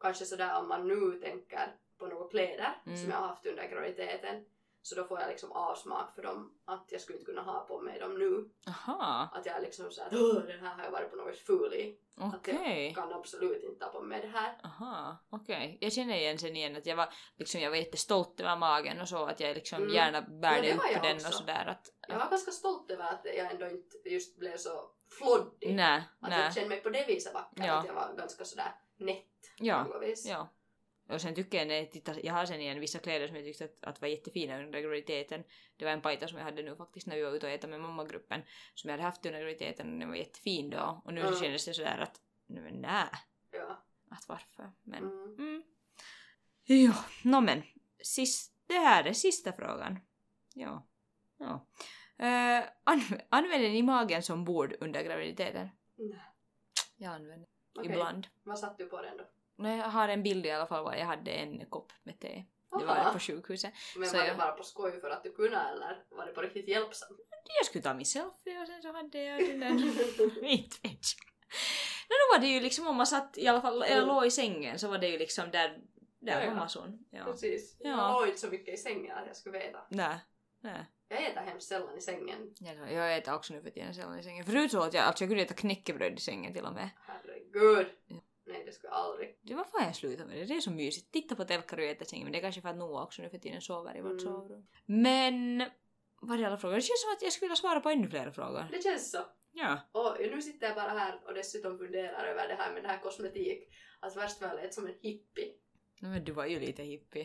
kanske 0.00 0.24
sådär 0.24 0.58
om 0.58 0.68
man 0.68 0.88
nu 0.88 1.18
tänker 1.20 1.76
på 1.98 2.06
några 2.06 2.28
kläder 2.28 2.74
Mm. 2.86 2.98
som 2.98 3.10
jag 3.10 3.16
har 3.16 3.26
haft 3.26 3.46
under 3.46 3.68
graviditeten 3.68 4.44
så 4.86 4.94
då 4.94 5.04
får 5.04 5.20
jag 5.20 5.28
liksom 5.28 5.52
avsmak 5.52 6.14
för 6.14 6.22
dem 6.22 6.52
att 6.64 6.84
jag 6.88 7.00
skulle 7.00 7.18
inte 7.18 7.30
kunna 7.32 7.42
ha 7.42 7.60
på 7.60 7.80
mig 7.80 7.98
dem 7.98 8.18
nu. 8.18 8.50
Aha, 8.68 9.28
Att 9.32 9.46
jag 9.46 9.56
är 9.56 9.60
liksom 9.60 9.90
såhär 9.90 10.06
att 10.08 10.46
den 10.46 10.60
här 10.60 10.74
har 10.74 10.84
jag 10.84 10.90
varit 10.90 11.10
på 11.10 11.16
något 11.16 11.32
vis 11.32 11.46
ful 11.46 11.74
i. 11.74 11.98
Att 12.16 12.34
okej. 12.34 12.86
jag 12.86 12.94
kan 12.94 13.12
absolut 13.12 13.62
inte 13.64 13.84
ha 13.84 13.92
på 13.92 14.00
mig 14.00 14.20
det 14.20 14.26
här. 14.28 14.56
Aha, 14.64 15.16
okej. 15.30 15.78
Jag 15.80 15.92
känner 15.92 16.14
igen 16.16 16.38
sen 16.38 16.56
igen 16.56 16.76
att 16.76 16.86
jag 16.86 16.96
var, 16.96 17.08
liksom, 17.36 17.60
jag 17.60 17.70
var 17.70 17.76
jättestolt 17.76 18.40
över 18.40 18.56
magen 18.56 19.00
och 19.00 19.08
så, 19.08 19.24
att 19.26 19.40
jag 19.40 19.54
liksom 19.54 19.82
Mm. 19.82 19.94
gärna 19.94 20.18
Ja, 20.18 20.24
bärde 20.40 20.68
var 20.68 20.84
upp 20.84 20.92
jag 20.92 21.02
den 21.02 21.14
också. 21.16 21.28
och 21.28 21.34
sådär 21.34 21.66
att... 21.66 21.86
Jag 22.08 22.18
var 22.18 22.30
ganska 22.30 22.50
stolt 22.50 22.90
över 22.90 23.04
att 23.04 23.20
jag 23.24 23.50
ändå 23.52 23.68
inte 23.68 23.96
just 24.08 24.38
blev 24.38 24.56
så 24.56 24.90
floddig. 25.18 25.74
Nej, 25.74 26.02
Att 26.20 26.30
nej. 26.30 26.42
jag 26.44 26.54
kände 26.54 26.68
mig 26.68 26.80
på 26.80 26.90
det 26.90 27.04
viset 27.06 27.34
vacker. 27.34 27.66
Ja. 27.66 27.72
Att 27.78 27.86
jag 27.86 27.94
var 27.94 28.14
ganska 28.16 28.44
sådär 28.44 28.72
nätt 28.96 29.24
Ja, 29.58 29.84
på 29.84 29.92
något 29.98 30.02
vis. 30.08 30.26
ja. 30.26 30.48
Och 31.08 31.20
sen 31.20 31.34
tycker 31.34 31.58
jag 31.58 31.68
när 31.68 31.74
jag 31.74 31.90
tittar, 31.90 32.20
jag 32.26 32.34
har 32.34 32.46
sen 32.46 32.60
igen 32.60 32.80
vissa 32.80 32.98
kläder 32.98 33.26
som 33.26 33.36
jag 33.36 33.44
tyckte 33.44 33.64
att, 33.64 33.84
att 33.84 34.00
var 34.00 34.08
jättefina 34.08 34.62
under 34.62 34.80
graviditeten. 34.80 35.44
Det 35.76 35.84
var 35.84 35.92
en 35.92 36.00
pajta 36.02 36.28
som 36.28 36.38
jag 36.38 36.44
hade 36.44 36.62
nu 36.62 36.76
faktiskt 36.76 37.06
när 37.06 37.16
vi 37.16 37.22
var 37.22 37.30
ute 37.30 37.46
och 37.46 37.52
äta 37.52 37.66
med 37.66 37.80
mammagruppen 37.80 38.42
som 38.74 38.88
jag 38.88 38.92
hade 38.92 39.02
haft 39.02 39.26
under 39.26 39.38
graviditeten 39.40 39.92
och 39.92 39.98
den 39.98 40.08
var 40.08 40.16
jättefin 40.16 40.70
då. 40.70 41.02
Och 41.04 41.14
nu 41.14 41.20
Mm. 41.20 41.32
så 41.34 41.40
kändes 41.40 41.64
det 41.64 41.74
sådär 41.74 41.98
att, 41.98 42.20
nej 42.46 42.62
men 42.62 42.74
nä, 42.74 43.08
Ja. 43.50 43.84
att 44.10 44.28
varför? 44.28 44.72
Men, 44.82 45.02
Mm. 45.04 45.34
mm. 45.38 45.62
Jo, 46.64 46.92
no 47.24 47.40
men, 47.40 47.62
sist, 48.02 48.54
det 48.66 48.74
här 48.78 49.04
är 49.04 49.12
sista 49.12 49.52
frågan. 49.52 49.98
Ja. 50.54 50.86
ja. 51.38 51.66
Uh, 52.20 52.64
anv- 52.84 53.20
använder 53.28 53.68
ni 53.70 53.82
magen 53.82 54.22
som 54.22 54.44
bord 54.44 54.74
under 54.80 55.02
graviditeten? 55.02 55.68
Nej. 55.96 56.20
Jag 56.96 57.12
använder 57.14 57.48
Okej. 57.78 57.90
ibland. 57.90 58.26
Vad 58.42 58.58
satt 58.58 58.78
du 58.78 58.86
på 58.86 59.02
den 59.02 59.16
då? 59.16 59.24
Nej, 59.56 59.78
jag 59.78 59.84
har 59.88 60.08
en 60.08 60.22
bild 60.22 60.46
i 60.46 60.50
alla 60.50 60.66
fall 60.66 60.84
var 60.84 60.94
jag 60.94 61.06
hade 61.06 61.30
en 61.30 61.66
kopp 61.66 61.92
med 62.02 62.20
te. 62.20 62.44
Det 62.78 62.84
var 62.84 62.96
Aha. 62.96 63.12
på 63.12 63.18
sjukhuset. 63.18 63.72
Men 63.96 64.08
så 64.08 64.16
var 64.16 64.24
jag- 64.24 64.34
det 64.34 64.38
bara 64.38 64.52
på 64.52 64.62
skoj 64.64 65.00
för 65.00 65.10
att 65.10 65.22
du 65.22 65.32
kunde 65.32 65.56
eller 65.56 66.04
var 66.10 66.26
det 66.26 66.32
på 66.32 66.40
riktigt 66.42 66.68
hjälpsamt? 66.68 67.20
Jag 67.58 67.66
skulle 67.66 67.82
ta 67.82 67.94
min 67.94 68.06
selfie 68.06 68.60
och 68.60 68.66
sen 68.66 68.82
så 68.82 68.92
hade 68.92 69.22
jag 69.24 69.40
den 69.48 69.60
där... 69.60 69.68
Inte 70.44 70.76
vet 70.82 70.82
jag. 70.82 71.26
Då 72.08 72.14
var 72.34 72.38
det 72.40 72.46
ju 72.46 72.60
liksom 72.60 72.86
om 72.86 72.96
man 72.96 73.06
satt 73.06 73.38
i 73.38 73.46
alla 73.48 73.60
fall, 73.60 73.82
eller 73.82 73.96
Mm. 73.96 74.08
låg 74.08 74.26
i 74.26 74.30
sängen 74.30 74.78
så 74.78 74.88
var 74.88 74.98
det 74.98 75.08
ju 75.08 75.18
liksom 75.18 75.50
där, 75.50 75.68
där 76.20 76.32
Ja, 76.40 76.44
ja. 76.44 76.50
var 76.50 76.56
mason. 76.56 76.98
Ja. 77.10 77.24
Precis. 77.24 77.76
Ja. 77.80 77.90
Jag 77.90 78.12
låg 78.20 78.28
inte 78.28 78.40
så 78.40 78.48
mycket 78.48 78.74
i 78.74 78.76
sängen 78.76 79.18
att 79.18 79.26
jag 79.26 79.36
skulle 79.36 79.58
veta. 79.58 79.78
Nej. 79.88 80.16
Nej. 80.60 80.84
Jag 81.08 81.24
äter 81.26 81.40
hemskt 81.40 81.68
sällan 81.68 81.98
i 81.98 82.00
sängen. 82.00 82.54
Jag, 82.60 82.92
jag 82.92 83.16
äter 83.16 83.34
också 83.34 83.54
nu 83.54 83.62
för 83.62 83.70
tiden 83.70 83.94
sällan 83.94 84.18
i 84.18 84.22
sängen. 84.22 84.44
Förut 84.44 84.70
så 84.70 84.86
åt 84.86 84.94
jag, 84.94 85.04
alltså 85.04 85.24
jag 85.24 85.30
kunde 85.30 85.42
äta 85.42 85.54
knäckebröd 85.54 86.12
i 86.18 86.20
sängen 86.20 86.52
till 86.54 86.64
och 86.64 86.72
med. 86.74 86.90
Herregud. 87.06 87.86
Ja. 88.06 88.16
Nej, 88.46 88.62
det 88.66 88.72
skulle 88.72 88.90
jag 88.90 88.96
aldrig. 88.98 89.38
Det 89.42 89.54
var 89.54 89.64
fan 89.64 89.84
jag 89.86 89.96
slutade 89.96 90.28
med 90.28 90.38
det. 90.38 90.44
Det 90.44 90.54
är 90.56 90.60
så 90.60 90.70
mysigt. 90.70 91.12
Titta 91.12 91.34
på 91.36 91.44
telkar 91.44 91.76
och 91.78 91.84
äta 91.84 92.04
sängen. 92.04 92.24
Men 92.24 92.32
det 92.32 92.38
är 92.38 92.42
kanske 92.42 92.60
för 92.60 92.68
att 92.68 92.76
Noah 92.76 93.02
också 93.02 93.22
nu 93.22 93.30
för 93.30 93.38
tiden 93.38 93.60
sover 93.60 93.96
i 93.96 94.00
vårt 94.00 94.10
Mm. 94.10 94.24
sovrum. 94.24 94.66
Men... 94.86 95.64
Vad 96.20 96.40
är 96.40 96.44
alla 96.44 96.56
frågor? 96.58 96.74
Det 96.74 96.80
känns 96.82 97.02
som 97.02 97.12
att 97.12 97.22
jag 97.22 97.32
skulle 97.32 97.46
vilja 97.48 97.56
svara 97.56 97.80
på 97.80 97.90
ännu 97.90 98.08
fler 98.08 98.30
frågor. 98.30 98.66
Det 98.72 98.82
känns 98.82 99.10
så. 99.10 99.18
Ja. 99.52 99.78
Och 99.92 100.16
nu 100.20 100.42
sitter 100.42 100.66
jag 100.66 100.76
bara 100.76 100.90
här 100.90 101.20
och 101.26 101.34
dessutom 101.34 101.78
funderar 101.78 102.24
över 102.24 102.48
det 102.48 102.54
här 102.54 102.74
med 102.74 102.82
det 102.82 102.88
här 102.88 102.98
kosmetik. 103.00 103.68
Att 104.00 104.16
värst 104.16 104.40
vad 104.40 104.50
jag 104.50 104.56
lät 104.56 104.74
som 104.74 104.86
en 104.86 104.94
hippie. 105.00 105.52
No, 106.00 106.08
men 106.08 106.24
du 106.24 106.32
var 106.32 106.46
ju 106.46 106.60
lite 106.60 106.82
hippie. 106.82 107.22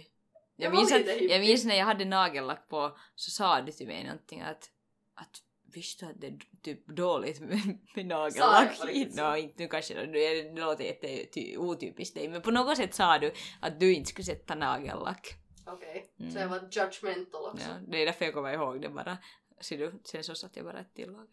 Jag 0.55 0.65
Jag 0.65 0.71
var 0.71 0.77
minns, 0.77 0.91
att, 0.93 0.99
hippie. 0.99 1.31
jag 1.31 1.39
minns 1.41 1.65
när 1.65 1.75
jag 1.75 1.85
hade 1.85 2.05
nagellack 2.05 2.69
på 2.69 2.97
så 3.15 3.31
sa 3.31 3.61
du 3.61 3.71
till 3.71 3.87
mig 3.87 4.03
någonting 4.03 4.41
att, 4.41 4.69
att 5.13 5.37
visste 5.73 6.05
att 6.07 6.21
det 6.21 6.27
är 6.27 6.39
typ 6.61 6.87
dåligt 6.87 7.39
med, 7.39 7.77
med 7.95 8.05
nagellack? 8.05 8.79
Nå, 9.15 9.35
inte 9.35 9.63
nu 9.63 9.67
kanske 9.67 9.93
det 9.93 10.05
det 10.43 10.59
låter 10.61 10.83
jätte 10.83 11.25
ty- 11.25 11.57
otypiskt 11.57 12.15
dig 12.15 12.27
men 12.27 12.41
på 12.41 12.51
något 12.51 12.77
sätt 12.77 12.93
sa 12.93 13.17
du 13.17 13.31
att 13.61 13.79
du 13.79 13.93
inte 13.93 14.09
skulle 14.09 14.25
sätta 14.25 14.55
nagellack. 14.55 15.33
Okej, 15.65 16.05
Mm. 16.19 16.31
så 16.31 16.39
jag 16.39 16.47
var 16.47 16.59
judgmental 16.71 17.45
också. 17.45 17.65
Ja, 17.69 17.75
det 17.87 18.01
är 18.01 18.05
därför 18.05 18.25
jag 18.25 18.33
kommer 18.33 18.53
ihåg 18.53 18.81
det 18.81 18.89
bara. 18.89 19.17
Ser 19.61 19.77
du? 19.77 19.93
Sen 20.03 20.23
så 20.23 20.35
satt 20.35 20.55
jag 20.55 20.65
bara 20.65 20.79
ett 20.79 20.93
tillag. 20.95 21.27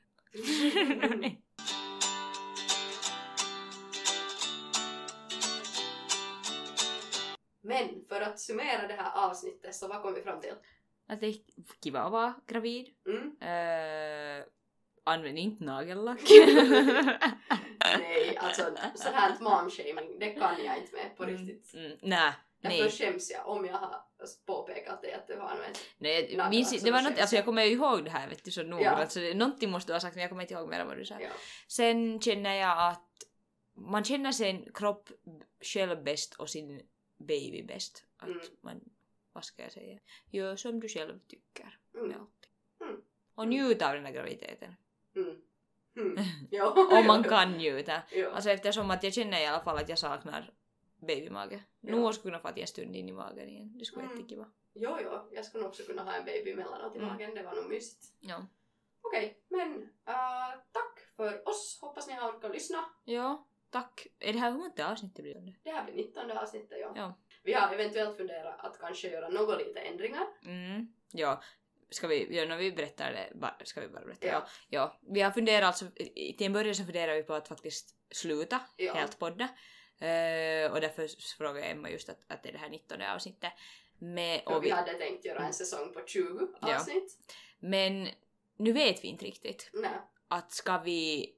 Men 7.62 8.04
för 8.08 8.20
att 8.20 8.40
summera 8.40 8.86
det 8.88 8.94
här 8.94 9.28
avsnittet 9.30 9.74
så 9.74 9.88
vad 9.88 10.02
kom 10.02 10.14
vi 10.14 10.22
fram 10.22 10.40
till? 10.40 10.54
Att 11.06 11.20
det 11.20 11.26
är 11.26 11.34
kiva 11.84 12.00
att 12.00 12.12
vara 12.12 12.34
gravid. 12.46 12.86
Mm? 13.06 13.22
Uh, 13.26 14.44
använd 15.04 15.38
inte 15.38 15.64
nagellack. 15.64 16.20
Nej, 17.98 18.36
alltså 18.36 18.62
så 18.94 19.08
här 19.08 19.36
momshaming, 19.40 20.18
det 20.18 20.30
kan 20.30 20.64
jag 20.64 20.78
inte 20.78 20.92
med 20.96 21.16
på 21.16 21.24
riktigt. 21.24 21.74
Mm, 21.74 21.86
mm, 21.86 21.98
nej, 22.02 22.32
Därför 22.60 22.78
nej. 22.78 22.90
skäms 22.90 23.30
jag 23.30 23.48
om 23.48 23.64
jag 23.64 23.74
har 23.74 24.02
påpekat 24.46 25.02
det 25.02 25.14
att 25.14 25.26
du 25.26 25.36
har 25.36 25.48
använt. 25.48 25.78
nej 25.98 26.38
minns, 26.50 26.82
det 26.82 26.90
var 26.90 26.98
skäms 26.98 27.10
något, 27.10 27.20
alltså 27.20 27.36
jag. 27.36 27.44
kommer 27.44 27.64
ju 27.64 27.70
ihåg 27.72 28.04
det 28.04 28.10
här 28.10 28.28
vet 28.28 28.44
du 28.44 28.50
så 28.50 28.62
noga. 28.62 28.82
Ja. 28.82 28.90
Alltså, 28.90 29.20
någonting 29.20 29.70
måste 29.70 29.92
du 29.92 29.94
ha 29.94 30.00
sagt 30.00 30.14
men 30.14 30.22
jag 30.22 30.30
kommer 30.30 30.42
inte 30.42 30.54
ihåg 30.54 30.68
mer 30.68 30.84
vad 30.84 30.96
du 30.96 31.04
sa. 31.04 31.20
Ja. 31.20 31.28
Sen 31.68 32.20
känner 32.20 32.54
jag 32.54 32.88
att 32.88 33.02
man 33.76 34.04
känner 34.04 34.32
sin 34.32 34.72
kropp 34.74 35.08
själv 35.60 36.04
bäst 36.04 36.34
och 36.34 36.50
sin 36.50 36.80
baby 37.18 37.62
bäst. 37.62 38.04
Att 38.16 38.28
Mm. 38.28 38.40
man, 38.62 38.80
jag 39.56 39.72
säga, 39.72 39.98
gör 40.30 40.56
som 40.56 40.80
du 40.80 40.88
själv 40.88 41.18
tycker 41.28 41.78
Mm. 41.94 42.08
med 42.08 42.16
allting. 42.16 42.50
Mm. 42.80 43.00
Och 43.34 43.48
njut 43.48 43.82
av 43.82 43.94
den 43.94 44.04
här 44.04 44.12
graviditeten. 44.12 44.74
Mm. 45.16 45.36
Mm. 45.96 46.16
Ja. 46.50 46.98
Om 47.00 47.06
man 47.06 47.22
kan 47.24 47.52
njuta. 47.52 48.02
Ja. 48.12 48.30
Alltså 48.30 48.50
eftersom 48.50 48.90
att 48.90 49.02
jag 49.02 49.14
känner 49.14 49.40
i 49.42 49.46
alla 49.46 49.60
fall 49.64 49.76
att 49.78 49.88
jag 49.88 49.98
saknar 49.98 50.52
babymage. 50.96 51.52
Ja. 51.80 51.96
Nu 51.96 52.12
skulle 52.12 52.38
kunna 52.38 52.52
få 52.52 52.60
jag 52.60 52.68
stund 52.68 52.96
in 52.96 53.08
i 53.08 53.12
magen 53.12 53.48
igen. 53.48 53.78
Det 53.78 53.84
skulle 53.84 54.02
vara 54.02 54.10
Mm. 54.12 54.18
jättekiva. 54.20 54.50
Jo, 54.74 54.98
jo, 55.02 55.28
jag 55.32 55.44
skulle 55.44 55.62
nog 55.62 55.68
också 55.70 55.82
kunna 55.82 56.02
ha 56.04 56.12
en 56.14 56.24
baby 56.24 56.50
emellanåt 56.50 56.94
i 56.94 56.98
Mm. 56.98 57.08
magen, 57.10 57.34
det 57.34 57.42
var 57.42 57.54
nog 57.54 57.68
mysigt. 57.68 58.12
Ja. 58.20 58.46
Okej, 59.00 59.40
men 59.48 59.82
äh, 60.06 60.60
tack 60.72 61.00
för 61.16 61.48
oss. 61.48 61.78
Hoppas 61.80 62.06
ni 62.08 62.12
har 62.14 62.32
orkat 62.32 62.52
lyssna. 62.52 62.84
Ja, 63.04 63.46
tack. 63.70 64.06
Är 64.18 64.32
det 64.32 64.38
här 64.38 64.50
hur 64.50 64.58
många 64.58 64.90
avsnitt 64.92 65.16
det 65.16 65.22
blir? 65.22 65.54
Det 65.62 65.70
här 65.70 65.84
blir 65.84 65.94
19 65.94 66.30
avsnittet, 66.30 66.78
ja. 66.80 66.92
Ja. 66.96 67.14
Vi 67.46 67.52
har 67.52 67.74
eventuellt 67.74 68.16
funderat 68.16 68.64
att 68.64 68.78
kanske 68.80 69.08
göra 69.08 69.28
något 69.28 69.58
lite 69.58 69.80
ändringar. 69.80 70.26
Mm. 70.44 70.92
Ja. 71.12 71.42
Ska 71.90 72.06
vi, 72.08 72.36
ja, 72.36 72.44
när 72.44 72.56
vi 72.56 72.72
berättar 72.72 73.12
det, 73.12 73.32
bara, 73.34 73.56
ska 73.64 73.80
vi 73.80 73.88
bara 73.88 74.04
berätta? 74.04 74.26
Ja. 74.26 74.32
Ja. 74.32 74.46
ja. 74.68 74.98
Vi 75.08 75.20
har 75.20 75.30
funderat 75.30 75.66
alltså, 75.66 75.84
i- 75.96 76.34
till 76.38 76.46
en 76.46 76.52
början 76.52 76.74
så 76.74 76.84
funderar 76.84 77.14
vi 77.14 77.22
på 77.22 77.34
att 77.34 77.48
faktiskt 77.48 77.94
sluta 78.10 78.60
Ja. 78.76 78.94
helt 78.94 79.18
podda. 79.18 79.44
Eh, 79.98 80.72
och 80.72 80.80
därför 80.80 81.36
frågade 81.38 81.60
jag 81.60 81.70
Emma 81.70 81.90
just 81.90 82.08
att, 82.08 82.18
att 82.28 82.42
det 82.42 82.48
är 82.48 82.52
det 82.52 82.58
här 82.58 82.68
19 82.68 83.02
avsnittet. 83.02 83.52
Med, 83.98 84.40
och 84.46 84.64
vi 84.64 84.68
vi, 84.68 84.74
hade 84.74 84.94
tänkt 84.94 85.24
göra 85.24 85.38
en 85.46 85.52
säsong 85.52 85.92
på 85.92 86.02
20 86.06 86.48
Ja. 86.60 86.76
avsnitt. 86.76 87.18
men 87.58 88.08
nu 88.56 88.72
vet 88.72 89.04
vi 89.04 89.08
inte 89.08 89.24
riktigt. 89.24 89.70
Nej. 89.72 89.90
Att 90.28 90.52
ska 90.52 90.78
vi 90.78 91.32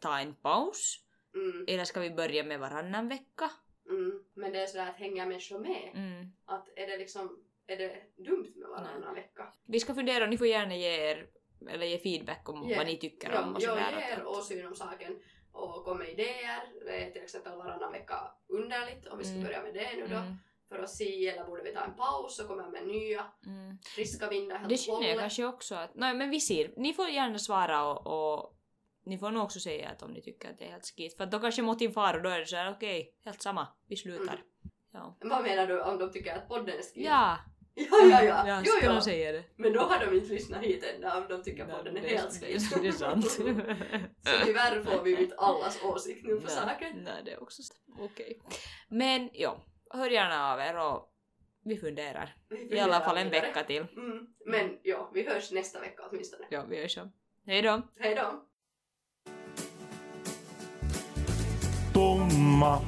ta 0.00 0.18
en 0.18 0.34
paus? 0.34 1.00
Mm, 1.34 1.64
Eller 1.68 1.84
ska 1.84 2.00
vi 2.00 2.10
börja 2.10 2.44
med 2.44 2.60
varannan 2.60 3.08
vecka? 3.08 3.50
Mm. 3.88 4.24
Men 4.34 4.52
det 4.52 4.62
är 4.62 4.66
sådär 4.66 4.88
att 4.88 4.96
hänga 4.96 5.26
människor 5.26 5.58
med. 5.58 5.90
Mm. 5.94 6.26
Att 6.46 6.68
är 6.76 6.86
det 6.86 6.96
liksom, 6.96 7.38
är 7.66 7.76
det 7.76 7.96
dumt 8.16 8.52
med 8.56 8.68
varannan 8.68 9.14
vecka? 9.14 9.52
Vi 9.66 9.80
ska 9.80 9.94
fundera 9.94 10.24
och 10.24 10.30
ni 10.30 10.38
får 10.38 10.46
gärna 10.46 10.76
ge 10.76 11.10
er, 11.10 11.26
eller 11.70 11.86
ge 11.86 11.98
feedback 11.98 12.48
om 12.48 12.68
Ge- 12.68 12.76
vad 12.76 12.86
ni 12.86 12.96
tycker 12.96 13.32
Ja, 13.32 13.42
om 13.42 13.54
och 13.54 13.62
jag 13.62 13.70
sådär. 13.70 14.00
ger 14.08 14.16
Att- 14.20 14.26
åsyn 14.26 14.66
om 14.66 14.74
saken 14.74 15.18
och 15.52 15.84
kom 15.84 15.98
med 15.98 16.08
idéer. 16.08 16.62
Det 16.84 17.04
är 17.04 17.10
till 17.10 17.22
exempel 17.22 17.52
varannan 17.52 17.92
vecka 17.92 18.14
underligt 18.48 19.06
om 19.06 19.18
vi 19.18 19.24
ska 19.24 19.32
Mm. 19.32 19.44
börja 19.44 19.62
med 19.62 19.74
det 19.74 19.96
nu 19.96 20.06
då. 20.06 20.16
Mm, 20.16 20.34
För 20.68 20.78
att 20.78 20.90
se, 20.90 21.28
eller 21.28 21.44
borde 21.44 21.62
vi 21.62 21.72
ta 21.72 21.80
en 21.80 21.94
paus 21.94 22.40
och 22.40 22.48
komma 22.48 22.68
med 22.68 22.86
nya 22.86 23.24
mm. 23.46 23.78
friska 23.96 24.28
vindar 24.28 24.56
helt 24.56 24.68
Det 24.68 24.76
känner 24.76 25.08
jag 25.08 25.18
kanske 25.18 25.44
också 25.44 25.74
att, 25.74 25.94
nej 25.94 26.14
men 26.14 26.30
vi 26.30 26.40
ser, 26.40 26.74
ni 26.76 26.92
får 26.92 27.08
gärna 27.08 27.38
svara 27.38 27.84
och, 27.92 28.06
och 28.36 28.53
ni 29.06 29.18
får 29.18 29.30
nog 29.30 29.42
också 29.42 29.60
säga 29.60 29.88
att 29.88 30.02
om 30.02 30.10
ni 30.10 30.22
tycker 30.22 30.50
att 30.50 30.58
det 30.58 30.64
är 30.64 30.70
helt 30.70 30.94
skit. 30.96 31.16
För 31.16 31.24
att 31.24 31.30
då 31.30 31.38
kanske 31.40 31.62
motiv 31.62 31.88
far 31.88 32.16
och 32.16 32.22
då 32.22 32.30
är 32.30 32.38
det 32.38 32.46
såhär 32.46 32.70
okej, 32.70 33.14
helt 33.24 33.42
samma, 33.42 33.68
vi 33.88 33.96
slutar. 33.96 34.34
Mm. 34.34 34.44
Ja. 34.92 35.16
Vad 35.20 35.42
menar 35.42 35.66
du 35.66 35.82
om 35.82 35.98
de 35.98 36.12
tycker 36.12 36.36
att 36.36 36.48
podden 36.48 36.68
är 36.78 36.82
skit? 36.82 36.92
Ja, 36.94 37.38
ja, 37.74 37.86
ja. 38.10 38.22
ja. 38.22 38.48
ja 38.48 38.62
jo, 38.64 38.72
jo. 38.82 39.00
säga 39.00 39.32
det. 39.32 39.44
Men 39.56 39.72
då 39.72 39.80
har 39.80 40.06
de 40.06 40.16
inte 40.16 40.28
lyssnat 40.28 40.62
hit 40.62 40.84
ända 40.94 41.18
om 41.18 41.28
de 41.28 41.42
tycker 41.42 41.68
Ja, 41.68 41.76
podden 41.76 41.96
är 41.96 42.00
helt 42.00 42.40
skit. 42.40 42.82
det 42.82 42.88
är 42.88 42.92
sant. 42.92 43.30
Så 43.30 43.42
tyvärr 44.44 44.82
får 44.82 45.02
vi 45.02 45.22
inte 45.22 45.36
allas 45.36 45.82
åsikt 45.82 46.26
nu 46.26 46.40
på 46.40 46.48
saken. 46.48 47.04
Nej, 47.04 47.22
det 47.24 47.32
är 47.32 47.42
också 47.42 47.62
okej. 47.98 48.40
Men 48.88 49.30
ja, 49.32 49.64
hör 49.90 50.10
gärna 50.10 50.52
av 50.52 50.60
er 50.60 50.78
och 50.78 51.14
vi 51.64 51.76
funderar. 51.76 52.36
Vi 52.48 52.56
I 52.56 52.80
alla 52.80 52.92
funderar 52.92 53.00
fall 53.00 53.16
en 53.16 53.30
vecka 53.30 53.62
till. 53.62 53.86
Mm. 53.96 54.26
Men 54.46 54.78
ja, 54.82 55.10
vi 55.14 55.28
hörs 55.28 55.52
nästa 55.52 55.80
vecka 55.80 56.02
åtminstone. 56.10 56.46
Ja, 56.50 56.64
vi 56.68 56.80
gör 56.80 56.88
så. 56.88 57.10
Hej 57.46 57.62
då! 57.62 57.82
Hej 57.98 58.14
då! 58.14 58.48
Tomma 62.54 62.78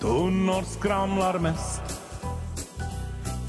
tunnor 0.00 0.62
skramlar 0.62 1.38
mest. 1.38 1.82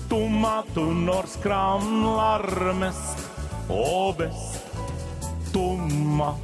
Tomma 0.10 0.64
tunnor 0.74 1.24
skramlar 1.28 2.74
mest 2.74 3.30
och 3.70 4.16
bäst. 4.18 4.66
Tomma 5.54 6.36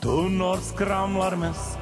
tunnor 0.00 0.56
skramlar 0.56 1.36
mest. 1.36 1.78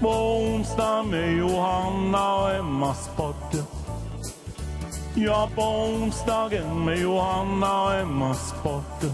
På 0.00 0.08
onsdag 0.08 1.02
med 1.02 1.36
Johanna 1.36 2.34
och 2.34 2.54
Emmas 2.54 3.10
podd. 3.16 3.64
Ja, 5.14 5.48
på 5.54 5.62
onsdagen 5.62 6.84
med 6.84 6.98
Johanna 6.98 7.82
och 7.82 7.94
Emmas 7.94 8.54
podd. 8.62 9.12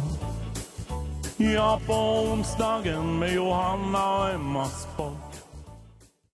Ja, 1.36 1.80
på 1.86 1.94
onsdagen 1.94 3.18
med 3.18 3.34
Johanna 3.34 4.18
och 4.18 4.30
Emmas 4.30 4.88
podd. 4.96 5.33